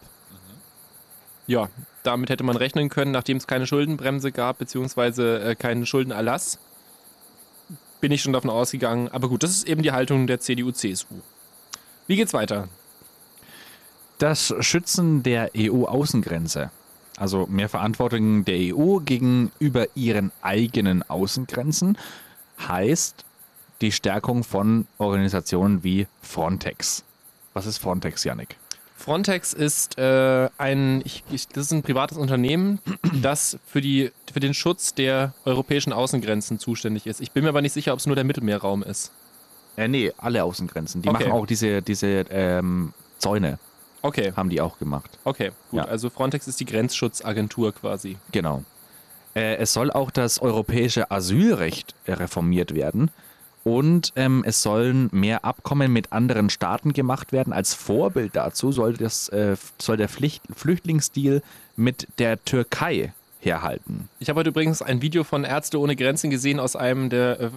Ja, 1.48 1.70
damit 2.04 2.30
hätte 2.30 2.44
man 2.44 2.56
rechnen 2.56 2.90
können, 2.90 3.12
nachdem 3.12 3.38
es 3.38 3.48
keine 3.48 3.66
Schuldenbremse 3.66 4.32
gab, 4.32 4.60
beziehungsweise 4.60 5.40
äh, 5.42 5.56
keinen 5.56 5.86
Schuldenerlass. 5.86 6.60
Bin 8.04 8.12
ich 8.12 8.22
schon 8.22 8.34
davon 8.34 8.50
ausgegangen. 8.50 9.08
Aber 9.14 9.30
gut, 9.30 9.44
das 9.44 9.52
ist 9.52 9.66
eben 9.66 9.82
die 9.82 9.94
Haltung 9.94 10.28
der 10.28 10.42
CDU-CSU. 10.42 11.22
Wie 12.06 12.18
geht's 12.18 12.34
weiter? 12.34 12.68
Das 14.18 14.54
Schützen 14.60 15.24
der 15.24 15.52
EU-Außengrenze. 15.56 16.70
Also 17.16 17.48
mehr 17.48 17.70
Verantwortung 17.70 18.44
der 18.44 18.76
EU 18.76 18.98
gegenüber 18.98 19.88
ihren 19.96 20.34
eigenen 20.42 21.10
Außengrenzen 21.10 21.98
heißt 22.68 23.24
die 23.80 23.94
Stärkung 23.94 24.44
von 24.44 24.86
Organisationen 24.98 25.86
wie 25.86 26.06
Frontex. 26.22 27.06
Was 27.54 27.66
ist 27.66 27.78
Frontex, 27.78 28.26
Yannick? 28.26 28.58
Frontex 29.04 29.52
ist 29.52 29.98
äh, 29.98 30.50
ein, 30.58 31.02
ich, 31.04 31.26
ich, 31.30 31.50
das 31.50 31.66
ist 31.66 31.72
ein 31.74 31.84
privates 31.84 32.18
Unternehmen, 32.18 32.80
das 33.22 33.58
für, 33.66 33.82
die, 33.82 34.12
für 34.32 34.40
den 34.40 34.54
Schutz 34.54 34.94
der 34.94 35.34
europäischen 35.44 35.92
Außengrenzen 35.92 36.58
zuständig 36.58 37.06
ist. 37.06 37.20
Ich 37.20 37.32
bin 37.32 37.44
mir 37.44 37.50
aber 37.50 37.62
nicht 37.62 37.74
sicher, 37.74 37.92
ob 37.92 38.00
es 38.00 38.06
nur 38.06 38.16
der 38.16 38.24
Mittelmeerraum 38.24 38.82
ist. 38.82 39.12
Äh, 39.76 39.90
nee, 39.90 40.14
alle 40.18 40.46
Außengrenzen. 40.46 41.02
Die 41.02 41.10
Okay. 41.10 41.26
machen 41.26 41.32
auch 41.34 41.46
diese, 41.46 41.82
diese 41.82 42.08
ähm, 42.30 42.94
Zäune, 43.18 43.60
Okay, 44.02 44.32
haben 44.38 44.50
die 44.50 44.62
auch 44.62 44.80
gemacht. 44.80 45.18
okay, 45.26 45.52
gut. 45.72 45.80
Ja. 45.80 45.86
Also 45.86 46.10
Frontex 46.10 46.48
ist 46.48 46.62
die 46.62 46.66
Grenzschutzagentur 46.66 47.74
quasi. 47.74 48.18
Genau. 48.32 48.64
Äh, 49.36 49.56
es 49.58 49.74
soll 49.74 49.92
auch 49.92 50.12
das 50.12 50.42
europäische 50.42 51.12
Asylrecht 51.12 51.94
äh, 52.06 52.14
reformiert 52.14 52.74
werden 52.74 53.12
und 53.64 54.12
ähm, 54.16 54.44
es 54.46 54.62
sollen 54.62 55.10
mehr 55.12 55.46
Abkommen 55.46 55.92
mit 55.92 56.12
anderen 56.12 56.50
Staaten 56.50 56.94
gemacht 56.94 57.32
werden. 57.32 57.54
Als 57.54 57.74
Vorbild 57.74 58.36
dazu 58.36 58.72
soll, 58.72 58.94
das, 58.94 59.30
äh, 59.30 59.56
soll 59.78 59.98
der 59.98 60.10
Pflicht 60.10 60.44
Flüchtlingsdeal 60.56 61.42
mit 61.76 62.08
der 62.20 62.44
Türkei 62.44 63.14
herhalten. 63.40 64.10
Ich 64.20 64.30
habe 64.30 64.40
heute 64.40 64.50
übrigens 64.50 64.82
ein 64.82 65.02
Video 65.02 65.24
von 65.24 65.44
Ärzte 65.44 65.80
ohne 65.80 65.96
Grenzen 65.96 66.30
gesehen 66.30 66.60
aus 66.60 66.76
einem 66.76 67.10
der 67.10 67.40
äh, 67.40 67.50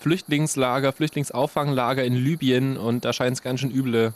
Flüchtlingslager, 0.00 0.92
Flüchtlingsauffanglager 0.92 2.04
in 2.04 2.14
Libyen 2.14 2.76
und 2.76 3.04
da 3.04 3.12
scheint 3.12 3.36
es 3.36 3.42
ganz 3.42 3.60
schön 3.60 3.70
üble 3.70 4.14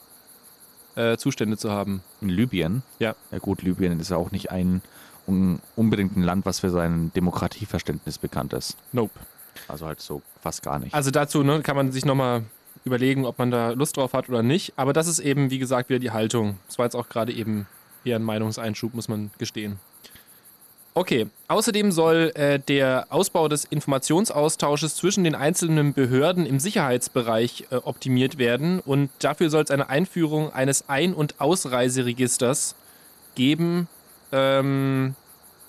äh, 0.97 1.17
Zustände 1.17 1.57
zu 1.57 1.71
haben. 1.71 2.03
In 2.21 2.29
Libyen. 2.29 2.83
Ja. 2.99 3.15
Ja 3.31 3.39
gut, 3.39 3.63
Libyen 3.63 4.01
ist 4.01 4.11
ja 4.11 4.17
auch 4.17 4.33
nicht 4.33 4.51
ein 4.51 4.83
un 5.27 5.61
unbedingt 5.75 6.17
ein 6.17 6.23
Land, 6.23 6.47
was 6.47 6.61
für 6.61 6.71
sein 6.71 7.11
Demokratieverständnis 7.15 8.19
bekannt 8.19 8.53
ist. 8.53 8.77
Nope. 8.93 9.19
Also 9.69 9.87
halt 9.87 10.01
so 10.01 10.23
fast 10.41 10.63
gar 10.63 10.79
nicht. 10.79 10.95
Also 10.95 11.11
dazu 11.11 11.43
ne, 11.43 11.63
kann 11.63 11.77
man 11.77 11.93
sich 11.93 12.05
nochmal 12.05 12.45
überlegen, 12.85 13.27
ob 13.27 13.39
man 13.39 13.51
da 13.51 13.71
Lust 13.71 13.97
drauf 13.97 14.13
hat 14.13 14.29
oder 14.29 14.43
nicht. 14.43 14.73
Aber 14.77 14.93
das 14.93 15.09
ist 15.09 15.19
eben, 15.19 15.51
wie 15.51 15.59
gesagt, 15.59 15.89
wieder 15.89 15.99
die 15.99 16.13
Haltung. 16.13 16.59
Das 16.67 16.79
war 16.79 16.87
jetzt 16.87 16.95
auch 16.95 17.09
gerade 17.09 17.33
eben 17.33 17.67
eher 18.05 18.17
ein 18.17 18.23
Meinungseinschub, 18.23 18.95
muss 18.95 19.09
man 19.09 19.31
gestehen. 19.39 19.79
Okay, 20.95 21.27
außerdem 21.49 21.93
soll 21.93 22.33
äh, 22.37 22.59
der 22.59 23.09
Ausbau 23.11 23.49
des 23.49 23.67
Informationsaustausches 23.67 24.97
zwischen 24.97 25.25
den 25.25 25.35
einzelnen 25.35 25.93
Behörden 25.93 26.47
im 26.47 26.59
Sicherheitsbereich 26.59 27.67
äh, 27.71 27.77
optimiert 27.77 28.39
werden 28.39 28.81
und 28.81 29.11
dafür 29.19 29.51
soll 29.51 29.63
es 29.63 29.71
eine 29.71 29.91
Einführung 29.91 30.55
eines 30.55 30.89
Ein- 30.89 31.13
und 31.13 31.39
Ausreiseregisters 31.39 32.77
geben. 33.35 33.89
Ähm, 34.33 35.15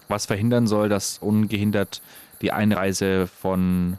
was 0.08 0.28
verhindern 0.28 0.66
soll, 0.66 0.88
dass 0.88 1.18
ungehindert 1.18 2.02
die 2.42 2.52
Einreise 2.52 3.28
von 3.28 3.98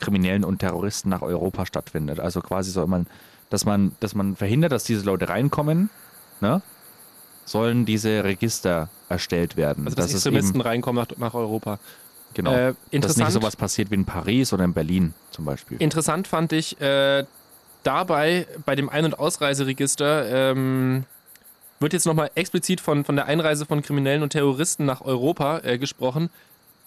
Kriminellen 0.00 0.44
und 0.44 0.58
Terroristen 0.58 1.08
nach 1.08 1.22
Europa 1.22 1.66
stattfindet. 1.66 2.20
Also 2.20 2.40
quasi 2.40 2.70
soll 2.70 2.86
man, 2.86 3.06
dass 3.50 3.64
man, 3.64 3.92
dass 4.00 4.14
man 4.14 4.36
verhindert, 4.36 4.72
dass 4.72 4.84
diese 4.84 5.04
Leute 5.04 5.28
reinkommen, 5.28 5.90
ne? 6.40 6.62
sollen 7.44 7.86
diese 7.86 8.24
Register 8.24 8.88
erstellt 9.08 9.56
werden. 9.56 9.84
also 9.86 9.96
dass 9.96 10.06
Das 10.06 10.14
ist 10.14 10.26
Extremisten 10.26 10.56
eben, 10.60 10.68
reinkommen 10.68 11.04
nach, 11.08 11.16
nach 11.18 11.34
Europa. 11.34 11.78
genau, 12.34 12.52
Äh, 12.52 12.74
dass 12.92 13.16
nicht 13.16 13.30
sowas 13.30 13.56
passiert 13.56 13.90
wie 13.90 13.94
in 13.94 14.04
Paris 14.04 14.52
oder 14.52 14.64
in 14.64 14.74
Berlin 14.74 15.14
zum 15.30 15.44
Beispiel. 15.46 15.80
Interessant 15.80 16.28
fand 16.28 16.52
ich 16.52 16.80
äh, 16.80 17.24
dabei 17.82 18.46
bei 18.66 18.76
dem 18.76 18.88
Ein- 18.88 19.06
und 19.06 19.18
Ausreiseregister 19.18 20.50
ähm, 20.50 21.04
wird 21.80 21.92
jetzt 21.92 22.06
nochmal 22.06 22.30
explizit 22.34 22.80
von, 22.80 23.04
von 23.04 23.16
der 23.16 23.26
Einreise 23.26 23.64
von 23.64 23.82
Kriminellen 23.82 24.22
und 24.22 24.30
Terroristen 24.30 24.84
nach 24.84 25.00
Europa 25.00 25.60
äh, 25.60 25.78
gesprochen. 25.78 26.30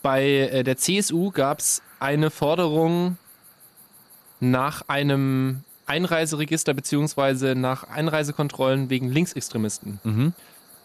Bei 0.02 0.24
äh, 0.26 0.64
der 0.64 0.78
CSU 0.78 1.32
gab 1.32 1.60
es 1.60 1.82
eine 2.00 2.32
Forderung 2.32 3.18
nach 4.40 4.84
einem 4.88 5.64
Einreiseregister 5.86 6.74
beziehungsweise 6.74 7.56
nach 7.56 7.84
Einreisekontrollen 7.84 8.90
wegen 8.90 9.10
Linksextremisten. 9.10 10.00
Mhm. 10.04 10.34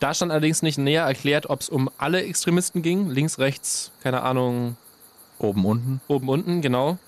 Da 0.01 0.13
stand 0.13 0.31
allerdings 0.31 0.63
nicht 0.63 0.77
näher 0.79 1.05
erklärt, 1.05 1.49
ob 1.49 1.61
es 1.61 1.69
um 1.71 1.89
alle 1.97 2.23
Extremisten 2.23 2.83
ging, 2.83 3.09
links, 3.09 3.39
rechts, 3.39 3.93
keine 4.03 4.23
Ahnung, 4.23 4.77
Oben, 5.39 5.65
unten. 5.65 6.01
oben, 6.09 6.29
unten, 6.29 6.61
genau. 6.61 6.99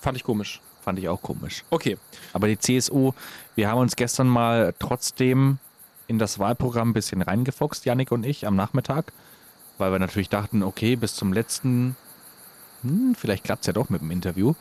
Fand 0.00 0.16
ich 0.16 0.24
komisch. 0.24 0.60
Fand 0.82 0.98
ich 0.98 1.08
auch 1.08 1.20
komisch. 1.20 1.64
Okay. 1.70 1.98
Aber 2.32 2.46
die 2.48 2.58
CSU, 2.58 3.12
wir 3.54 3.68
haben 3.68 3.80
uns 3.80 3.96
gestern 3.96 4.28
mal 4.28 4.72
trotzdem 4.78 5.58
in 6.06 6.18
das 6.18 6.38
Wahlprogramm 6.38 6.90
ein 6.90 6.94
bisschen 6.94 7.20
reingefuchst, 7.20 7.84
Yannick 7.84 8.12
und 8.12 8.24
ich, 8.24 8.46
am 8.46 8.56
Nachmittag, 8.56 9.12
weil 9.78 9.92
wir 9.92 9.98
natürlich 9.98 10.28
dachten, 10.28 10.62
okay, 10.62 10.96
bis 10.96 11.14
zum 11.14 11.32
letzten, 11.32 11.96
hm, 12.82 13.14
vielleicht 13.16 13.44
klappt 13.44 13.62
es 13.62 13.66
ja 13.68 13.72
doch 13.72 13.88
mit 13.88 14.02
dem 14.02 14.10
Interview. 14.10 14.54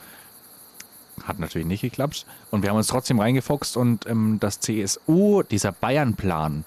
Hat 1.23 1.39
natürlich 1.39 1.67
nicht 1.67 1.81
geklappt. 1.81 2.25
Und 2.51 2.61
wir 2.61 2.69
haben 2.69 2.77
uns 2.77 2.87
trotzdem 2.87 3.19
reingefuchst 3.19 3.75
und 3.75 4.05
ähm, 4.05 4.37
das 4.39 4.59
CSU, 4.59 5.41
dieser 5.43 5.71
Bayern-Plan, 5.71 6.63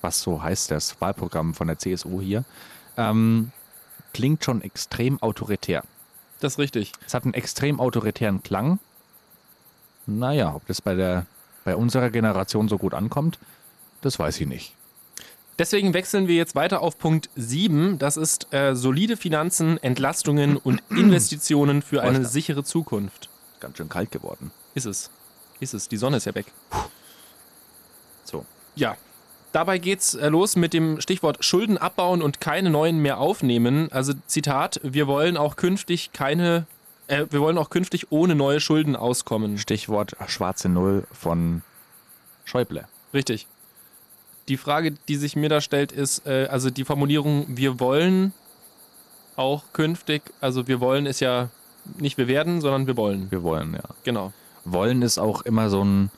was 0.00 0.20
so 0.20 0.42
heißt 0.42 0.70
das 0.70 1.00
Wahlprogramm 1.00 1.54
von 1.54 1.68
der 1.68 1.78
CSU 1.78 2.20
hier, 2.20 2.44
ähm, 2.96 3.52
klingt 4.12 4.44
schon 4.44 4.60
extrem 4.62 5.22
autoritär. 5.22 5.84
Das 6.40 6.54
ist 6.54 6.58
richtig. 6.58 6.92
Es 7.06 7.14
hat 7.14 7.24
einen 7.24 7.34
extrem 7.34 7.78
autoritären 7.78 8.42
Klang. 8.42 8.80
Naja, 10.06 10.54
ob 10.54 10.66
das 10.66 10.82
bei, 10.82 10.94
der, 10.96 11.26
bei 11.64 11.76
unserer 11.76 12.10
Generation 12.10 12.68
so 12.68 12.78
gut 12.78 12.94
ankommt, 12.94 13.38
das 14.00 14.18
weiß 14.18 14.40
ich 14.40 14.48
nicht. 14.48 14.74
Deswegen 15.58 15.92
wechseln 15.92 16.28
wir 16.28 16.34
jetzt 16.34 16.54
weiter 16.54 16.80
auf 16.80 16.98
Punkt 16.98 17.28
7. 17.36 17.98
Das 17.98 18.16
ist 18.16 18.52
äh, 18.52 18.74
solide 18.74 19.16
Finanzen, 19.16 19.82
Entlastungen 19.82 20.56
und 20.56 20.82
Investitionen 20.90 21.82
für 21.82 22.02
eine 22.02 22.24
sichere 22.24 22.64
Zukunft. 22.64 23.28
Ganz 23.60 23.76
schön 23.76 23.88
kalt 23.88 24.10
geworden. 24.10 24.50
Ist 24.74 24.86
es. 24.86 25.10
Ist 25.60 25.74
es. 25.74 25.88
Die 25.88 25.96
Sonne 25.96 26.16
ist 26.16 26.26
ja 26.26 26.34
weg. 26.34 26.46
So. 28.24 28.44
Ja. 28.74 28.96
Dabei 29.52 29.76
geht's 29.76 30.14
äh, 30.14 30.28
los 30.28 30.56
mit 30.56 30.72
dem 30.72 31.00
Stichwort 31.02 31.44
Schulden 31.44 31.76
abbauen 31.76 32.22
und 32.22 32.40
keine 32.40 32.70
neuen 32.70 33.00
mehr 33.00 33.18
aufnehmen. 33.18 33.92
Also 33.92 34.14
Zitat, 34.26 34.80
wir 34.82 35.06
wollen 35.06 35.36
auch 35.36 35.56
künftig 35.56 36.12
keine, 36.14 36.66
äh, 37.06 37.26
wir 37.28 37.40
wollen 37.40 37.58
auch 37.58 37.68
künftig 37.68 38.10
ohne 38.10 38.34
neue 38.34 38.60
Schulden 38.60 38.96
auskommen. 38.96 39.58
Stichwort 39.58 40.16
schwarze 40.26 40.70
Null 40.70 41.06
von 41.12 41.60
Schäuble. 42.46 42.88
Richtig. 43.12 43.46
Die 44.48 44.56
Frage, 44.56 44.92
die 45.08 45.16
sich 45.16 45.36
mir 45.36 45.48
da 45.48 45.60
stellt, 45.60 45.92
ist, 45.92 46.26
äh, 46.26 46.46
also 46.50 46.70
die 46.70 46.84
Formulierung, 46.84 47.46
wir 47.48 47.78
wollen 47.80 48.32
auch 49.36 49.62
künftig, 49.72 50.22
also 50.40 50.66
wir 50.68 50.80
wollen 50.80 51.06
ist 51.06 51.20
ja 51.20 51.48
nicht 51.98 52.18
wir 52.18 52.28
werden, 52.28 52.60
sondern 52.60 52.86
wir 52.86 52.96
wollen. 52.96 53.30
Wir 53.30 53.42
wollen, 53.42 53.74
ja. 53.74 53.82
Genau. 54.04 54.32
Wollen 54.64 55.02
ist 55.02 55.18
auch 55.18 55.42
immer 55.42 55.70
so 55.70 55.84
ein, 55.84 56.10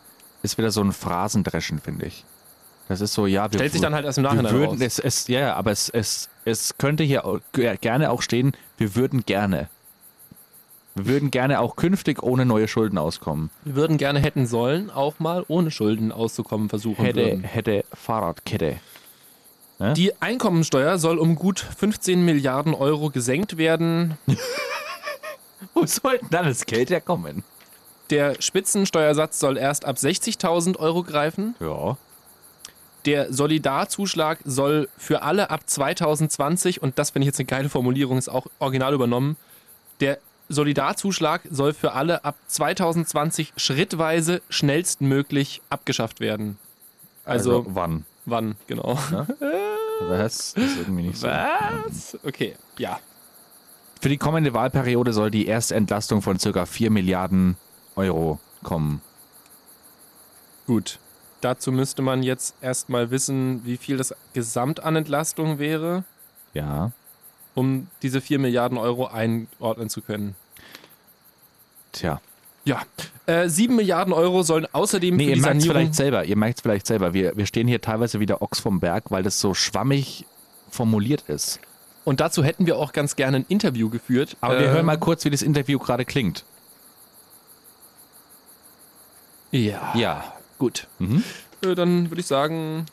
ist 0.42 0.58
wieder 0.58 0.70
so 0.70 0.82
ein 0.82 0.92
Phrasendreschen, 0.92 1.78
finde 1.80 2.06
ich. 2.06 2.24
Das 2.88 3.00
ist 3.00 3.14
so, 3.14 3.26
ja, 3.26 3.50
wir 3.50 3.58
Stellt 3.58 3.72
sich 3.72 3.80
dann 3.80 3.94
halt 3.94 4.04
erst 4.04 4.18
im 4.18 4.24
wir 4.24 4.30
Nachhinein 4.30 4.52
würden, 4.52 4.70
raus. 4.72 4.80
es, 4.80 4.98
es, 4.98 5.28
ja, 5.28 5.40
ja, 5.40 5.54
aber 5.54 5.70
es, 5.70 5.88
es, 5.88 6.28
es 6.44 6.76
könnte 6.76 7.02
hier 7.02 7.24
auch 7.24 7.40
ge- 7.52 7.76
gerne 7.78 8.10
auch 8.10 8.20
stehen, 8.20 8.52
wir 8.76 8.94
würden 8.94 9.24
gerne. 9.24 9.68
Wir 10.94 11.06
würden 11.06 11.30
gerne 11.30 11.60
auch 11.60 11.74
künftig 11.74 12.22
ohne 12.22 12.46
neue 12.46 12.68
Schulden 12.68 12.98
auskommen. 12.98 13.50
Wir 13.64 13.74
würden 13.74 13.98
gerne 13.98 14.20
hätten 14.20 14.46
sollen, 14.46 14.90
auch 14.90 15.18
mal 15.18 15.44
ohne 15.48 15.70
Schulden 15.70 16.12
auszukommen 16.12 16.68
versuchen 16.68 17.04
Hätte, 17.04 17.24
würden. 17.24 17.44
hätte 17.44 17.84
Fahrradkette. 17.92 18.76
Die 19.96 20.12
Einkommensteuer 20.22 20.98
soll 20.98 21.18
um 21.18 21.34
gut 21.34 21.58
15 21.58 22.24
Milliarden 22.24 22.74
Euro 22.74 23.10
gesenkt 23.10 23.58
werden. 23.58 24.16
Wo 25.74 25.84
soll 25.84 26.18
denn 26.18 26.28
dann 26.30 26.46
das 26.46 26.64
Geld 26.64 26.90
herkommen? 26.90 27.42
Der 28.10 28.40
Spitzensteuersatz 28.40 29.40
soll 29.40 29.58
erst 29.58 29.84
ab 29.84 29.96
60.000 29.96 30.78
Euro 30.78 31.02
greifen. 31.02 31.56
Ja. 31.58 31.96
Der 33.04 33.32
Solidarzuschlag 33.32 34.38
soll 34.44 34.88
für 34.96 35.22
alle 35.22 35.50
ab 35.50 35.62
2020, 35.66 36.80
und 36.80 36.98
das 36.98 37.10
finde 37.10 37.24
ich 37.24 37.28
jetzt 37.28 37.40
eine 37.40 37.46
geile 37.46 37.68
Formulierung, 37.68 38.16
ist 38.16 38.28
auch 38.28 38.46
original 38.60 38.94
übernommen, 38.94 39.36
der 40.00 40.18
Solidarzuschlag 40.48 41.42
soll 41.50 41.72
für 41.72 41.92
alle 41.92 42.24
ab 42.24 42.36
2020 42.48 43.52
schrittweise 43.56 44.42
schnellstmöglich 44.48 45.62
abgeschafft 45.70 46.20
werden. 46.20 46.58
Also, 47.24 47.64
wann? 47.68 48.04
wann, 48.26 48.56
genau. 48.66 48.98
Was? 50.08 50.54
Das 50.54 50.64
ist 50.64 50.78
irgendwie 50.78 51.02
nicht 51.04 51.18
so. 51.18 51.28
Was? 51.28 52.18
Okay, 52.24 52.54
ja. 52.78 52.98
Für 54.00 54.08
die 54.10 54.18
kommende 54.18 54.52
Wahlperiode 54.52 55.12
soll 55.12 55.30
die 55.30 55.46
erste 55.46 55.74
Entlastung 55.76 56.20
von 56.20 56.36
ca. 56.36 56.66
4 56.66 56.90
Milliarden 56.90 57.56
Euro 57.96 58.38
kommen. 58.62 59.00
Gut. 60.66 60.98
Dazu 61.40 61.72
müsste 61.72 62.02
man 62.02 62.22
jetzt 62.22 62.54
erstmal 62.62 63.10
wissen, 63.10 63.64
wie 63.64 63.76
viel 63.76 63.96
das 63.98 64.14
Gesamt 64.32 64.80
an 64.82 64.96
Entlastung 64.96 65.58
wäre, 65.58 66.04
Ja. 66.54 66.92
Um 67.54 67.88
diese 68.02 68.20
4 68.20 68.38
Milliarden 68.38 68.78
Euro 68.78 69.06
einordnen 69.06 69.88
zu 69.88 70.02
können. 70.02 70.34
Tja. 71.92 72.20
Ja. 72.64 72.82
Äh, 73.26 73.48
7 73.48 73.76
Milliarden 73.76 74.12
Euro 74.12 74.42
sollen 74.42 74.66
außerdem 74.72 75.16
Nee, 75.16 75.24
für 75.26 75.30
ihr 75.32 75.40
merkt 75.40 75.60
es 75.60 75.66
vielleicht 75.66 75.94
selber. 75.94 76.24
Ihr 76.24 76.36
merkt 76.36 76.58
es 76.58 76.62
vielleicht 76.62 76.86
selber. 76.86 77.12
Wir, 77.14 77.36
wir 77.36 77.46
stehen 77.46 77.68
hier 77.68 77.80
teilweise 77.80 78.20
wieder 78.20 78.42
Ochs 78.42 78.60
vom 78.60 78.80
Berg, 78.80 79.10
weil 79.10 79.22
das 79.22 79.38
so 79.40 79.54
schwammig 79.54 80.24
formuliert 80.70 81.24
ist. 81.28 81.60
Und 82.04 82.20
dazu 82.20 82.42
hätten 82.44 82.66
wir 82.66 82.78
auch 82.78 82.92
ganz 82.92 83.16
gerne 83.16 83.38
ein 83.38 83.46
Interview 83.48 83.88
geführt. 83.90 84.36
Aber 84.40 84.58
wir 84.58 84.66
Äh, 84.66 84.70
hören 84.72 84.86
mal 84.86 84.98
kurz, 84.98 85.24
wie 85.24 85.30
das 85.30 85.42
Interview 85.42 85.78
gerade 85.78 86.04
klingt. 86.04 86.44
Ja. 89.50 89.92
Ja. 89.94 90.24
Gut. 90.58 90.86
Mhm. 90.98 91.22
Äh, 91.62 91.74
dann 91.74 92.10
würde 92.10 92.20
ich 92.20 92.26
sagen, 92.26 92.86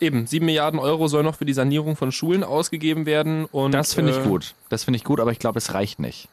eben, 0.00 0.26
7 0.26 0.44
Milliarden 0.44 0.78
Euro 0.80 1.08
soll 1.08 1.22
noch 1.22 1.36
für 1.36 1.44
die 1.44 1.52
Sanierung 1.52 1.96
von 1.96 2.12
Schulen 2.12 2.44
ausgegeben 2.44 3.06
werden. 3.06 3.46
Und, 3.46 3.72
Das 3.72 3.94
finde 3.94 4.12
ich 4.12 4.18
äh, 4.18 4.22
gut. 4.22 4.54
Das 4.68 4.84
finde 4.84 4.96
ich 4.96 5.04
gut, 5.04 5.20
aber 5.20 5.32
ich 5.32 5.38
glaube, 5.38 5.58
es 5.58 5.74
reicht 5.74 5.98
nicht. 5.98 6.28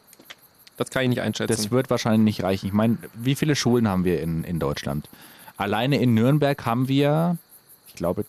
Das 0.76 0.90
kann 0.90 1.02
ich 1.04 1.08
nicht 1.10 1.20
einschätzen. 1.20 1.54
Das 1.54 1.70
wird 1.70 1.90
wahrscheinlich 1.90 2.24
nicht 2.24 2.42
reichen. 2.42 2.66
Ich 2.66 2.72
meine, 2.72 2.98
wie 3.14 3.34
viele 3.34 3.54
Schulen 3.54 3.88
haben 3.88 4.04
wir 4.04 4.20
in, 4.20 4.44
in 4.44 4.58
Deutschland? 4.58 5.08
Alleine 5.56 6.00
in 6.00 6.14
Nürnberg 6.14 6.66
haben 6.66 6.88
wir, 6.88 7.38
ich 7.88 7.94
glaube, 7.94 8.24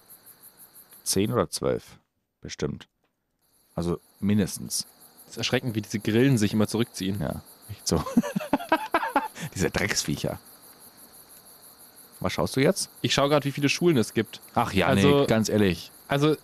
zehn 1.04 1.32
oder 1.32 1.50
zwölf. 1.50 1.98
Bestimmt. 2.42 2.88
Also 3.74 4.00
mindestens. 4.20 4.86
das 5.26 5.32
ist 5.32 5.38
erschreckend, 5.38 5.76
wie 5.76 5.82
diese 5.82 6.00
Grillen 6.00 6.38
sich 6.38 6.54
immer 6.54 6.68
zurückziehen. 6.68 7.20
Ja, 7.20 7.42
echt 7.72 7.88
so. 7.88 8.04
Diese 9.56 9.70
Drecksviecher. 9.70 10.40
Was 12.26 12.34
schaust 12.34 12.55
du 12.55 12.59
jetzt? 12.59 12.89
Ich 13.03 13.13
schaue 13.13 13.30
gerade, 13.30 13.45
wie 13.45 13.51
viele 13.51 13.69
Schulen 13.69 13.97
es 13.97 14.15
gibt. 14.15 14.41
Ach 14.55 14.73
ja, 14.73 14.88
also, 14.88 15.19
nee, 15.19 15.26
ganz 15.28 15.47
ehrlich. 15.47 15.91
Also 16.07 16.36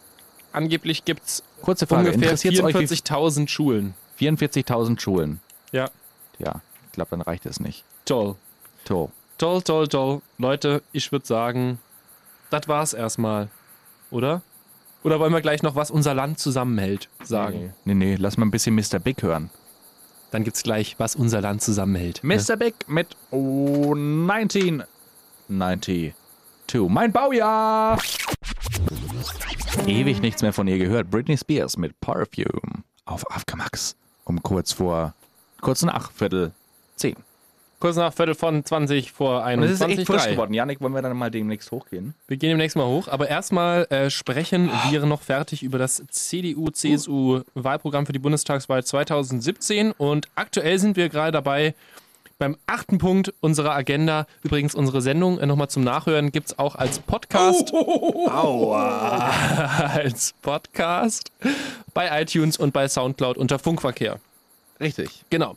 angeblich 0.51 1.05
gibt 1.05 1.23
es 1.25 1.43
ungefähr 1.59 2.38
44.000 2.38 3.47
Schulen. 3.47 3.95
44.000 4.19 4.99
Schulen. 4.99 5.39
Ja. 5.71 5.89
Ja, 6.38 6.61
ich 6.86 6.91
glaube, 6.91 7.09
dann 7.09 7.21
reicht 7.21 7.47
es 7.47 7.59
nicht. 7.59 7.84
Toll. 8.05 8.36
Toll. 8.86 9.09
Toll, 9.39 9.63
toll, 9.63 9.88
toll. 9.88 10.21
Leute, 10.38 10.84
ich 10.91 11.11
würde 11.11 11.25
sagen, 11.25 11.79
das 12.51 12.67
war's 12.67 12.93
erstmal. 12.93 13.47
Oder? 14.11 14.43
Oder 15.01 15.19
wollen 15.19 15.34
wir 15.34 15.41
gleich 15.41 15.63
noch, 15.63 15.73
was 15.73 15.89
unser 15.89 16.13
Land 16.13 16.38
zusammenhält, 16.38 17.09
sagen? 17.23 17.73
Nee, 17.86 17.95
nee, 17.95 18.05
nee 18.05 18.15
lass 18.19 18.38
mal 18.38 18.45
ein 18.45 18.51
bisschen 18.51 18.75
Mr. 18.75 18.99
Big 18.99 19.23
hören. 19.23 19.49
Dann 20.29 20.43
gibt's 20.43 20.61
gleich, 20.61 20.99
was 20.99 21.15
unser 21.15 21.41
Land 21.41 21.63
zusammenhält. 21.63 22.23
Mr. 22.23 22.36
Ne? 22.49 22.57
Big 22.57 22.75
mit 22.88 23.17
19. 23.32 24.84
92. 25.52 26.14
Mein 26.88 27.12
Baujahr! 27.12 28.02
Ewig 29.86 30.22
nichts 30.22 30.41
mehr 30.41 30.54
von 30.54 30.68
ihr 30.68 30.78
gehört. 30.78 31.10
Britney 31.12 31.38
Spears 31.38 31.78
mit 31.78 31.99
Perfume 31.99 32.84
auf 33.06 33.30
Afgamax 33.30 33.95
um 34.24 34.41
kurz 34.41 34.72
vor, 34.72 35.14
kurz 35.60 35.84
nach 35.84 36.12
Viertel 36.12 36.52
10. 36.95 37.16
Kurz 37.80 37.95
nach 37.95 38.14
Viertel 38.14 38.36
von 38.36 38.64
20 38.64 39.12
vor 39.12 39.43
21. 39.43 39.58
Und 39.58 39.74
es 39.74 39.82
ist 39.82 39.99
echt 39.99 40.08
frisch 40.08 40.32
geworden. 40.32 40.54
Janik, 40.54 40.80
wollen 40.82 40.93
wir 40.93 41.02
dann 41.02 41.18
mal 41.18 41.32
demnächst 41.32 41.72
hochgehen? 41.72 42.14
Wir 42.28 42.38
gehen 42.38 42.52
demnächst 42.52 42.78
mal 42.78 42.86
hoch, 42.86 43.08
aber 43.08 43.28
erstmal 43.28 43.86
äh, 43.89 44.10
sprechen 44.12 44.70
ah. 44.72 44.91
wir 44.91 45.06
noch 45.06 45.22
fertig 45.22 45.64
über 45.64 45.80
das 45.80 46.04
CDU-CSU-Wahlprogramm 46.08 48.06
für 48.06 48.14
die 48.14 48.20
Bundestagswahl 48.20 48.84
2017 48.84 49.93
und 49.93 50.30
aktuell 50.36 50.78
sind 50.78 50.95
wir 50.95 51.10
gerade 51.10 51.32
dabei, 51.32 51.74
beim 52.42 52.58
achten 52.66 52.98
Punkt 52.98 53.34
unserer 53.39 53.76
Agenda, 53.76 54.26
übrigens 54.42 54.74
unsere 54.74 55.04
Sendung 55.04 55.38
äh, 55.38 55.46
nochmal 55.46 55.70
zum 55.70 55.84
Nachhören, 55.84 56.32
gibt 56.32 56.48
es 56.48 56.58
auch 56.58 56.74
als 56.74 56.98
Podcast. 56.98 57.72
als 59.94 60.34
Podcast 60.42 61.32
bei 61.94 62.20
iTunes 62.20 62.58
und 62.58 62.74
bei 62.74 62.88
Soundcloud 62.88 63.38
unter 63.38 63.60
Funkverkehr. 63.60 64.20
Richtig. 64.80 65.24
Genau. 65.30 65.56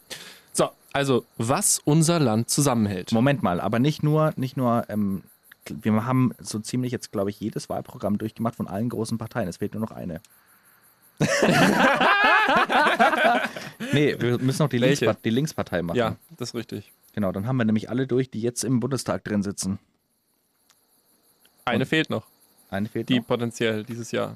So, 0.52 0.68
also 0.92 1.24
was 1.38 1.80
unser 1.86 2.20
Land 2.20 2.50
zusammenhält. 2.50 3.12
Moment 3.12 3.42
mal, 3.42 3.62
aber 3.62 3.78
nicht 3.78 4.02
nur, 4.02 4.34
nicht 4.36 4.58
nur, 4.58 4.84
ähm, 4.90 5.22
wir 5.66 6.04
haben 6.04 6.34
so 6.38 6.58
ziemlich 6.58 6.92
jetzt, 6.92 7.12
glaube 7.12 7.30
ich, 7.30 7.40
jedes 7.40 7.70
Wahlprogramm 7.70 8.18
durchgemacht 8.18 8.56
von 8.56 8.68
allen 8.68 8.90
großen 8.90 9.16
Parteien. 9.16 9.48
Es 9.48 9.56
fehlt 9.56 9.72
nur 9.72 9.80
noch 9.80 9.92
eine. 9.92 10.20
Nee, 13.92 14.16
wir 14.18 14.38
müssen 14.38 14.62
noch 14.62 14.68
die, 14.68 14.80
Welche? 14.80 15.04
Linkspa 15.04 15.20
die 15.24 15.30
Linkspartei 15.30 15.82
machen. 15.82 15.96
Ja, 15.96 16.16
das 16.36 16.50
ist 16.50 16.54
richtig. 16.54 16.92
Genau, 17.14 17.32
dann 17.32 17.46
haben 17.46 17.56
wir 17.56 17.64
nämlich 17.64 17.88
alle 17.90 18.06
durch, 18.06 18.30
die 18.30 18.40
jetzt 18.40 18.64
im 18.64 18.80
Bundestag 18.80 19.24
drin 19.24 19.42
sitzen. 19.42 19.78
Eine 21.64 21.86
fehlt 21.86 22.10
noch, 22.10 22.26
Eine 22.70 22.88
fehlt 22.88 23.08
die 23.08 23.20
noch. 23.20 23.26
potenziell 23.26 23.84
dieses 23.84 24.10
Jahr. 24.12 24.34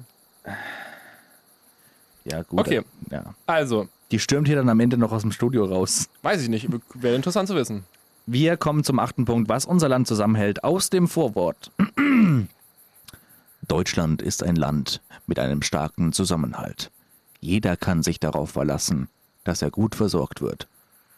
Ja, 2.25 2.41
gut. 2.43 2.59
Okay. 2.61 2.81
Ja. 3.11 3.35
Also, 3.45 3.87
Die 4.11 4.19
stürmt 4.19 4.47
hier 4.47 4.55
dann 4.57 4.69
am 4.69 4.79
Ende 4.79 4.97
noch 4.97 5.11
aus 5.11 5.21
dem 5.21 5.31
Studio 5.31 5.65
raus. 5.65 6.09
Weiß 6.21 6.41
ich 6.41 6.49
nicht, 6.49 6.67
wäre 6.95 7.15
interessant 7.15 7.47
zu 7.47 7.55
wissen. 7.55 7.83
Wir 8.25 8.57
kommen 8.57 8.83
zum 8.83 8.99
achten 8.99 9.25
Punkt, 9.25 9.49
was 9.49 9.65
unser 9.65 9.89
Land 9.89 10.07
zusammenhält, 10.07 10.63
aus 10.63 10.89
dem 10.89 11.07
Vorwort. 11.07 11.71
Deutschland 13.69 14.23
ist 14.23 14.43
ein 14.43 14.55
Land 14.55 14.99
mit 15.27 15.39
einem 15.39 15.61
starken 15.61 16.11
Zusammenhalt. 16.11 16.89
Jeder 17.39 17.77
kann 17.77 18.01
sich 18.03 18.19
darauf 18.19 18.49
verlassen, 18.49 19.07
dass 19.43 19.61
er 19.61 19.69
gut 19.69 19.95
versorgt 19.95 20.41
wird, 20.41 20.67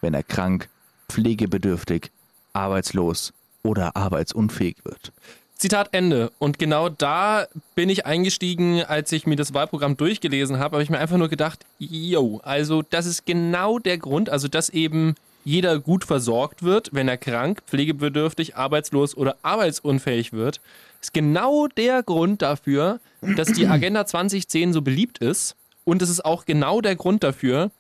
wenn 0.02 0.14
er 0.14 0.22
krank, 0.22 0.70
pflegebedürftig, 1.10 2.12
arbeitslos 2.54 3.34
oder 3.64 3.96
arbeitsunfähig 3.96 4.84
wird. 4.84 5.14
Zitat 5.56 5.90
Ende. 5.94 6.32
Und 6.40 6.60
genau 6.60 6.90
da 6.90 7.48
bin 7.76 7.90
ich 7.90 8.06
eingestiegen, 8.06 8.84
als 8.84 9.12
ich 9.14 9.26
mir 9.26 9.38
das 9.38 9.54
Wahlprogramm 9.54 9.96
durchgelesen 9.96 10.60
habe, 10.60 10.76
habe 10.76 10.84
ich 10.84 10.90
mir 10.90 11.00
einfach 11.00 11.18
nur 11.18 11.30
gedacht, 11.30 11.66
yo, 11.80 12.42
also 12.44 12.82
das 12.82 13.06
ist 13.06 13.26
genau 13.26 13.80
der 13.80 13.98
Grund, 13.98 14.30
also 14.30 14.50
dass 14.50 14.70
eben 14.70 15.16
jeder 15.46 15.80
gut 15.80 16.04
versorgt 16.04 16.64
wird, 16.64 16.90
wenn 16.94 17.08
er 17.08 17.18
krank, 17.18 17.64
pflegebedürftig, 17.66 18.56
arbeitslos 18.56 19.16
oder 19.16 19.38
arbeitsunfähig 19.42 20.34
wird, 20.34 20.60
ist 21.02 21.14
genau 21.14 21.68
der 21.68 22.04
Grund 22.04 22.42
dafür, 22.42 23.00
dass 23.22 23.52
die 23.52 23.68
Agenda 23.68 24.06
2010 24.06 24.74
so 24.74 24.82
beliebt 24.82 25.18
ist. 25.18 25.56
Und 25.84 26.02
es 26.02 26.10
ist 26.10 26.24
auch 26.24 26.46
genau 26.46 26.80
der 26.82 26.96
Grund 26.96 27.24
dafür, 27.24 27.72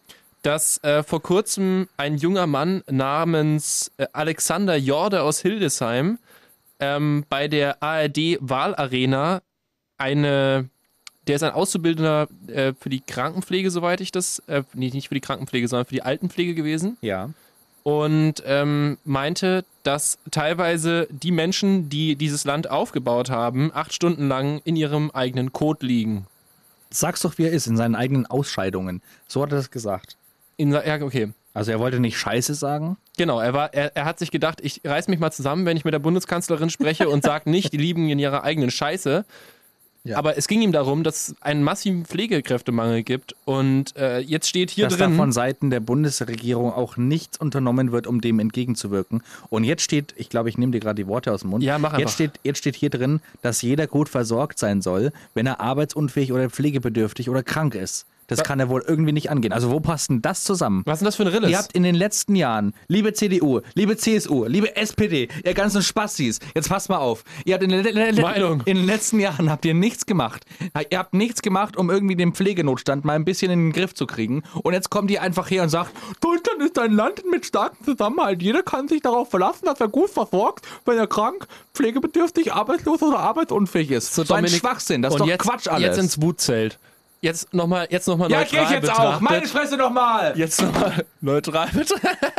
dass 0.41 0.83
äh, 0.83 1.03
vor 1.03 1.21
kurzem 1.21 1.87
ein 1.97 2.17
junger 2.17 2.47
Mann 2.47 2.83
namens 2.89 3.91
äh, 3.97 4.07
Alexander 4.11 4.75
Jorde 4.75 5.21
aus 5.21 5.39
Hildesheim 5.39 6.17
ähm, 6.79 7.25
bei 7.29 7.47
der 7.47 7.81
ARD 7.83 8.39
Wahlarena 8.39 9.41
eine, 9.99 10.69
der 11.27 11.35
ist 11.35 11.43
ein 11.43 11.51
Auszubildender 11.51 12.27
äh, 12.47 12.73
für 12.73 12.89
die 12.89 13.01
Krankenpflege, 13.01 13.69
soweit 13.69 14.01
ich 14.01 14.11
das, 14.11 14.39
äh, 14.47 14.63
nee, 14.73 14.89
nicht 14.89 15.09
für 15.09 15.13
die 15.13 15.21
Krankenpflege, 15.21 15.67
sondern 15.67 15.85
für 15.85 15.93
die 15.93 16.01
Altenpflege 16.01 16.55
gewesen 16.55 16.97
Ja. 17.01 17.29
Und 17.83 18.43
ähm, 18.45 18.97
meinte, 19.03 19.65
dass 19.83 20.19
teilweise 20.29 21.07
die 21.09 21.31
Menschen, 21.31 21.89
die 21.89 22.15
dieses 22.15 22.45
Land 22.45 22.69
aufgebaut 22.69 23.29
haben, 23.29 23.71
acht 23.73 23.93
Stunden 23.93 24.27
lang 24.27 24.61
in 24.63 24.75
ihrem 24.75 25.11
eigenen 25.11 25.51
Code 25.51 25.85
liegen. 25.85 26.27
Sag's 26.89 27.21
doch, 27.21 27.37
wie 27.37 27.45
er 27.45 27.51
ist, 27.51 27.67
in 27.67 27.77
seinen 27.77 27.95
eigenen 27.95 28.25
Ausscheidungen. 28.25 29.01
So 29.27 29.41
hat 29.41 29.51
er 29.51 29.57
das 29.57 29.71
gesagt. 29.71 30.17
In, 30.57 30.71
ja, 30.71 31.01
okay. 31.01 31.33
Also 31.53 31.71
er 31.71 31.79
wollte 31.79 31.99
nicht 31.99 32.17
Scheiße 32.17 32.53
sagen. 32.53 32.97
Genau, 33.17 33.39
er, 33.39 33.53
war, 33.53 33.73
er, 33.73 33.95
er 33.95 34.05
hat 34.05 34.19
sich 34.19 34.31
gedacht, 34.31 34.59
ich 34.61 34.81
reiß 34.85 35.07
mich 35.07 35.19
mal 35.19 35.31
zusammen, 35.31 35.65
wenn 35.65 35.75
ich 35.75 35.83
mit 35.83 35.93
der 35.93 35.99
Bundeskanzlerin 35.99 36.69
spreche 36.69 37.09
und 37.09 37.23
sage 37.23 37.49
nicht, 37.49 37.73
die 37.73 37.77
lieben 37.77 38.09
in 38.09 38.19
ihrer 38.19 38.43
eigenen 38.43 38.71
Scheiße. 38.71 39.25
Ja. 40.03 40.17
Aber 40.17 40.35
es 40.35 40.47
ging 40.47 40.61
ihm 40.61 40.71
darum, 40.71 41.03
dass 41.03 41.29
es 41.29 41.35
einen 41.41 41.61
massiven 41.61 42.05
Pflegekräftemangel 42.05 43.03
gibt. 43.03 43.35
Und 43.45 43.95
äh, 43.97 44.19
jetzt 44.19 44.47
steht 44.47 44.71
hier 44.71 44.85
dass 44.87 44.97
da 44.97 45.05
drin. 45.05 45.15
von 45.15 45.31
Seiten 45.31 45.69
der 45.69 45.79
Bundesregierung 45.79 46.73
auch 46.73 46.97
nichts 46.97 47.37
unternommen 47.37 47.91
wird, 47.91 48.07
um 48.07 48.19
dem 48.19 48.39
entgegenzuwirken. 48.39 49.21
Und 49.49 49.63
jetzt 49.63 49.83
steht, 49.83 50.15
ich 50.17 50.29
glaube, 50.29 50.49
ich 50.49 50.57
nehme 50.57 50.71
dir 50.71 50.79
gerade 50.79 51.03
die 51.03 51.07
Worte 51.07 51.31
aus 51.31 51.41
dem 51.41 51.51
Mund. 51.51 51.63
Ja, 51.63 51.77
mach 51.77 51.89
einfach. 51.89 51.99
Jetzt 51.99 52.13
steht, 52.13 52.31
jetzt 52.43 52.57
steht 52.57 52.75
hier 52.75 52.89
drin, 52.89 53.19
dass 53.43 53.61
jeder 53.61 53.85
gut 53.85 54.09
versorgt 54.09 54.57
sein 54.57 54.81
soll, 54.81 55.11
wenn 55.35 55.45
er 55.45 55.59
arbeitsunfähig 55.59 56.33
oder 56.33 56.49
pflegebedürftig 56.49 57.29
oder 57.29 57.43
krank 57.43 57.75
ist. 57.75 58.07
Das 58.31 58.39
Wa- 58.39 58.43
kann 58.43 58.59
ja 58.59 58.69
wohl 58.69 58.81
irgendwie 58.87 59.11
nicht 59.11 59.29
angehen. 59.29 59.51
Also 59.51 59.71
wo 59.71 59.81
passt 59.81 60.09
denn 60.09 60.21
das 60.21 60.45
zusammen? 60.45 60.83
was 60.85 60.95
ist 60.95 60.99
denn 61.01 61.05
das 61.05 61.15
für 61.17 61.23
ein 61.23 61.27
Rilles? 61.27 61.49
Ihr 61.51 61.57
habt 61.57 61.73
in 61.73 61.83
den 61.83 61.95
letzten 61.95 62.35
Jahren, 62.35 62.73
liebe 62.87 63.11
CDU, 63.11 63.59
liebe 63.73 63.97
CSU, 63.97 64.45
liebe 64.45 64.75
SPD, 64.77 65.27
ihr 65.43 65.53
ganzen 65.53 65.81
Spastis, 65.83 66.39
jetzt 66.55 66.69
passt 66.69 66.87
mal 66.87 66.97
auf. 66.97 67.25
Ihr 67.43 67.55
habt 67.55 67.63
in 67.63 67.69
den, 67.69 68.21
Meinung. 68.21 68.61
in 68.65 68.77
den 68.77 68.85
letzten 68.85 69.19
Jahren 69.19 69.49
habt 69.49 69.65
ihr 69.65 69.73
nichts 69.73 70.05
gemacht. 70.05 70.45
Ihr 70.89 70.97
habt 70.97 71.13
nichts 71.13 71.41
gemacht, 71.41 71.75
um 71.75 71.89
irgendwie 71.89 72.15
den 72.15 72.33
Pflegenotstand 72.33 73.03
mal 73.03 73.15
ein 73.15 73.25
bisschen 73.25 73.51
in 73.51 73.59
den 73.59 73.71
Griff 73.73 73.93
zu 73.93 74.07
kriegen. 74.07 74.43
Und 74.63 74.73
jetzt 74.73 74.89
kommt 74.89 75.11
ihr 75.11 75.21
einfach 75.21 75.51
her 75.51 75.63
und 75.63 75.69
sagt, 75.69 75.91
Deutschland 76.21 76.61
ist 76.61 76.79
ein 76.79 76.93
Land 76.93 77.23
mit 77.29 77.45
starkem 77.45 77.83
Zusammenhalt. 77.83 78.41
Jeder 78.41 78.63
kann 78.63 78.87
sich 78.87 79.01
darauf 79.01 79.29
verlassen, 79.29 79.65
dass 79.65 79.81
er 79.81 79.89
gut 79.89 80.09
versorgt, 80.09 80.65
wenn 80.85 80.97
er 80.97 81.07
krank, 81.07 81.47
pflegebedürftig, 81.73 82.53
arbeitslos 82.53 83.01
oder 83.01 83.19
arbeitsunfähig 83.19 83.91
ist. 83.91 84.15
So, 84.15 84.21
ein 84.21 84.27
Dominik, 84.27 84.51
Schwachsinn, 84.51 85.01
das 85.01 85.13
ist 85.13 85.19
doch 85.19 85.27
jetzt, 85.27 85.41
Quatsch 85.41 85.67
alles. 85.67 85.81
Jetzt 85.83 85.97
ins 85.97 86.21
Wutzelt. 86.21 86.79
Jetzt 87.21 87.53
nochmal 87.53 87.87
jetzt 87.91 88.07
noch 88.07 88.17
mal 88.17 88.29
ja, 88.31 88.39
neutral 88.39 88.63
ich 88.63 88.69
jetzt 88.71 88.81
betrachtet. 88.81 89.15
auch. 89.15 89.19
Meine 89.21 89.47
Fresse 89.47 89.77
doch 89.77 89.91
mal. 89.91 90.33
Jetzt 90.35 90.61
nochmal 90.61 91.05
neutral 91.21 91.67
betrachtet. 91.67 92.33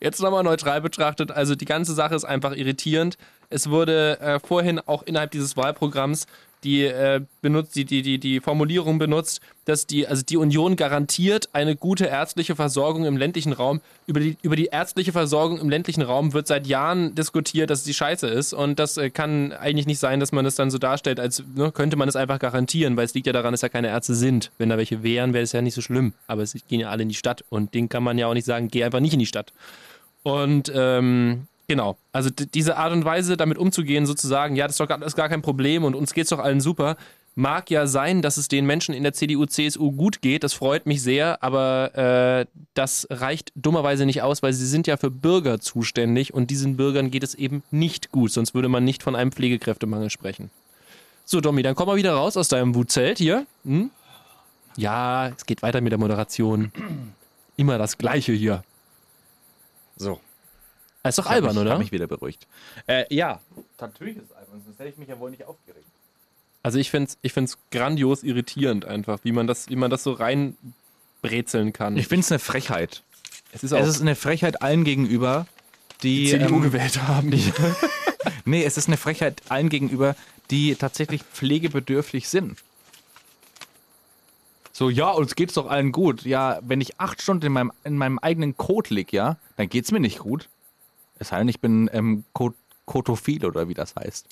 Jetzt 0.00 0.20
nochmal 0.22 0.42
neutral 0.42 0.80
betrachtet. 0.80 1.30
Also 1.30 1.54
die 1.54 1.66
ganze 1.66 1.92
Sache 1.92 2.14
ist 2.14 2.24
einfach 2.24 2.52
irritierend. 2.52 3.18
Es 3.50 3.68
wurde 3.68 4.18
äh, 4.20 4.40
vorhin 4.40 4.80
auch 4.80 5.02
innerhalb 5.02 5.32
dieses 5.32 5.58
Wahlprogramms 5.58 6.26
die, 6.64 6.84
äh, 6.84 7.20
benutzt, 7.40 7.74
die, 7.76 7.84
die, 7.84 8.02
die, 8.02 8.18
die 8.18 8.40
Formulierung 8.40 8.98
benutzt, 8.98 9.40
dass 9.64 9.86
die, 9.86 10.06
also 10.06 10.22
die 10.22 10.36
Union 10.36 10.76
garantiert 10.76 11.48
eine 11.52 11.76
gute 11.76 12.06
ärztliche 12.06 12.56
Versorgung 12.56 13.04
im 13.04 13.16
ländlichen 13.16 13.52
Raum. 13.52 13.80
Über 14.06 14.20
die, 14.20 14.36
über 14.42 14.56
die 14.56 14.66
ärztliche 14.66 15.12
Versorgung 15.12 15.58
im 15.58 15.70
ländlichen 15.70 16.02
Raum 16.02 16.32
wird 16.32 16.46
seit 16.46 16.66
Jahren 16.66 17.14
diskutiert, 17.14 17.70
dass 17.70 17.84
die 17.84 17.94
scheiße 17.94 18.26
ist. 18.26 18.52
Und 18.52 18.78
das 18.78 18.96
äh, 18.96 19.10
kann 19.10 19.52
eigentlich 19.52 19.86
nicht 19.86 19.98
sein, 19.98 20.20
dass 20.20 20.32
man 20.32 20.44
das 20.44 20.54
dann 20.54 20.70
so 20.70 20.78
darstellt, 20.78 21.20
als 21.20 21.42
ne, 21.54 21.72
könnte 21.72 21.96
man 21.96 22.08
es 22.08 22.16
einfach 22.16 22.38
garantieren, 22.38 22.96
weil 22.96 23.04
es 23.04 23.14
liegt 23.14 23.26
ja 23.26 23.32
daran, 23.32 23.52
dass 23.52 23.62
ja 23.62 23.68
keine 23.68 23.88
Ärzte 23.88 24.14
sind. 24.14 24.50
Wenn 24.58 24.68
da 24.68 24.76
welche 24.76 25.02
wären, 25.02 25.32
wäre 25.32 25.44
es 25.44 25.52
ja 25.52 25.62
nicht 25.62 25.74
so 25.74 25.80
schlimm. 25.80 26.14
Aber 26.26 26.42
es 26.42 26.54
gehen 26.68 26.80
ja 26.80 26.90
alle 26.90 27.02
in 27.02 27.08
die 27.08 27.14
Stadt. 27.14 27.44
Und 27.48 27.74
denen 27.74 27.88
kann 27.88 28.02
man 28.02 28.18
ja 28.18 28.26
auch 28.26 28.34
nicht 28.34 28.46
sagen, 28.46 28.68
geh 28.68 28.84
einfach 28.84 29.00
nicht 29.00 29.14
in 29.14 29.20
die 29.20 29.26
Stadt. 29.26 29.52
Und 30.22 30.70
ähm, 30.74 31.46
genau, 31.70 31.96
also 32.10 32.30
diese 32.30 32.76
Art 32.78 32.92
und 32.92 33.04
Weise, 33.04 33.36
damit 33.36 33.56
umzugehen, 33.56 34.04
sozusagen, 34.04 34.56
ja, 34.56 34.66
das 34.66 34.72
ist 34.72 34.80
doch 34.80 34.88
gar, 34.88 35.00
ist 35.02 35.14
gar 35.14 35.28
kein 35.28 35.40
Problem 35.40 35.84
und 35.84 35.94
uns 35.94 36.14
geht's 36.14 36.30
doch 36.30 36.40
allen 36.40 36.60
super. 36.60 36.96
Mag 37.36 37.70
ja 37.70 37.86
sein, 37.86 38.22
dass 38.22 38.38
es 38.38 38.48
den 38.48 38.66
Menschen 38.66 38.92
in 38.92 39.04
der 39.04 39.12
CDU, 39.12 39.46
CSU 39.46 39.92
gut 39.92 40.20
geht, 40.20 40.42
das 40.42 40.52
freut 40.52 40.86
mich 40.86 41.00
sehr, 41.00 41.44
aber 41.44 41.94
äh, 41.94 42.46
das 42.74 43.06
reicht 43.08 43.52
dummerweise 43.54 44.04
nicht 44.04 44.20
aus, 44.20 44.42
weil 44.42 44.52
sie 44.52 44.66
sind 44.66 44.88
ja 44.88 44.96
für 44.96 45.12
Bürger 45.12 45.60
zuständig 45.60 46.34
und 46.34 46.50
diesen 46.50 46.76
Bürgern 46.76 47.12
geht 47.12 47.22
es 47.22 47.36
eben 47.36 47.62
nicht 47.70 48.10
gut, 48.10 48.32
sonst 48.32 48.52
würde 48.52 48.68
man 48.68 48.82
nicht 48.82 49.04
von 49.04 49.14
einem 49.14 49.30
Pflegekräftemangel 49.30 50.10
sprechen. 50.10 50.50
So, 51.24 51.40
Domi, 51.40 51.62
dann 51.62 51.76
komm 51.76 51.86
mal 51.86 51.96
wieder 51.96 52.14
raus 52.14 52.36
aus 52.36 52.48
deinem 52.48 52.74
Wutzelt 52.74 53.18
hier. 53.18 53.46
Hm? 53.64 53.90
Ja, 54.76 55.28
es 55.28 55.46
geht 55.46 55.62
weiter 55.62 55.80
mit 55.80 55.92
der 55.92 56.00
Moderation. 56.00 56.72
Immer 57.56 57.78
das 57.78 57.96
Gleiche 57.96 58.32
hier. 58.32 58.64
So. 59.96 60.18
Das 61.02 61.10
ist 61.18 61.24
doch 61.24 61.30
Ich 61.30 61.36
albern, 61.36 61.54
mich, 61.54 61.60
oder? 61.60 61.70
Hab 61.72 61.78
mich 61.78 61.92
wieder 61.92 62.06
beruhigt. 62.06 62.46
Äh, 62.86 63.04
ja, 63.14 63.40
natürlich 63.80 64.16
ist 64.16 64.24
es 64.30 64.32
albern, 64.32 64.62
sonst 64.64 64.78
hätte 64.78 64.90
ich 64.90 64.96
mich 64.96 65.08
ja 65.08 65.18
wohl 65.18 65.30
nicht 65.30 65.44
aufgeregt. 65.44 65.86
Also 66.62 66.78
ich 66.78 66.90
finde 66.90 67.08
es 67.10 67.18
ich 67.22 67.32
find's 67.32 67.58
grandios 67.70 68.22
irritierend 68.22 68.84
einfach, 68.84 69.20
wie 69.22 69.32
man 69.32 69.46
das, 69.46 69.68
wie 69.68 69.76
man 69.76 69.90
das 69.90 70.02
so 70.02 70.12
reinbrezeln 70.12 71.72
kann. 71.72 71.96
Ich 71.96 72.06
finde 72.06 72.20
es 72.20 72.30
eine 72.30 72.38
Frechheit. 72.38 73.02
es 73.52 73.64
ist 73.64 73.72
auch 73.72 73.80
Es 73.80 73.88
ist 73.88 74.00
eine 74.02 74.14
Frechheit 74.14 74.60
allen 74.60 74.84
gegenüber, 74.84 75.46
die. 76.02 76.24
die 76.24 76.30
CDU 76.30 76.56
ähm, 76.56 76.62
gewählt 76.62 77.00
haben. 77.02 77.30
nee, 78.44 78.62
es 78.62 78.76
ist 78.76 78.88
eine 78.88 78.98
Frechheit 78.98 79.40
allen 79.48 79.70
gegenüber, 79.70 80.16
die 80.50 80.74
tatsächlich 80.74 81.22
pflegebedürftig 81.22 82.28
sind. 82.28 82.58
So, 84.72 84.88
ja, 84.88 85.10
uns 85.10 85.34
geht's 85.34 85.54
doch 85.54 85.68
allen 85.68 85.92
gut. 85.92 86.22
Ja, 86.22 86.58
wenn 86.62 86.80
ich 86.80 87.00
acht 87.00 87.20
Stunden 87.20 87.46
in 87.46 87.52
meinem, 87.52 87.72
in 87.84 87.96
meinem 87.96 88.18
eigenen 88.18 88.56
Code 88.56 88.94
lieg, 88.94 89.12
ja, 89.12 89.36
dann 89.56 89.68
geht's 89.68 89.92
mir 89.92 90.00
nicht 90.00 90.18
gut. 90.18 90.48
Es 91.20 91.28
sei 91.28 91.42
ich 91.42 91.60
bin 91.60 91.88
ähm, 91.92 92.24
Ko- 92.32 92.54
Kotophil 92.86 93.44
oder 93.46 93.68
wie 93.68 93.74
das 93.74 93.94
heißt. 93.94 94.26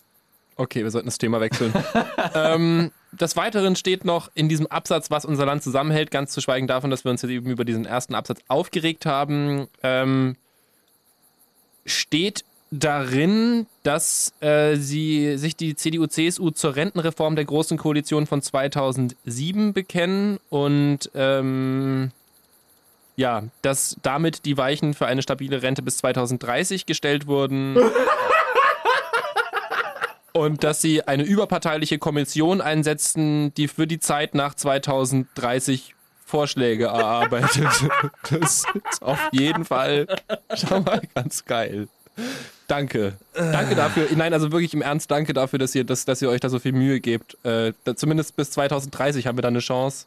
Okay, 0.57 0.83
wir 0.83 0.91
sollten 0.91 1.07
das 1.07 1.19
Thema 1.19 1.41
wechseln. 1.41 1.73
ähm, 2.35 2.91
des 3.13 3.37
Weiteren 3.37 3.77
steht 3.77 4.05
noch 4.05 4.29
in 4.35 4.49
diesem 4.49 4.67
Absatz, 4.67 5.09
was 5.09 5.25
unser 5.25 5.47
Land 5.47 5.63
zusammenhält, 5.63 6.11
ganz 6.11 6.33
zu 6.33 6.41
schweigen 6.41 6.67
davon, 6.67 6.91
dass 6.91 7.05
wir 7.05 7.13
uns 7.13 7.23
jetzt 7.23 7.31
eben 7.31 7.49
über 7.49 7.65
diesen 7.65 7.85
ersten 7.87 8.17
Absatz 8.17 8.41
aufgeregt 8.49 9.07
haben, 9.07 9.69
ähm, 9.85 10.35
steht 11.87 12.45
darin, 12.71 13.67
dass 13.83 14.35
äh, 14.41 14.77
sie 14.77 15.39
sich 15.39 15.57
die 15.57 15.77
CDU, 15.77 16.07
CSU 16.07 16.51
zur 16.51 16.75
Rentenreform 16.75 17.37
der 17.37 17.45
Großen 17.45 17.79
Koalition 17.79 18.27
von 18.27 18.43
2007 18.43 19.73
bekennen 19.73 20.39
und 20.51 21.11
ähm, 21.15 22.11
ja, 23.19 23.43
dass 23.63 23.97
damit 24.03 24.45
die 24.45 24.57
Weichen 24.57 24.95
für 24.95 25.07
eine 25.07 25.23
stabile 25.23 25.61
Rente 25.61 25.83
bis 25.83 25.99
2030 25.99 26.87
gestellt 26.87 27.27
wurden. 27.27 27.77
Und 30.33 30.63
dass 30.63 30.81
sie 30.81 31.03
eine 31.03 31.25
überparteiliche 31.25 31.99
Kommission 31.99 32.61
einsetzen, 32.61 33.53
die 33.55 33.67
für 33.67 33.89
die 33.89 33.99
Zeit 33.99 34.37
nach 34.37 34.55
2030 34.55 35.97
Vorschläge 36.25 36.85
erarbeitet. 36.87 37.67
Das 38.31 38.65
ist 38.91 39.03
auf 39.03 39.19
jeden 39.33 39.65
Fall 39.65 40.07
schon 40.55 40.85
mal 40.85 41.01
ganz 41.15 41.45
geil. 41.45 41.89
Danke. 42.69 43.15
Danke 43.35 43.75
dafür. 43.75 44.07
Nein, 44.15 44.33
also 44.33 44.53
wirklich 44.53 44.75
im 44.75 44.83
Ernst, 44.83 45.11
danke 45.11 45.33
dafür, 45.33 45.59
dass 45.59 45.75
ihr, 45.75 45.83
dass, 45.83 46.05
dass 46.05 46.23
ihr 46.23 46.29
euch 46.29 46.41
da 46.41 46.51
so 46.51 46.61
viel 46.61 46.73
Mühe 46.73 47.01
gebt. 47.01 47.37
Äh, 47.45 47.73
zumindest 47.97 48.37
bis 48.37 48.53
2030 48.53 49.27
haben 49.27 49.37
wir 49.37 49.43
da 49.43 49.49
eine 49.49 49.59
Chance. 49.59 50.07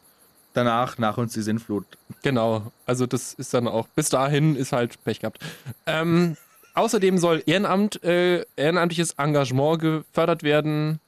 Danach, 0.54 0.98
nach 0.98 1.16
uns 1.18 1.32
die 1.32 1.42
Sinnflut. 1.42 1.86
Genau, 2.22 2.70
also 2.86 3.06
das 3.06 3.34
ist 3.34 3.54
dann 3.54 3.66
auch, 3.66 3.88
bis 3.88 4.08
dahin 4.10 4.54
ist 4.54 4.72
halt 4.72 5.02
Pech 5.04 5.20
gehabt. 5.20 5.38
Ähm, 5.86 6.36
außerdem 6.74 7.18
soll 7.18 7.42
Ehrenamt, 7.46 8.02
äh, 8.04 8.44
ehrenamtliches 8.56 9.12
Engagement 9.12 9.80
gefördert 9.80 10.42
werden 10.42 11.00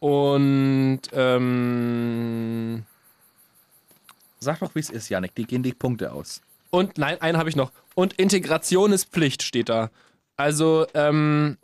und 0.00 1.00
ähm, 1.12 2.84
Sag 4.40 4.60
doch, 4.60 4.74
wie 4.74 4.80
es 4.80 4.90
ist, 4.90 5.08
Janik. 5.08 5.34
Die 5.34 5.44
gehen 5.44 5.62
die 5.62 5.72
Punkte 5.72 6.12
aus. 6.12 6.40
Und 6.70 6.98
nein, 6.98 7.20
einen 7.20 7.38
habe 7.38 7.48
ich 7.48 7.56
noch. 7.56 7.72
Und 7.94 8.12
Integration 8.14 8.92
ist 8.92 9.10
Pflicht, 9.10 9.42
steht 9.42 9.68
da. 9.68 9.90
Also, 10.36 10.86
ähm, 10.94 11.56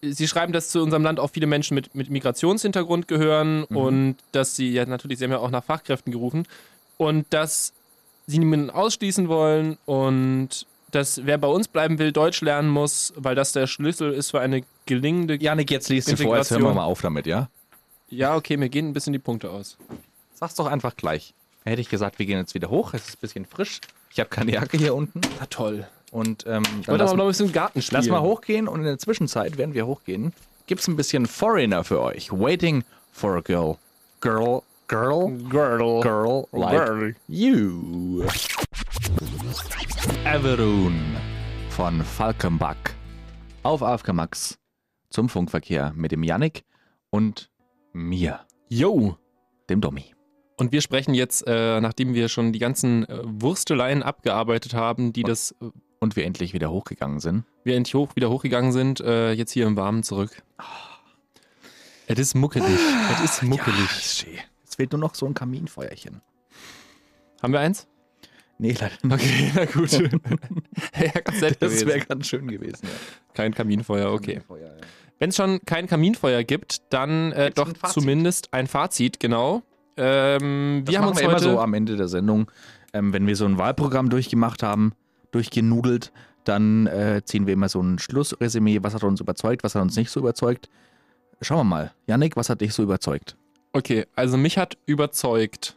Sie 0.00 0.28
schreiben, 0.28 0.52
dass 0.52 0.68
zu 0.68 0.80
unserem 0.82 1.02
Land 1.02 1.18
auch 1.18 1.30
viele 1.30 1.46
Menschen 1.46 1.74
mit, 1.74 1.94
mit 1.94 2.08
Migrationshintergrund 2.08 3.08
gehören 3.08 3.64
und 3.64 4.16
dass 4.32 4.54
Sie, 4.54 4.70
ja 4.70 4.86
natürlich, 4.86 5.18
Sie 5.18 5.24
haben 5.24 5.32
ja 5.32 5.38
auch 5.38 5.50
nach 5.50 5.64
Fachkräften 5.64 6.12
gerufen 6.12 6.46
und 6.96 7.26
dass 7.30 7.72
Sie 8.26 8.38
niemanden 8.38 8.70
ausschließen 8.70 9.28
wollen 9.28 9.76
und 9.86 10.66
dass 10.90 11.26
wer 11.26 11.38
bei 11.38 11.48
uns 11.48 11.68
bleiben 11.68 11.98
will, 11.98 12.12
Deutsch 12.12 12.40
lernen 12.40 12.68
muss, 12.68 13.12
weil 13.16 13.34
das 13.34 13.52
der 13.52 13.66
Schlüssel 13.66 14.12
ist 14.12 14.30
für 14.30 14.40
eine 14.40 14.62
gelingende. 14.86 15.36
Janik, 15.40 15.70
jetzt 15.70 15.88
liest 15.88 16.10
du 16.10 16.16
vor, 16.16 16.36
jetzt 16.36 16.50
hören 16.50 16.62
wir 16.62 16.74
mal 16.74 16.84
auf 16.84 17.00
damit, 17.00 17.26
ja? 17.26 17.48
Ja, 18.08 18.36
okay, 18.36 18.56
mir 18.56 18.68
gehen 18.68 18.88
ein 18.88 18.92
bisschen 18.92 19.12
die 19.12 19.18
Punkte 19.18 19.50
aus. 19.50 19.76
Sag's 20.34 20.54
doch 20.54 20.66
einfach 20.66 20.96
gleich. 20.96 21.34
Hätte 21.64 21.80
ich 21.80 21.88
gesagt, 21.90 22.18
wir 22.18 22.26
gehen 22.26 22.38
jetzt 22.38 22.54
wieder 22.54 22.70
hoch. 22.70 22.94
Es 22.94 23.08
ist 23.08 23.16
ein 23.16 23.20
bisschen 23.20 23.44
frisch. 23.44 23.80
Ich 24.10 24.20
habe 24.20 24.30
keine 24.30 24.52
Jacke 24.52 24.78
hier 24.78 24.94
unten. 24.94 25.20
Na 25.38 25.46
toll. 25.46 25.86
Und 26.10 26.44
ähm, 26.46 26.62
Ich 26.80 26.88
wollte 26.88 27.02
lass, 27.04 27.10
aber 27.10 27.18
noch 27.18 27.24
ein 27.24 27.28
bisschen 27.28 27.52
Garten 27.52 27.82
spielen. 27.82 28.00
lass 28.02 28.08
mal 28.10 28.20
hochgehen 28.22 28.66
und 28.68 28.80
in 28.80 28.86
der 28.86 28.98
Zwischenzeit, 28.98 29.58
während 29.58 29.74
wir 29.74 29.86
hochgehen, 29.86 30.32
gibt's 30.66 30.88
ein 30.88 30.96
bisschen 30.96 31.26
Foreigner 31.26 31.84
für 31.84 32.00
euch. 32.00 32.32
Waiting 32.32 32.84
for 33.12 33.36
a 33.36 33.40
girl. 33.40 33.76
Girl, 34.20 34.62
girl, 34.88 35.28
Girdle. 35.50 36.00
girl 36.00 36.46
like 36.52 36.70
Girl. 36.86 37.14
you. 37.28 38.24
Everun 40.24 40.94
von 41.70 42.02
Falkenbach 42.02 42.76
auf 43.62 43.82
AFK 43.82 44.12
Max 44.12 44.58
zum 45.10 45.28
Funkverkehr 45.28 45.92
mit 45.94 46.12
dem 46.12 46.22
Yannick 46.22 46.64
und 47.10 47.50
mir, 47.92 48.40
Yo. 48.68 49.16
dem 49.70 49.80
Domi. 49.80 50.14
Und 50.56 50.72
wir 50.72 50.80
sprechen 50.80 51.14
jetzt, 51.14 51.44
äh, 51.46 51.80
nachdem 51.80 52.14
wir 52.14 52.28
schon 52.28 52.52
die 52.52 52.58
ganzen 52.58 53.08
äh, 53.08 53.20
Wursteleien 53.24 54.02
abgearbeitet 54.02 54.74
haben, 54.74 55.12
die 55.12 55.22
das 55.22 55.52
äh, 55.62 55.66
Und 56.00 56.16
wir 56.16 56.24
endlich 56.24 56.52
wieder 56.54 56.70
hochgegangen 56.70 57.20
sind. 57.20 57.44
wir 57.64 57.76
endlich 57.76 57.94
hoch, 57.94 58.14
wieder 58.14 58.30
hochgegangen 58.30 58.72
sind, 58.72 59.00
äh, 59.00 59.32
jetzt 59.32 59.52
hier 59.52 59.66
im 59.66 59.76
Warmen 59.76 60.02
zurück. 60.02 60.42
Es 62.06 62.18
ist 62.18 62.34
muckelig. 62.34 62.78
Es 63.12 63.20
ist 63.24 63.42
muckelig. 63.42 63.78
Ja, 63.78 63.96
ist 63.96 64.18
schön. 64.18 64.38
Es 64.66 64.76
fehlt 64.76 64.92
nur 64.92 65.00
noch 65.00 65.14
so 65.14 65.26
ein 65.26 65.34
Kaminfeuerchen. 65.34 66.20
Haben 67.42 67.52
wir 67.52 67.60
eins? 67.60 67.86
Nee, 68.58 68.72
leider 68.78 68.94
nicht. 69.02 69.14
Okay, 69.14 69.52
na 69.54 69.64
gut. 69.64 69.92
ja, 69.92 71.20
ganz 71.20 71.40
nett 71.40 71.56
Das 71.60 71.86
wäre 71.86 72.00
ganz 72.00 72.26
schön 72.26 72.48
gewesen. 72.48 72.80
Ja. 72.82 72.90
Kein 73.34 73.54
Kaminfeuer, 73.54 74.12
okay. 74.12 74.34
Kaminfeuer, 74.34 74.68
ja. 74.68 74.86
Wenn 75.18 75.30
es 75.30 75.36
schon 75.36 75.60
kein 75.66 75.86
Kaminfeuer 75.86 76.44
gibt, 76.44 76.82
dann 76.92 77.32
äh, 77.32 77.50
doch 77.50 77.68
ein 77.68 77.90
zumindest 77.90 78.52
ein 78.52 78.66
Fazit, 78.66 79.20
genau. 79.20 79.62
Ähm, 79.96 80.82
Das 80.84 80.92
wir 80.92 80.98
haben 80.98 81.04
machen 81.04 81.10
uns 81.10 81.18
wir 81.18 81.24
immer 81.24 81.34
heute 81.34 81.44
so 81.44 81.60
am 81.60 81.74
Ende 81.74 81.96
der 81.96 82.08
Sendung. 82.08 82.50
Ähm, 82.92 83.12
wenn 83.12 83.26
wir 83.26 83.36
so 83.36 83.44
ein 83.44 83.58
Wahlprogramm 83.58 84.10
durchgemacht 84.10 84.62
haben, 84.62 84.92
durchgenudelt, 85.30 86.12
dann 86.44 86.86
äh, 86.86 87.22
ziehen 87.24 87.46
wir 87.46 87.54
immer 87.54 87.68
so 87.68 87.80
ein 87.80 87.98
Schlussresümee. 87.98 88.78
Was 88.82 88.94
hat 88.94 89.04
uns 89.04 89.20
überzeugt, 89.20 89.64
was 89.64 89.74
hat 89.74 89.82
uns 89.82 89.96
nicht 89.96 90.10
so 90.10 90.20
überzeugt. 90.20 90.68
Schauen 91.40 91.58
wir 91.58 91.64
mal. 91.64 91.92
Yannick, 92.06 92.36
was 92.36 92.50
hat 92.50 92.60
dich 92.60 92.72
so 92.74 92.82
überzeugt? 92.82 93.36
Okay, 93.72 94.06
also 94.16 94.36
mich 94.36 94.58
hat 94.58 94.78
überzeugt. 94.86 95.76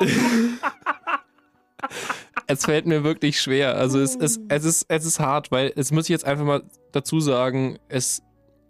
es 2.46 2.64
fällt 2.64 2.86
mir 2.86 3.04
wirklich 3.04 3.40
schwer. 3.40 3.76
Also 3.76 4.00
es, 4.00 4.14
es, 4.16 4.38
es, 4.48 4.64
ist, 4.64 4.86
es 4.88 5.04
ist 5.04 5.20
hart, 5.20 5.50
weil 5.50 5.72
es 5.76 5.92
muss 5.92 6.04
ich 6.04 6.10
jetzt 6.10 6.24
einfach 6.24 6.44
mal 6.44 6.62
dazu 6.92 7.20
sagen, 7.20 7.78
es 7.88 8.22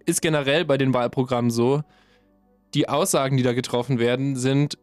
ist 0.07 0.23
generell 0.23 0.65
bei 0.65 0.79
den 0.79 0.95
Wahlprogrammen 0.95 1.51
so, 1.51 1.83
die 2.75 2.89
Aussagen, 2.89 3.37
die 3.37 3.43
da 3.43 3.53
getroffen 3.53 3.99
werden, 3.99 4.37
sind 4.37 4.79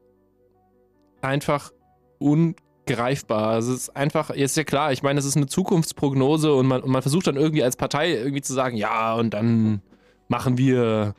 einfach 1.21 1.71
ungreifbar. 2.19 3.57
Es 3.57 3.67
ist 3.67 3.95
einfach, 3.95 4.29
ist 4.29 4.57
ja 4.57 4.63
klar, 4.63 4.91
ich 4.91 5.03
meine, 5.03 5.19
es 5.19 5.25
ist 5.25 5.37
eine 5.37 5.47
Zukunftsprognose 5.47 6.53
und 6.53 6.67
man, 6.67 6.81
und 6.81 6.91
man 6.91 7.01
versucht 7.01 7.27
dann 7.27 7.35
irgendwie 7.35 7.63
als 7.63 7.75
Partei 7.75 8.13
irgendwie 8.13 8.41
zu 8.41 8.53
sagen, 8.53 8.77
ja, 8.77 9.13
und 9.15 9.33
dann 9.33 9.81
machen 10.27 10.57
wir 10.57 11.13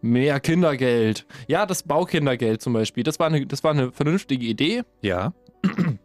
mehr 0.00 0.40
Kindergeld. 0.40 1.26
Ja, 1.48 1.66
das 1.66 1.82
Baukindergeld 1.82 2.62
zum 2.62 2.72
Beispiel, 2.72 3.02
das 3.02 3.18
war 3.18 3.26
eine, 3.26 3.46
das 3.46 3.64
war 3.64 3.72
eine 3.72 3.92
vernünftige 3.92 4.46
Idee. 4.46 4.82
Ja. 5.02 5.32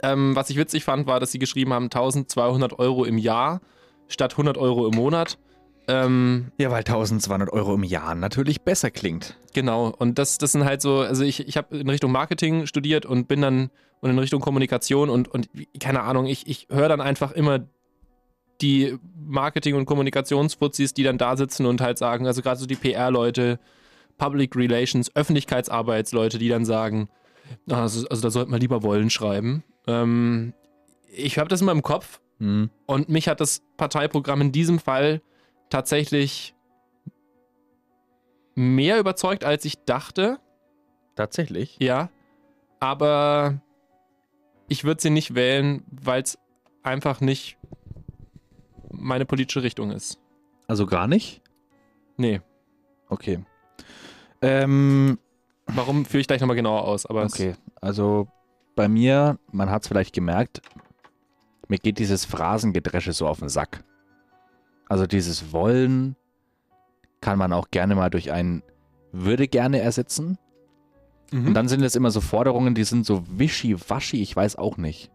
Ähm, 0.02 0.36
was 0.36 0.50
ich 0.50 0.58
witzig 0.58 0.84
fand, 0.84 1.08
war, 1.08 1.20
dass 1.20 1.32
sie 1.32 1.40
geschrieben 1.40 1.74
haben, 1.74 1.86
1200 1.86 2.78
Euro 2.80 3.06
im 3.06 3.18
Jahr 3.18 3.62
statt 4.08 4.34
100 4.34 4.58
Euro 4.58 4.88
im 4.88 4.96
Monat. 4.96 5.38
Ähm, 5.88 6.52
Ja, 6.58 6.70
weil 6.72 6.80
1200 6.80 7.52
Euro 7.52 7.76
im 7.76 7.84
Jahr 7.84 8.16
natürlich 8.16 8.62
besser 8.62 8.90
klingt. 8.92 9.38
Genau, 9.54 9.88
und 9.98 10.18
das, 10.18 10.38
das 10.38 10.54
sind 10.54 10.64
halt 10.66 10.82
so, 10.82 11.00
also 11.00 11.24
ich, 11.24 11.48
ich 11.48 11.58
habe 11.58 11.78
in 11.78 11.90
Richtung 11.90 12.12
Marketing 12.12 12.66
studiert 12.68 13.06
und 13.06 13.28
bin 13.28 13.42
dann 13.42 13.70
und 14.02 14.10
in 14.10 14.20
Richtung 14.20 14.42
Kommunikation 14.42 15.10
und, 15.10 15.28
und 15.30 15.50
keine 15.80 16.02
Ahnung, 16.04 16.26
ich, 16.26 16.48
ich 16.48 16.68
höre 16.70 16.90
dann 16.90 17.00
einfach 17.02 17.32
immer 17.32 17.60
die 18.62 18.98
Marketing- 19.18 19.76
und 19.76 19.86
Kommunikationsfuzis, 19.86 20.94
die 20.94 21.04
dann 21.04 21.18
da 21.18 21.36
sitzen 21.38 21.66
und 21.66 21.82
halt 21.82 21.98
sagen, 21.98 22.28
also 22.28 22.42
gerade 22.42 22.60
so 22.60 22.66
die 22.66 22.76
PR-Leute, 22.76 23.60
Public 24.18 24.56
Relations, 24.56 25.14
Öffentlichkeitsarbeitsleute, 25.16 26.38
die 26.38 26.50
dann 26.50 26.66
sagen, 26.66 27.10
also, 27.70 28.08
also 28.08 28.22
da 28.22 28.30
sollte 28.30 28.52
man 28.52 28.60
lieber 28.60 28.84
wollen 28.84 29.10
schreiben. 29.10 29.64
Ähm, 29.88 30.54
ich 31.14 31.38
habe 31.38 31.50
das 31.50 31.62
immer 31.62 31.72
im 31.72 31.84
Kopf 31.84 32.20
Hm. 32.40 32.70
und 32.88 33.10
mich 33.10 33.28
hat 33.28 33.40
das 33.40 33.62
Parteiprogramm 33.78 34.42
in 34.42 34.52
diesem 34.52 34.80
Fall 34.80 35.22
tatsächlich 35.74 36.54
mehr 38.54 39.00
überzeugt, 39.00 39.44
als 39.44 39.66
ich 39.66 39.84
dachte. 39.86 40.40
Tatsächlich. 41.16 41.78
Ja. 41.80 42.10
Aber 42.80 43.60
ich 44.68 44.84
würde 44.84 45.02
sie 45.02 45.10
nicht 45.10 45.34
wählen, 45.34 45.84
weil 45.90 46.22
es 46.22 46.38
einfach 46.84 47.22
nicht 47.22 47.58
meine 48.92 49.26
politische 49.26 49.64
Richtung 49.64 49.90
ist. 49.90 50.20
Also 50.68 50.86
gar 50.86 51.08
nicht? 51.08 51.42
Nee. 52.18 52.42
Okay. 53.10 53.44
Ähm, 54.44 55.18
Warum 55.66 56.06
führe 56.06 56.22
ich 56.22 56.28
gleich 56.28 56.42
nochmal 56.42 56.56
genauer 56.56 56.84
aus? 56.84 57.08
Aber 57.08 57.24
Okay, 57.24 57.56
also 57.82 58.28
bei 58.76 58.88
mir, 58.88 59.40
man 59.52 59.72
hat 59.72 59.82
es 59.82 59.88
vielleicht 59.88 60.14
gemerkt, 60.14 60.62
mir 61.68 61.80
geht 61.80 61.98
dieses 61.98 62.26
Phrasengedresche 62.26 63.14
so 63.14 63.28
auf 63.28 63.40
den 63.40 63.50
Sack. 63.50 63.84
Also 64.88 65.08
dieses 65.08 65.52
Wollen 65.52 66.16
kann 67.22 67.38
man 67.38 67.54
auch 67.54 67.72
gerne 67.72 67.96
mal 67.96 68.10
durch 68.10 68.32
ein 68.32 68.64
würde 69.14 69.48
gerne 69.48 69.80
ersetzen. 69.80 70.38
Mhm. 71.32 71.48
Und 71.48 71.54
dann 71.54 71.68
sind 71.70 71.82
es 71.84 71.96
immer 71.96 72.12
so 72.12 72.20
Forderungen, 72.20 72.76
die 72.76 72.84
sind 72.84 73.06
so 73.06 73.24
wischiwaschi, 73.30 74.22
ich 74.22 74.36
weiß 74.36 74.58
auch 74.58 74.78
nicht. 74.78 75.12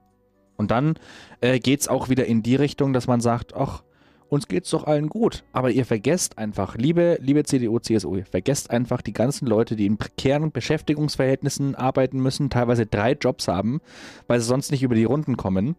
Und 0.56 0.70
dann 0.70 0.94
äh, 1.40 1.58
geht 1.58 1.80
es 1.80 1.88
auch 1.88 2.08
wieder 2.08 2.26
in 2.26 2.42
die 2.42 2.56
Richtung, 2.56 2.92
dass 2.92 3.06
man 3.06 3.20
sagt, 3.20 3.54
ach, 3.54 3.82
uns 4.28 4.48
geht's 4.48 4.70
doch 4.70 4.84
allen 4.84 5.08
gut. 5.08 5.44
Aber 5.52 5.70
ihr 5.70 5.86
vergesst 5.86 6.38
einfach, 6.38 6.76
liebe, 6.76 7.18
liebe 7.20 7.44
CDU, 7.44 7.78
CSU, 7.78 8.16
ihr 8.16 8.26
vergesst 8.26 8.70
einfach 8.70 9.00
die 9.00 9.12
ganzen 9.12 9.46
Leute, 9.46 9.76
die 9.76 9.86
in 9.86 9.96
prekären 9.96 10.50
Beschäftigungsverhältnissen 10.52 11.74
arbeiten 11.74 12.20
müssen, 12.20 12.50
teilweise 12.50 12.86
drei 12.86 13.12
Jobs 13.12 13.48
haben, 13.48 13.80
weil 14.26 14.40
sie 14.40 14.46
sonst 14.46 14.70
nicht 14.70 14.82
über 14.82 14.94
die 14.94 15.04
Runden 15.04 15.36
kommen. 15.36 15.76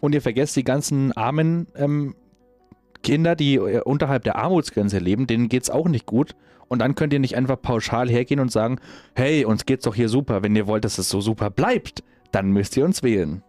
Und 0.00 0.14
ihr 0.14 0.22
vergesst 0.22 0.54
die 0.56 0.64
ganzen 0.64 1.12
armen 1.12 1.66
ähm, 1.74 2.14
Kinder, 3.04 3.36
die 3.36 3.54
äh, 3.54 3.80
unterhalb 3.82 4.24
der 4.24 4.36
Armutsgrenze 4.36 4.98
leben, 4.98 5.28
denen 5.28 5.48
geht's 5.48 5.70
auch 5.70 5.86
nicht 5.86 6.06
gut. 6.06 6.34
Und 6.66 6.80
dann 6.80 6.96
könnt 6.96 7.12
ihr 7.12 7.20
nicht 7.20 7.36
einfach 7.36 7.60
pauschal 7.60 8.08
hergehen 8.08 8.40
und 8.40 8.50
sagen, 8.50 8.80
hey, 9.14 9.44
uns 9.44 9.66
geht's 9.66 9.84
doch 9.84 9.94
hier 9.94 10.08
super. 10.08 10.42
Wenn 10.42 10.56
ihr 10.56 10.66
wollt, 10.66 10.84
dass 10.84 10.98
es 10.98 11.08
so 11.08 11.20
super 11.20 11.50
bleibt, 11.50 12.02
dann 12.32 12.50
müsst 12.50 12.76
ihr 12.76 12.84
uns 12.84 13.02
wählen. 13.02 13.42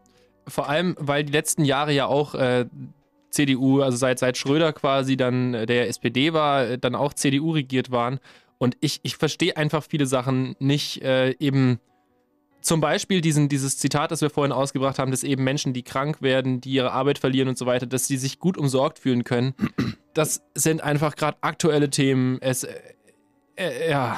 Vor 0.48 0.70
allem, 0.70 0.96
weil 1.00 1.24
die 1.24 1.32
letzten 1.32 1.66
Jahre 1.66 1.92
ja 1.92 2.06
auch 2.06 2.36
äh, 2.36 2.66
CDU, 3.32 3.82
also 3.82 3.98
seit, 3.98 4.20
seit 4.20 4.38
Schröder 4.38 4.74
quasi 4.74 5.18
dann 5.18 5.54
äh, 5.54 5.66
der 5.66 5.88
SPD 5.88 6.34
war, 6.34 6.68
äh, 6.68 6.78
dann 6.78 6.94
auch 6.94 7.14
CDU 7.14 7.52
regiert 7.52 7.90
waren. 7.90 8.20
Und 8.58 8.78
ich, 8.80 9.00
ich 9.04 9.18
verstehe 9.18 9.58
einfach 9.58 9.84
viele 9.84 10.06
Sachen 10.06 10.56
nicht. 10.60 11.02
Äh, 11.02 11.36
eben 11.40 11.80
zum 12.66 12.82
Beispiel 12.82 13.22
diesen, 13.22 13.48
dieses 13.48 13.78
Zitat, 13.78 14.12
das 14.12 14.22
wir 14.22 14.32
vorhin 14.32 14.52
ausgebracht 14.52 14.98
haben, 14.98 15.12
dass 15.12 15.24
eben 15.24 15.44
Menschen, 15.44 15.74
die 15.74 15.84
krank 15.84 16.22
werden, 16.22 16.62
die 16.62 16.72
ihre 16.72 16.92
Arbeit 16.92 17.20
verlieren 17.20 17.48
und 17.48 17.58
so 17.58 17.66
weiter, 17.66 17.86
dass 17.86 18.08
sie 18.08 18.18
sich 18.18 18.40
gut 18.40 18.58
umsorgt 18.58 19.00
fühlen 19.00 19.24
können. 19.24 19.54
Das 20.14 20.42
sind 20.56 20.82
einfach 20.82 21.16
gerade 21.18 21.38
aktuelle 21.42 21.90
Themen. 21.90 22.38
Es, 22.42 22.64
äh, 22.64 22.74
äh, 23.58 23.92
ja, 23.92 24.18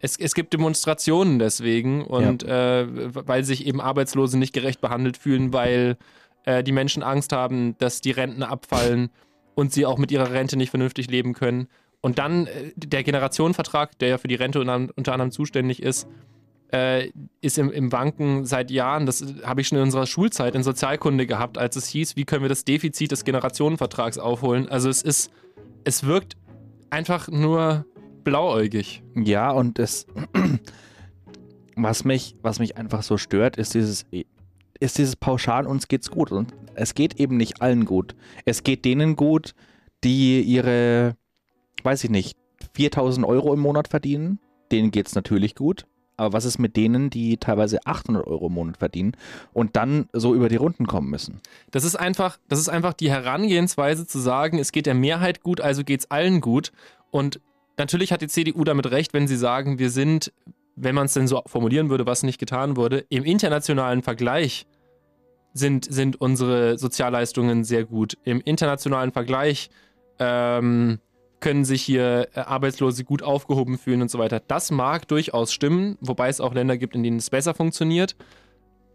es, 0.00 0.18
es 0.18 0.34
gibt 0.34 0.52
Demonstrationen 0.54 1.38
deswegen 1.38 2.04
und 2.04 2.42
äh, 2.42 2.86
weil 2.88 3.44
sich 3.44 3.66
eben 3.66 3.80
Arbeitslose 3.80 4.38
nicht 4.38 4.54
gerecht 4.54 4.80
behandelt 4.80 5.16
fühlen, 5.16 5.52
weil 5.52 5.96
äh, 6.44 6.64
die 6.64 6.72
Menschen 6.72 7.02
Angst 7.02 7.32
haben, 7.32 7.76
dass 7.78 8.00
die 8.00 8.10
Renten 8.10 8.42
abfallen 8.42 9.10
und 9.54 9.72
sie 9.72 9.86
auch 9.86 9.98
mit 9.98 10.10
ihrer 10.10 10.30
Rente 10.32 10.56
nicht 10.56 10.70
vernünftig 10.70 11.10
leben 11.10 11.34
können. 11.34 11.68
Und 12.00 12.18
dann 12.18 12.46
äh, 12.46 12.72
der 12.74 13.04
Generationenvertrag, 13.04 13.98
der 13.98 14.08
ja 14.08 14.18
für 14.18 14.28
die 14.28 14.34
Rente 14.34 14.60
unter 14.60 15.12
anderem 15.12 15.30
zuständig 15.30 15.82
ist, 15.82 16.08
äh, 16.74 17.12
ist 17.40 17.56
im, 17.56 17.70
im 17.70 17.92
Wanken 17.92 18.44
seit 18.44 18.72
Jahren. 18.72 19.06
Das 19.06 19.24
habe 19.44 19.60
ich 19.60 19.68
schon 19.68 19.78
in 19.78 19.84
unserer 19.84 20.06
Schulzeit 20.06 20.56
in 20.56 20.64
Sozialkunde 20.64 21.24
gehabt, 21.24 21.56
als 21.56 21.76
es 21.76 21.86
hieß, 21.86 22.16
wie 22.16 22.24
können 22.24 22.42
wir 22.42 22.48
das 22.48 22.64
Defizit 22.64 23.12
des 23.12 23.24
Generationenvertrags 23.24 24.18
aufholen. 24.18 24.68
Also 24.68 24.88
es 24.88 25.00
ist, 25.00 25.30
es 25.84 26.02
wirkt 26.02 26.36
einfach 26.90 27.28
nur 27.28 27.86
blauäugig. 28.24 29.04
Ja, 29.14 29.52
und 29.52 29.78
es, 29.78 30.08
was 31.76 32.04
mich, 32.04 32.34
was 32.42 32.58
mich 32.58 32.76
einfach 32.76 33.04
so 33.04 33.18
stört, 33.18 33.56
ist 33.56 33.74
dieses, 33.74 34.04
ist 34.80 34.98
dieses 34.98 35.14
Pauschal, 35.14 35.68
uns 35.68 35.86
geht's 35.86 36.10
gut. 36.10 36.32
Und 36.32 36.54
es 36.74 36.94
geht 36.94 37.20
eben 37.20 37.36
nicht 37.36 37.62
allen 37.62 37.84
gut. 37.84 38.16
Es 38.46 38.64
geht 38.64 38.84
denen 38.84 39.14
gut, 39.14 39.54
die 40.02 40.42
ihre, 40.42 41.14
weiß 41.84 42.02
ich 42.02 42.10
nicht, 42.10 42.36
4000 42.74 43.24
Euro 43.24 43.54
im 43.54 43.60
Monat 43.60 43.86
verdienen. 43.86 44.40
Denen 44.72 44.90
geht's 44.90 45.14
natürlich 45.14 45.54
gut. 45.54 45.86
Aber 46.16 46.32
was 46.32 46.44
ist 46.44 46.58
mit 46.58 46.76
denen, 46.76 47.10
die 47.10 47.38
teilweise 47.38 47.84
800 47.86 48.26
Euro 48.26 48.46
im 48.46 48.52
Monat 48.52 48.76
verdienen 48.76 49.12
und 49.52 49.76
dann 49.76 50.08
so 50.12 50.34
über 50.34 50.48
die 50.48 50.56
Runden 50.56 50.86
kommen 50.86 51.10
müssen? 51.10 51.40
Das 51.70 51.84
ist 51.84 51.96
einfach, 51.96 52.38
das 52.48 52.58
ist 52.58 52.68
einfach 52.68 52.92
die 52.92 53.10
Herangehensweise 53.10 54.06
zu 54.06 54.18
sagen, 54.18 54.58
es 54.58 54.70
geht 54.70 54.86
der 54.86 54.94
Mehrheit 54.94 55.42
gut, 55.42 55.60
also 55.60 55.82
geht's 55.82 56.10
allen 56.10 56.40
gut. 56.40 56.72
Und 57.10 57.40
natürlich 57.76 58.12
hat 58.12 58.22
die 58.22 58.28
CDU 58.28 58.64
damit 58.64 58.90
recht, 58.90 59.12
wenn 59.12 59.26
sie 59.26 59.36
sagen, 59.36 59.78
wir 59.78 59.90
sind, 59.90 60.32
wenn 60.76 60.94
man 60.94 61.06
es 61.06 61.14
denn 61.14 61.26
so 61.26 61.42
formulieren 61.46 61.90
würde, 61.90 62.06
was 62.06 62.22
nicht 62.22 62.38
getan 62.38 62.76
wurde, 62.76 63.04
im 63.08 63.24
internationalen 63.24 64.02
Vergleich 64.02 64.66
sind, 65.52 65.92
sind 65.92 66.20
unsere 66.20 66.78
Sozialleistungen 66.78 67.64
sehr 67.64 67.84
gut. 67.84 68.18
Im 68.24 68.40
internationalen 68.40 69.12
Vergleich 69.12 69.70
ähm, 70.18 70.98
können 71.44 71.66
sich 71.66 71.82
hier 71.82 72.28
äh, 72.34 72.40
Arbeitslose 72.40 73.04
gut 73.04 73.22
aufgehoben 73.22 73.76
fühlen 73.76 74.00
und 74.00 74.10
so 74.10 74.18
weiter. 74.18 74.40
Das 74.40 74.70
mag 74.70 75.06
durchaus 75.08 75.52
stimmen, 75.52 75.98
wobei 76.00 76.30
es 76.30 76.40
auch 76.40 76.54
Länder 76.54 76.78
gibt, 76.78 76.96
in 76.96 77.02
denen 77.02 77.18
es 77.18 77.28
besser 77.28 77.52
funktioniert. 77.52 78.16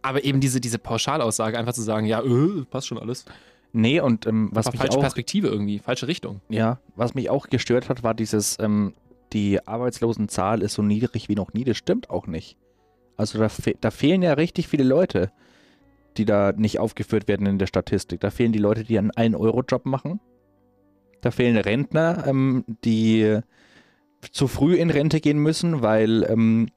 Aber 0.01 0.23
eben 0.23 0.39
diese, 0.39 0.59
diese 0.59 0.79
Pauschalaussage, 0.79 1.59
einfach 1.59 1.73
zu 1.73 1.83
sagen, 1.83 2.07
ja, 2.07 2.23
äh, 2.23 2.65
passt 2.65 2.87
schon 2.87 2.97
alles. 2.97 3.25
Nee, 3.71 3.99
und 3.99 4.25
ähm, 4.25 4.49
was 4.51 4.65
Aber 4.65 4.73
mich 4.73 4.81
falsche 4.81 4.97
auch, 4.97 5.01
Perspektive 5.01 5.47
irgendwie, 5.47 5.77
falsche 5.77 6.07
Richtung. 6.07 6.41
ja, 6.49 6.79
was 6.95 7.13
mich 7.13 7.29
auch 7.29 7.47
gestört 7.49 7.87
hat, 7.87 8.01
war 8.01 8.15
dieses, 8.15 8.57
ähm, 8.59 8.95
die 9.31 9.67
Arbeitslosenzahl 9.67 10.63
ist 10.63 10.73
so 10.73 10.81
niedrig 10.81 11.29
wie 11.29 11.35
noch 11.35 11.53
nie. 11.53 11.65
Das 11.65 11.77
stimmt 11.77 12.09
auch 12.09 12.25
nicht. 12.25 12.57
Also 13.15 13.37
da, 13.37 13.49
fe 13.49 13.75
da 13.79 13.91
fehlen 13.91 14.23
ja 14.23 14.33
richtig 14.33 14.67
viele 14.67 14.85
Leute, 14.85 15.31
die 16.17 16.25
da 16.25 16.51
nicht 16.51 16.79
aufgeführt 16.79 17.27
werden 17.27 17.45
in 17.45 17.59
der 17.59 17.67
Statistik. 17.67 18.21
Da 18.21 18.31
fehlen 18.31 18.53
die 18.53 18.59
Leute, 18.59 18.83
die 18.85 18.97
einen 18.97 19.11
1-Euro-Job 19.11 19.85
machen. 19.85 20.19
Da 21.21 21.31
fehlen 21.31 21.57
Rentner, 21.57 22.25
ähm, 22.27 22.63
die 22.83 23.39
zu 24.31 24.47
früh 24.47 24.75
in 24.75 24.89
Rente 24.89 25.19
gehen 25.19 25.39
müssen, 25.39 25.81
weil 25.81 26.23
ähm, 26.23 26.69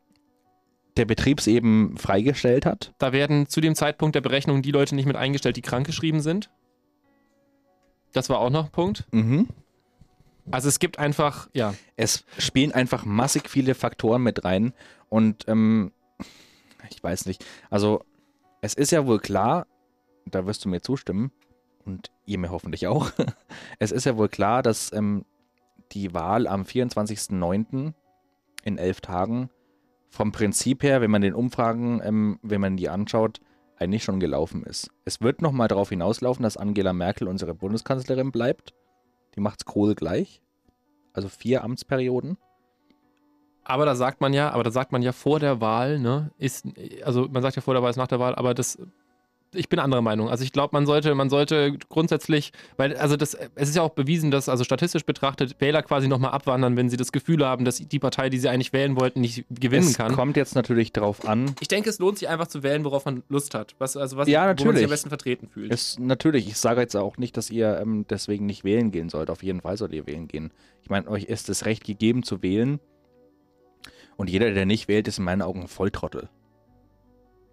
der 0.97 1.05
Betrieb 1.05 1.41
es 1.41 1.47
eben 1.47 1.97
freigestellt 1.97 2.67
hat. 2.67 2.93
Da 2.99 3.13
werden 3.13 3.47
zu 3.49 3.61
dem 3.61 3.75
Zeitpunkt 3.75 4.15
der 4.15 4.21
Berechnung 4.21 4.63
die 4.63 4.71
Leute 4.71 4.95
nicht 4.95 5.07
mit 5.07 5.17
eingestellt, 5.17 5.57
die 5.57 5.63
krankgeschrieben 5.63 6.21
sind. 6.21 6.51
Das 8.13 8.29
war 8.29 8.39
auch 8.39 8.51
noch 8.51 8.67
ein 8.67 8.71
Punkt. 8.71 9.07
Mhm. 9.11 9.49
Also 10.51 10.69
es 10.69 10.79
gibt 10.79 10.99
einfach, 10.99 11.49
ja, 11.55 11.75
es 11.97 12.25
spielen 12.37 12.73
einfach 12.73 13.05
massig 13.05 13.49
viele 13.49 13.75
Faktoren 13.75 14.23
mit 14.23 14.45
rein 14.45 14.73
und 15.09 15.45
ähm, 15.49 15.93
ich 16.91 17.03
weiß 17.03 17.27
nicht, 17.27 17.45
also 17.71 18.05
es 18.61 18.75
ist 18.75 18.91
ja 18.91 19.07
wohl 19.07 19.21
klar, 19.21 19.67
da 20.27 20.45
wirst 20.47 20.65
du 20.65 20.69
mir 20.69 20.81
zustimmen 20.81 21.31
und 21.85 22.11
ihr 22.27 22.39
mir 22.39 22.51
hoffentlich 22.51 22.87
auch, 22.87 23.11
es 23.79 23.93
ist 23.93 24.07
ja 24.07 24.17
wohl 24.17 24.29
klar, 24.29 24.63
dass 24.63 24.93
ähm, 24.93 25.25
die 25.93 26.15
Wahl 26.15 26.47
am 26.47 26.63
24.09. 26.63 27.93
in 28.65 28.79
elf 28.79 29.01
Tagen 29.01 29.51
vom 30.09 30.31
Prinzip 30.33 30.83
her, 30.83 31.01
wenn 31.01 31.11
man 31.11 31.23
den 31.23 31.35
Umfragen, 31.35 32.01
ähm, 32.05 32.39
wenn 32.43 32.61
man 32.61 32.77
die 32.77 32.89
anschaut, 32.89 33.41
eigentlich 33.77 34.05
schon 34.05 34.21
gelaufen 34.21 34.63
ist. 34.63 34.91
Es 35.05 35.21
wird 35.21 35.43
nochmal 35.43 35.69
darauf 35.69 35.89
hinauslaufen, 35.89 36.43
dass 36.43 36.57
Angela 36.57 36.93
Merkel 36.93 37.27
unsere 37.29 37.55
Bundeskanzlerin 37.55 38.31
bleibt. 38.31 38.75
Die 39.35 39.41
macht's 39.41 39.65
Kohl 39.65 39.95
gleich. 39.95 40.43
Also 41.13 41.29
vier 41.29 41.65
Amtsperioden. 41.65 42.37
aber 43.65 43.87
da 43.87 43.95
sagt 43.95 44.21
man 44.21 44.33
ja, 44.33 44.51
aber 44.51 44.65
da 44.65 44.71
sagt 44.71 44.93
man 44.93 45.03
ja 45.03 45.13
vor 45.13 45.41
der 45.41 45.61
Wahl, 45.61 45.99
ne, 45.99 46.31
ist, 46.39 46.67
also 47.05 47.29
man 47.31 47.43
sagt 47.43 47.57
ja 47.57 47.63
vor 47.63 47.75
der 47.75 47.83
Wahl 47.83 47.91
ist 47.91 47.97
nach 47.97 48.09
der 48.09 48.19
Wahl, 48.21 48.35
aber 48.35 48.55
das, 48.55 48.79
ich 49.55 49.69
bin 49.69 49.79
anderer 49.79 50.03
Meinung. 50.03 50.29
Also 50.29 50.45
ich 50.45 50.53
glaube, 50.53 50.71
man 50.73 50.87
sollte, 50.87 51.15
man 51.15 51.31
sollte 51.31 51.77
grundsätzlich, 51.89 52.53
weil, 52.77 52.97
also 52.97 53.17
das, 53.17 53.37
es 53.55 53.69
ist 53.69 53.77
ja 53.77 53.83
auch 53.83 53.91
bewiesen, 53.91 54.31
dass 54.31 54.49
also 54.49 54.65
statistisch 54.65 55.05
betrachtet 55.05 55.61
Wähler 55.61 55.83
quasi 55.83 56.09
nochmal 56.09 56.33
abwandern, 56.33 56.77
wenn 56.77 56.89
sie 56.89 56.97
das 56.97 57.13
Gefühl 57.13 57.45
haben, 57.45 57.65
dass 57.65 57.77
die 57.77 57.99
Partei, 57.99 58.31
die 58.31 58.39
sie 58.39 58.49
eigentlich 58.49 58.73
wählen 58.73 58.97
wollten, 58.97 59.21
nicht 59.21 59.45
gewinnen 59.51 59.89
es 59.89 59.97
kann. 59.97 60.15
kommt 60.15 60.37
jetzt 60.37 60.55
natürlich 60.55 60.93
darauf 60.93 61.27
an. 61.29 61.55
Ich 61.61 61.69
denke, 61.69 61.91
es 61.91 61.99
lohnt 61.99 62.19
sich 62.19 62.29
einfach 62.29 62.47
zu 62.47 62.63
wählen, 62.63 62.85
worauf 62.85 63.05
man 63.05 63.23
Lust 63.29 63.55
hat. 63.55 63.75
Was, 63.79 63.97
also 63.97 64.17
was, 64.17 64.29
Ja, 64.29 64.43
wo 64.43 64.47
man 64.47 64.57
sich 64.57 64.65
natürlich. 64.67 64.85
am 64.85 64.91
besten 64.91 65.09
vertreten 65.09 65.49
fühlt. 65.49 65.73
Es, 65.73 65.99
natürlich, 65.99 66.49
ich 66.49 66.57
sage 66.57 66.81
jetzt 66.81 66.97
auch 66.97 67.19
nicht, 67.19 67.37
dass 67.37 67.51
ihr 67.51 67.79
ähm, 67.81 68.07
deswegen 68.09 68.47
nicht 68.47 68.65
wählen 68.65 68.91
gehen 68.91 69.09
sollt. 69.09 69.31
Auf 69.31 69.43
jeden 69.43 69.61
Fall 69.61 69.77
sollt 69.77 69.93
ihr 69.93 70.07
wählen 70.07 70.29
gehen. 70.29 70.51
Ich 70.83 70.91
meine, 70.91 71.09
euch 71.09 71.25
ist 71.25 71.49
das 71.49 71.65
Recht 71.65 71.85
gegeben 71.85 72.23
zu 72.23 72.43
wählen. 72.43 72.81
Und 74.17 74.31
jeder, 74.31 74.51
der 74.53 74.67
nicht 74.67 74.89
wählt, 74.89 75.09
ist 75.09 75.19
in 75.19 75.25
meinen 75.25 75.43
Augen 75.43 75.63
ein 75.63 75.69
Volltrottel. 75.69 76.29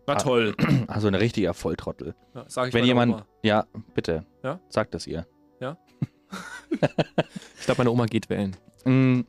War 0.09 0.17
toll. 0.17 0.55
Also 0.87 1.07
ein 1.07 1.15
richtiger 1.15 1.53
Volltrottel. 1.53 2.15
Ja, 2.33 2.45
sag 2.47 2.69
ich 2.69 2.73
Wenn 2.73 2.85
jemand. 2.85 3.13
Oma. 3.13 3.25
Ja, 3.43 3.65
bitte. 3.93 4.25
Ja? 4.43 4.59
Sagt 4.69 4.93
das 4.93 5.07
ihr. 5.07 5.25
Ich 7.59 7.65
glaube, 7.65 7.79
meine 7.79 7.91
Oma 7.91 8.05
geht 8.05 8.29
wählen. 8.29 8.55
Mm, 8.85 9.21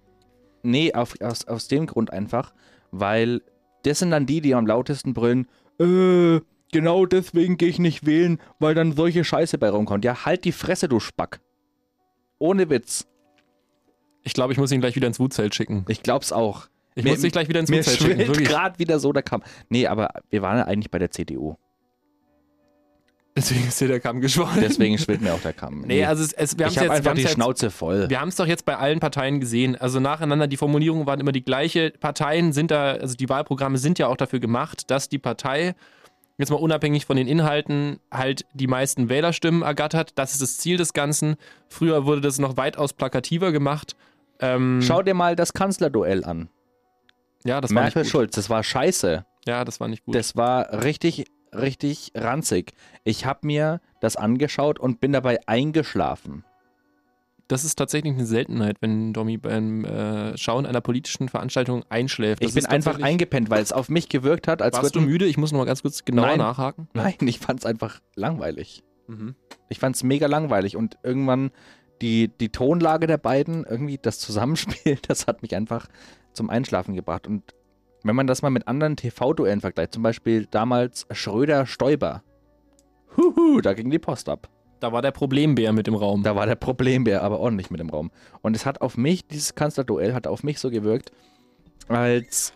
nee, 0.62 0.92
auf, 0.94 1.14
aus, 1.20 1.46
aus 1.46 1.68
dem 1.68 1.86
Grund 1.86 2.12
einfach, 2.12 2.54
weil 2.90 3.42
das 3.82 3.98
sind 3.98 4.10
dann 4.10 4.26
die, 4.26 4.40
die 4.40 4.54
am 4.54 4.66
lautesten 4.66 5.14
brüllen, 5.14 5.48
äh, 5.78 6.40
genau 6.72 7.06
deswegen 7.06 7.56
gehe 7.56 7.68
ich 7.68 7.78
nicht 7.78 8.06
wählen, 8.06 8.40
weil 8.58 8.74
dann 8.74 8.92
solche 8.92 9.24
Scheiße 9.24 9.58
bei 9.58 9.70
rumkommt. 9.70 10.04
Ja, 10.04 10.24
halt 10.24 10.44
die 10.44 10.52
Fresse, 10.52 10.88
du 10.88 11.00
Spack. 11.00 11.40
Ohne 12.38 12.70
Witz. 12.70 13.06
Ich 14.22 14.34
glaube, 14.34 14.52
ich 14.52 14.58
muss 14.58 14.72
ihn 14.72 14.80
gleich 14.80 14.96
wieder 14.96 15.06
ins 15.06 15.20
Wutzelt 15.20 15.54
schicken. 15.54 15.84
Ich 15.88 16.02
glaub's 16.02 16.32
auch. 16.32 16.68
Ich 16.94 17.04
Mir- 17.04 17.10
muss 17.12 17.20
dich 17.20 17.32
gleich 17.32 17.48
wieder 17.48 17.60
ins 17.60 17.70
Wutzelt 17.70 17.98
schicken. 18.00 18.18
Wirklich. 18.18 18.48
gerade 18.48 18.78
wieder 18.78 18.98
so 18.98 19.12
der 19.12 19.22
Kamm. 19.22 19.42
Nee, 19.68 19.86
aber 19.86 20.10
wir 20.30 20.42
waren 20.42 20.58
ja 20.58 20.64
eigentlich 20.64 20.90
bei 20.90 20.98
der 20.98 21.10
CDU. 21.10 21.56
Deswegen 23.36 23.68
ist 23.68 23.78
hier 23.78 23.86
der 23.88 24.00
Kamm 24.00 24.20
geschwollen. 24.20 24.58
Deswegen 24.60 24.98
schwillt 24.98 25.20
mir 25.22 25.32
auch 25.32 25.40
der 25.40 25.52
Kamm. 25.52 25.82
Nee, 25.86 26.04
also 26.04 26.22
es, 26.24 26.32
es, 26.32 26.58
wir 26.58 26.66
haben 26.66 26.72
ich 26.72 26.78
habe 26.78 26.88
jetzt, 26.88 26.96
einfach 26.96 27.14
die 27.14 27.22
jetzt, 27.22 27.32
Schnauze 27.34 27.70
voll. 27.70 28.10
wir 28.10 28.20
haben 28.20 28.28
es 28.28 28.36
doch 28.36 28.46
jetzt 28.46 28.64
bei 28.64 28.76
allen 28.76 28.98
Parteien 28.98 29.38
gesehen. 29.38 29.76
Also 29.76 30.00
nacheinander, 30.00 30.48
die 30.48 30.56
Formulierungen 30.56 31.06
waren 31.06 31.20
immer 31.20 31.30
die 31.32 31.44
gleiche. 31.44 31.92
Parteien 32.00 32.52
sind 32.52 32.72
da, 32.72 32.92
also 32.94 33.14
die 33.14 33.28
Wahlprogramme 33.28 33.78
sind 33.78 33.98
ja 34.00 34.08
auch 34.08 34.16
dafür 34.16 34.40
gemacht, 34.40 34.90
dass 34.90 35.08
die 35.08 35.18
Partei, 35.18 35.74
jetzt 36.38 36.50
mal 36.50 36.56
unabhängig 36.56 37.06
von 37.06 37.16
den 37.16 37.28
Inhalten, 37.28 38.00
halt 38.10 38.44
die 38.52 38.66
meisten 38.66 39.08
Wählerstimmen 39.08 39.62
ergattert. 39.62 40.10
Das 40.16 40.32
ist 40.32 40.42
das 40.42 40.58
Ziel 40.58 40.76
des 40.76 40.92
Ganzen. 40.92 41.36
Früher 41.68 42.04
wurde 42.06 42.22
das 42.22 42.40
noch 42.40 42.56
weitaus 42.56 42.92
plakativer 42.92 43.52
gemacht. 43.52 43.94
Ähm, 44.40 44.80
Schau 44.82 45.02
dir 45.02 45.14
mal 45.14 45.36
das 45.36 45.52
Kanzlerduell 45.52 46.24
an. 46.24 46.48
Ja, 47.44 47.60
das 47.60 47.74
war 47.74 47.84
nicht 47.84 47.94
Merkel. 47.94 48.10
Schulz, 48.10 48.34
das 48.34 48.50
war 48.50 48.62
scheiße. 48.62 49.24
Ja, 49.46 49.64
das 49.64 49.80
war 49.80 49.88
nicht 49.88 50.04
gut. 50.04 50.14
Das 50.14 50.36
war 50.36 50.82
richtig, 50.84 51.24
richtig 51.54 52.12
ranzig. 52.14 52.72
Ich 53.04 53.24
habe 53.24 53.46
mir 53.46 53.80
das 54.00 54.16
angeschaut 54.16 54.78
und 54.78 55.00
bin 55.00 55.12
dabei 55.12 55.40
eingeschlafen. 55.46 56.44
Das 57.48 57.64
ist 57.64 57.74
tatsächlich 57.74 58.14
eine 58.14 58.26
Seltenheit, 58.26 58.76
wenn 58.80 59.12
Domi 59.12 59.36
beim 59.36 59.84
äh, 59.84 60.38
Schauen 60.38 60.66
einer 60.66 60.80
politischen 60.80 61.28
Veranstaltung 61.28 61.84
einschläft. 61.88 62.42
Ich 62.42 62.48
Das 62.48 62.54
bin 62.54 62.62
ist 62.62 62.70
einfach 62.70 63.00
eingepennt, 63.00 63.50
weil 63.50 63.60
es 63.60 63.72
auf 63.72 63.88
mich 63.88 64.08
gewirkt 64.08 64.46
hat, 64.46 64.62
als 64.62 64.76
Warst 64.76 64.94
du 64.94 65.00
müde? 65.00 65.26
Ich 65.26 65.36
muss 65.36 65.50
noch 65.50 65.58
mal 65.58 65.64
ganz 65.64 65.82
kurz 65.82 66.04
genauer 66.04 66.26
Nein. 66.26 66.38
nachhaken. 66.38 66.88
Nein, 66.94 67.16
ich 67.22 67.40
fand 67.40 67.58
es 67.58 67.66
einfach 67.66 68.00
langweilig. 68.14 68.84
Mhm. 69.08 69.34
Ich 69.68 69.80
fand 69.80 69.96
es 69.96 70.04
mega 70.04 70.28
langweilig 70.28 70.76
und 70.76 70.98
irgendwann 71.02 71.50
die, 72.02 72.28
die 72.28 72.50
Tonlage 72.50 73.08
der 73.08 73.18
beiden, 73.18 73.64
irgendwie 73.64 73.98
das 73.98 74.20
Zusammenspiel, 74.20 74.98
das 75.08 75.26
hat 75.26 75.42
mich 75.42 75.56
einfach 75.56 75.88
zum 76.32 76.50
Einschlafen 76.50 76.94
gebracht. 76.94 77.26
Und 77.26 77.54
wenn 78.02 78.16
man 78.16 78.26
das 78.26 78.42
mal 78.42 78.50
mit 78.50 78.68
anderen 78.68 78.96
TV-Duellen 78.96 79.60
vergleicht, 79.60 79.94
zum 79.94 80.02
Beispiel 80.02 80.46
damals 80.50 81.06
Schröder-Stoiber, 81.10 82.22
huhu, 83.16 83.60
da 83.60 83.74
ging 83.74 83.90
die 83.90 83.98
Post 83.98 84.28
ab. 84.28 84.48
Da 84.80 84.92
war 84.92 85.02
der 85.02 85.10
Problembär 85.10 85.72
mit 85.72 85.88
im 85.88 85.94
Raum. 85.94 86.22
Da 86.22 86.34
war 86.34 86.46
der 86.46 86.54
Problembär 86.54 87.22
aber 87.22 87.38
ordentlich 87.38 87.70
mit 87.70 87.80
im 87.80 87.90
Raum. 87.90 88.10
Und 88.40 88.56
es 88.56 88.64
hat 88.64 88.80
auf 88.80 88.96
mich, 88.96 89.26
dieses 89.26 89.54
Kanzlerduell 89.54 90.14
hat 90.14 90.26
auf 90.26 90.42
mich 90.42 90.58
so 90.58 90.70
gewirkt, 90.70 91.12
als 91.88 92.54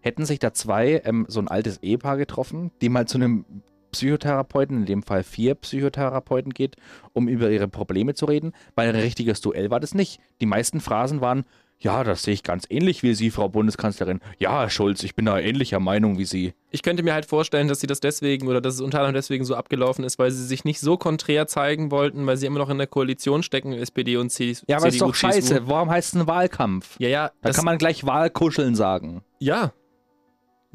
hätten 0.00 0.24
sich 0.24 0.38
da 0.38 0.52
zwei, 0.52 1.02
ähm, 1.04 1.26
so 1.28 1.40
ein 1.40 1.48
altes 1.48 1.82
Ehepaar 1.82 2.16
getroffen, 2.16 2.70
die 2.80 2.88
mal 2.88 3.08
zu 3.08 3.18
einem 3.18 3.44
Psychotherapeuten, 3.90 4.78
in 4.78 4.86
dem 4.86 5.02
Fall 5.02 5.24
vier 5.24 5.54
Psychotherapeuten 5.54 6.52
geht, 6.52 6.76
um 7.12 7.28
über 7.28 7.50
ihre 7.50 7.66
Probleme 7.66 8.14
zu 8.14 8.26
reden, 8.26 8.52
weil 8.74 8.88
ein 8.88 8.96
richtiges 8.96 9.40
Duell 9.40 9.70
war 9.70 9.80
das 9.80 9.94
nicht. 9.94 10.20
Die 10.40 10.46
meisten 10.46 10.80
Phrasen 10.80 11.20
waren, 11.20 11.44
ja, 11.78 12.02
das 12.04 12.22
sehe 12.22 12.32
ich 12.34 12.42
ganz 12.42 12.64
ähnlich 12.70 13.02
wie 13.02 13.14
Sie, 13.14 13.30
Frau 13.30 13.48
Bundeskanzlerin. 13.48 14.20
Ja, 14.38 14.60
Herr 14.60 14.70
Schulz, 14.70 15.02
ich 15.02 15.14
bin 15.14 15.26
da 15.26 15.38
ähnlicher 15.38 15.78
Meinung 15.78 16.16
wie 16.18 16.24
Sie. 16.24 16.54
Ich 16.70 16.82
könnte 16.82 17.02
mir 17.02 17.12
halt 17.14 17.26
vorstellen, 17.26 17.68
dass 17.68 17.80
sie 17.80 17.86
das 17.86 18.00
deswegen 18.00 18.48
oder 18.48 18.60
dass 18.60 18.74
es 18.74 18.80
unter 18.80 18.98
anderem 18.98 19.14
deswegen 19.14 19.44
so 19.44 19.54
abgelaufen 19.54 20.04
ist, 20.04 20.18
weil 20.18 20.30
sie 20.30 20.44
sich 20.44 20.64
nicht 20.64 20.80
so 20.80 20.96
konträr 20.96 21.46
zeigen 21.46 21.90
wollten, 21.90 22.26
weil 22.26 22.36
sie 22.38 22.46
immer 22.46 22.58
noch 22.58 22.70
in 22.70 22.78
der 22.78 22.86
Koalition 22.86 23.42
stecken, 23.42 23.72
SPD 23.72 24.16
und 24.16 24.30
C 24.30 24.56
Ja, 24.66 24.78
aber 24.78 24.88
ist 24.88 24.94
CDU, 24.94 25.06
doch 25.08 25.14
scheiße. 25.14 25.40
CSU. 25.56 25.68
Warum 25.68 25.90
heißt 25.90 26.14
es 26.14 26.20
ein 26.20 26.26
Wahlkampf? 26.26 26.96
Ja, 26.98 27.08
ja, 27.08 27.30
Da 27.42 27.50
kann 27.52 27.64
man 27.64 27.78
gleich 27.78 28.04
Wahlkuscheln 28.06 28.74
sagen. 28.74 29.22
ja. 29.38 29.72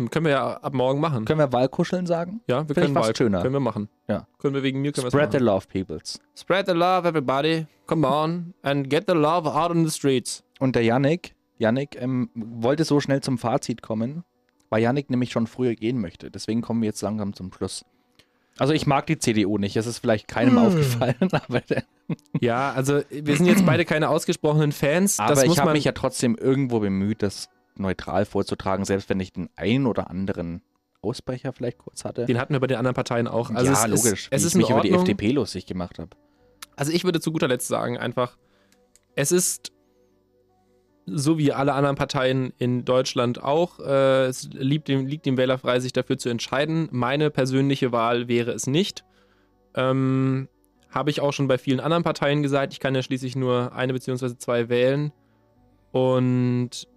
Können 0.09 0.25
wir 0.25 0.31
ja 0.31 0.53
ab 0.57 0.73
morgen 0.73 0.99
machen. 0.99 1.25
Können 1.25 1.37
wir 1.39 1.51
Wahlkuscheln 1.53 2.07
sagen? 2.07 2.41
ja, 2.47 2.67
wir 2.67 2.73
Finde 2.73 2.81
ich 2.81 2.85
können 2.87 2.95
Wahl- 2.95 3.15
schöner. 3.15 3.41
Können 3.43 3.53
wir 3.53 3.59
machen. 3.59 3.87
Ja. 4.07 4.25
Können 4.39 4.55
wir 4.55 4.63
wegen 4.63 4.81
mir 4.81 4.91
können 4.93 5.11
Spread 5.11 5.31
the 5.31 5.37
love, 5.37 5.67
peoples. 5.67 6.19
Spread 6.35 6.65
the 6.65 6.71
love, 6.73 7.07
everybody. 7.07 7.67
Come 7.85 8.07
on 8.07 8.55
and 8.63 8.89
get 8.89 9.03
the 9.07 9.13
love 9.13 9.47
out 9.47 9.69
on 9.69 9.83
the 9.85 9.91
streets. 9.91 10.43
Und 10.61 10.75
der 10.75 10.83
Yannick, 10.83 11.33
Yannick 11.57 11.99
ähm, 11.99 12.29
wollte 12.35 12.83
so 12.83 12.99
schnell 12.99 13.21
zum 13.21 13.39
Fazit 13.39 13.81
kommen, 13.81 14.23
weil 14.69 14.83
Yannick 14.83 15.09
nämlich 15.09 15.31
schon 15.31 15.47
früher 15.47 15.73
gehen 15.73 15.99
möchte. 15.99 16.29
Deswegen 16.29 16.61
kommen 16.61 16.81
wir 16.83 16.87
jetzt 16.87 17.01
langsam 17.01 17.33
zum 17.33 17.51
Schluss. 17.51 17.83
Also 18.59 18.73
ich 18.73 18.85
mag 18.85 19.07
die 19.07 19.17
CDU 19.17 19.57
nicht, 19.57 19.75
es 19.75 19.87
ist 19.87 19.97
vielleicht 19.97 20.27
keinem 20.27 20.57
Hm. 20.57 20.65
aufgefallen, 20.67 21.15
aber, 21.31 21.63
Ja, 22.39 22.71
also 22.73 23.01
wir 23.09 23.35
sind 23.37 23.47
jetzt 23.47 23.65
beide 23.65 23.85
keine 23.85 24.09
ausgesprochenen 24.09 24.71
Fans. 24.71 25.19
aber 25.19 25.33
das 25.33 25.43
ich 25.45 25.57
habe 25.57 25.71
mich 25.71 25.83
ja 25.85 25.93
trotzdem 25.93 26.35
irgendwo 26.35 26.79
bemüht, 26.79 27.23
das 27.23 27.49
neutral 27.75 28.25
vorzutragen, 28.25 28.85
selbst 28.85 29.09
wenn 29.09 29.19
ich 29.19 29.33
den 29.33 29.49
einen 29.55 29.87
oder 29.87 30.11
anderen 30.11 30.61
Ausbrecher 31.01 31.53
vielleicht 31.53 31.79
kurz 31.79 32.05
hatte. 32.05 32.27
den 32.27 32.37
hatten 32.37 32.53
wir 32.53 32.59
bei 32.59 32.67
den 32.67 32.77
anderen 32.77 32.93
Parteien 32.93 33.27
auch. 33.27 33.49
Also 33.49 33.71
ja, 33.71 33.85
es 33.85 33.87
logisch, 33.87 34.25
Ist, 34.25 34.29
es 34.31 34.43
ist 34.43 34.51
ich 34.53 34.57
mich 34.57 34.69
über 34.69 34.81
die. 34.81 34.91
FDP 34.91 35.31
lustig 35.31 35.65
gemacht 35.65 35.97
habe. 35.97 36.09
Also 36.75 36.91
ich 36.91 37.03
würde 37.03 37.19
zu 37.19 37.31
guter 37.31 37.47
Letzt 37.47 37.67
sagen 37.67 37.97
einfach, 37.97 38.37
es 39.15 39.31
ist 39.31 39.70
so 41.13 41.37
wie 41.37 41.51
alle 41.51 41.73
anderen 41.73 41.95
Parteien 41.95 42.53
in 42.57 42.85
Deutschland 42.85 43.41
auch, 43.41 43.79
äh, 43.79 44.25
es 44.25 44.49
liegt 44.53 44.87
dem, 44.87 45.05
liegt 45.05 45.25
dem 45.25 45.37
Wähler 45.37 45.57
frei, 45.57 45.79
sich 45.79 45.93
dafür 45.93 46.17
zu 46.17 46.29
entscheiden. 46.29 46.87
Meine 46.91 47.29
persönliche 47.29 47.91
Wahl 47.91 48.27
wäre 48.27 48.51
es 48.51 48.67
nicht. 48.67 49.03
Ähm, 49.75 50.47
Habe 50.89 51.09
ich 51.09 51.21
auch 51.21 51.31
schon 51.31 51.47
bei 51.47 51.57
vielen 51.57 51.79
anderen 51.79 52.03
Parteien 52.03 52.43
gesagt. 52.43 52.73
Ich 52.73 52.79
kann 52.79 52.95
ja 52.95 53.01
schließlich 53.01 53.35
nur 53.35 53.73
eine 53.73 53.93
beziehungsweise 53.93 54.37
zwei 54.37 54.69
wählen. 54.69 55.11
Und 55.91 56.87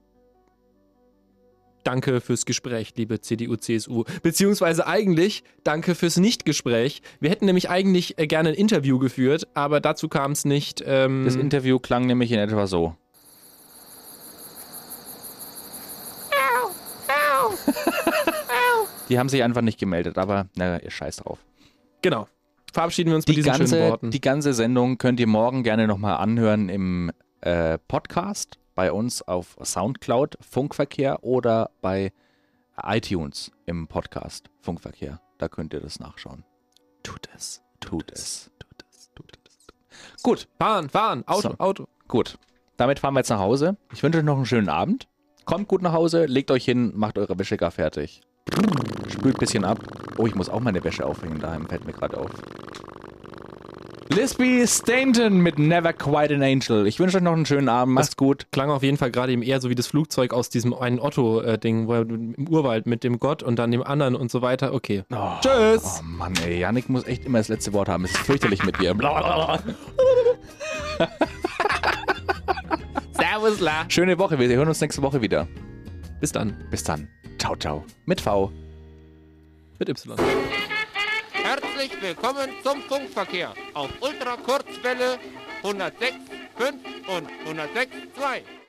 danke 1.85 2.21
fürs 2.21 2.47
Gespräch, 2.47 2.95
liebe 2.97 3.21
CDU, 3.21 3.57
CSU. 3.57 4.05
Beziehungsweise 4.23 4.87
eigentlich 4.87 5.45
danke 5.63 5.95
fürs 5.95 6.17
Nichtgespräch. 6.17 7.03
Wir 7.21 7.31
hätten 7.31 7.45
nämlich 7.47 7.69
eigentlich 7.71 8.19
äh, 8.19 8.27
gerne 8.27 8.51
ein 8.51 8.55
Interview 8.55 8.99
geführt, 8.99 9.47
aber 9.55 9.81
dazu 9.81 10.09
kam 10.09 10.33
es 10.33 10.45
nicht. 10.45 10.83
Ähm, 10.87 11.25
Das 11.25 11.37
Interview 11.37 11.79
klang 11.79 12.07
nämlich 12.07 12.33
in 12.33 12.39
etwa 12.39 12.67
so. 12.67 12.97
Die 19.09 19.19
haben 19.19 19.29
sich 19.29 19.43
einfach 19.43 19.61
nicht 19.63 19.79
gemeldet, 19.79 20.19
aber 20.19 20.49
naja, 20.57 20.79
ihr 20.79 20.91
scheiß 20.91 21.17
drauf. 21.17 21.39
genau. 22.03 22.29
Verabschieden 22.73 23.11
wir 23.11 23.15
uns 23.17 23.25
mit 23.29 23.37
Die 23.37 23.43
diesen 23.43 23.55
schönen 23.55 23.71
ganze, 23.71 23.89
Worten. 23.89 24.11
die 24.11 24.21
ganze 24.21 24.53
Sendung 24.53 24.99
könnt 24.99 25.21
ihr 25.21 25.29
morgen 25.29 25.63
gerne 25.63 25.87
nochmal 25.87 26.17
anhören 26.17 26.69
im 26.69 27.13
äh, 27.41 27.79
Podcast 27.79 28.59
bei 28.75 28.91
uns 28.91 29.23
auf 29.23 29.57
Soundcloud 29.63 30.37
Funkverkehr 30.41 31.23
oder 31.23 31.71
bei 31.83 32.13
iTunes 32.83 33.53
im 33.67 33.87
Podcast 33.87 34.51
Funkverkehr. 34.61 35.21
Da 35.39 35.47
könnt 35.49 35.73
ihr 35.73 35.79
das 35.79 36.01
nachschauen. 36.01 36.43
Tut 37.05 37.29
es. 37.37 37.63
Tut 37.79 38.11
es. 38.11 38.51
Tut 38.59 38.85
es. 38.91 39.11
Tut 39.15 39.39
es. 39.47 40.23
Gut, 40.25 40.49
fahren, 40.59 40.89
fahren, 40.89 41.23
Auto, 41.29 41.51
So. 41.51 41.59
Auto. 41.59 41.87
gut. 42.09 42.39
Damit 42.77 42.99
fahren 42.99 43.15
wir 43.15 43.21
jetzt 43.21 43.29
nach 43.31 43.39
Hause. 43.39 43.77
Ich 43.93 44.03
wünsche 44.03 44.19
euch 44.19 44.25
noch 44.25 44.35
einen 44.37 44.47
schönen 44.47 44.69
Abend. 44.69 45.07
Kommt 45.45 45.69
gut 45.69 45.81
nach 45.83 45.93
Hause, 45.93 46.27
legt 46.27 46.51
euch 46.51 46.65
hin, 46.65 46.91
macht 46.97 47.19
eure 47.19 47.39
Wäsche 47.39 47.57
gar 47.57 47.71
fertig. 47.71 48.23
Spült 49.09 49.37
ein 49.37 49.39
bisschen 49.39 49.65
ab. 49.65 49.79
Oh, 50.19 50.27
ich 50.27 50.35
muss 50.35 50.49
auch 50.49 50.61
meine 50.61 50.83
Wäsche 50.85 51.07
aufhängen 51.07 51.41
daheim, 51.41 51.67
fällt 51.67 51.87
mir 51.87 51.93
gerade 51.93 52.19
auf. 52.19 52.31
Lisby 54.11 54.65
Stainton 54.67 55.39
mit 55.39 55.59
Never 55.59 55.93
Quite 55.93 56.35
an 56.35 56.43
Angel. 56.43 56.87
Ich 56.87 57.01
wünsche 57.01 57.17
euch 57.17 57.23
noch 57.23 57.33
einen 57.33 57.47
schönen 57.47 57.69
Abend. 57.69 57.95
Macht's 57.95 58.17
gut. 58.17 58.47
Klang 58.53 58.71
auf 58.71 58.83
jeden 58.83 58.99
Fall 58.99 59.11
gerade 59.11 59.33
eben 59.33 59.43
eher 59.43 59.61
so 59.61 59.71
wie 59.71 59.75
das 59.75 59.87
Flugzeug 59.87 60.35
aus 60.35 60.51
diesem 60.51 60.75
einen 60.75 61.01
Otto-Ding, 61.01 61.89
wo 61.89 61.95
er 61.95 62.03
im 62.03 62.49
Urwald 62.49 62.87
mit 62.87 63.03
dem 63.03 63.19
Gott 63.19 63.43
und 63.43 63.59
dann 63.59 63.71
dem 63.71 63.83
anderen 63.83 64.15
und 64.15 64.31
so 64.31 64.43
weiter. 64.43 64.75
Okay. 64.75 65.05
Oh, 65.11 65.33
Tschüss. 65.41 66.01
Oh 66.01 66.05
Mann, 66.05 66.35
ey. 66.45 66.61
Yannick 66.61 66.89
muss 66.89 67.07
echt 67.07 67.25
immer 67.25 67.39
das 67.39 67.49
letzte 67.49 67.73
Wort 67.73 67.89
haben. 67.89 68.05
Es 68.05 68.11
ist 68.13 68.21
fürchterlich 68.21 68.63
mit 68.65 68.79
dir. 68.79 68.95
Blablabla. 68.95 69.59
Servus, 73.13 73.61
la. 73.61 73.85
Schöne 73.89 74.19
Woche. 74.19 74.39
Wir 74.39 74.49
hören 74.49 74.69
uns 74.69 74.81
nächste 74.81 75.03
Woche 75.03 75.23
wieder. 75.23 75.49
Bis 76.21 76.31
dann. 76.31 76.57
Bis 76.71 76.85
dann. 76.85 77.09
Ciao, 77.39 77.57
ciao. 77.57 77.85
Mit 78.07 78.21
V. 78.21 78.51
Mit 79.79 79.89
Y. 79.89 80.17
Herzlich 81.33 81.93
willkommen 82.01 82.51
zum 82.63 82.81
Funkverkehr 82.83 83.55
auf 83.75 83.91
Ultrakurzwelle 84.01 85.19
106.5 85.63 86.73
und 87.09 87.29
106.2. 87.47 88.64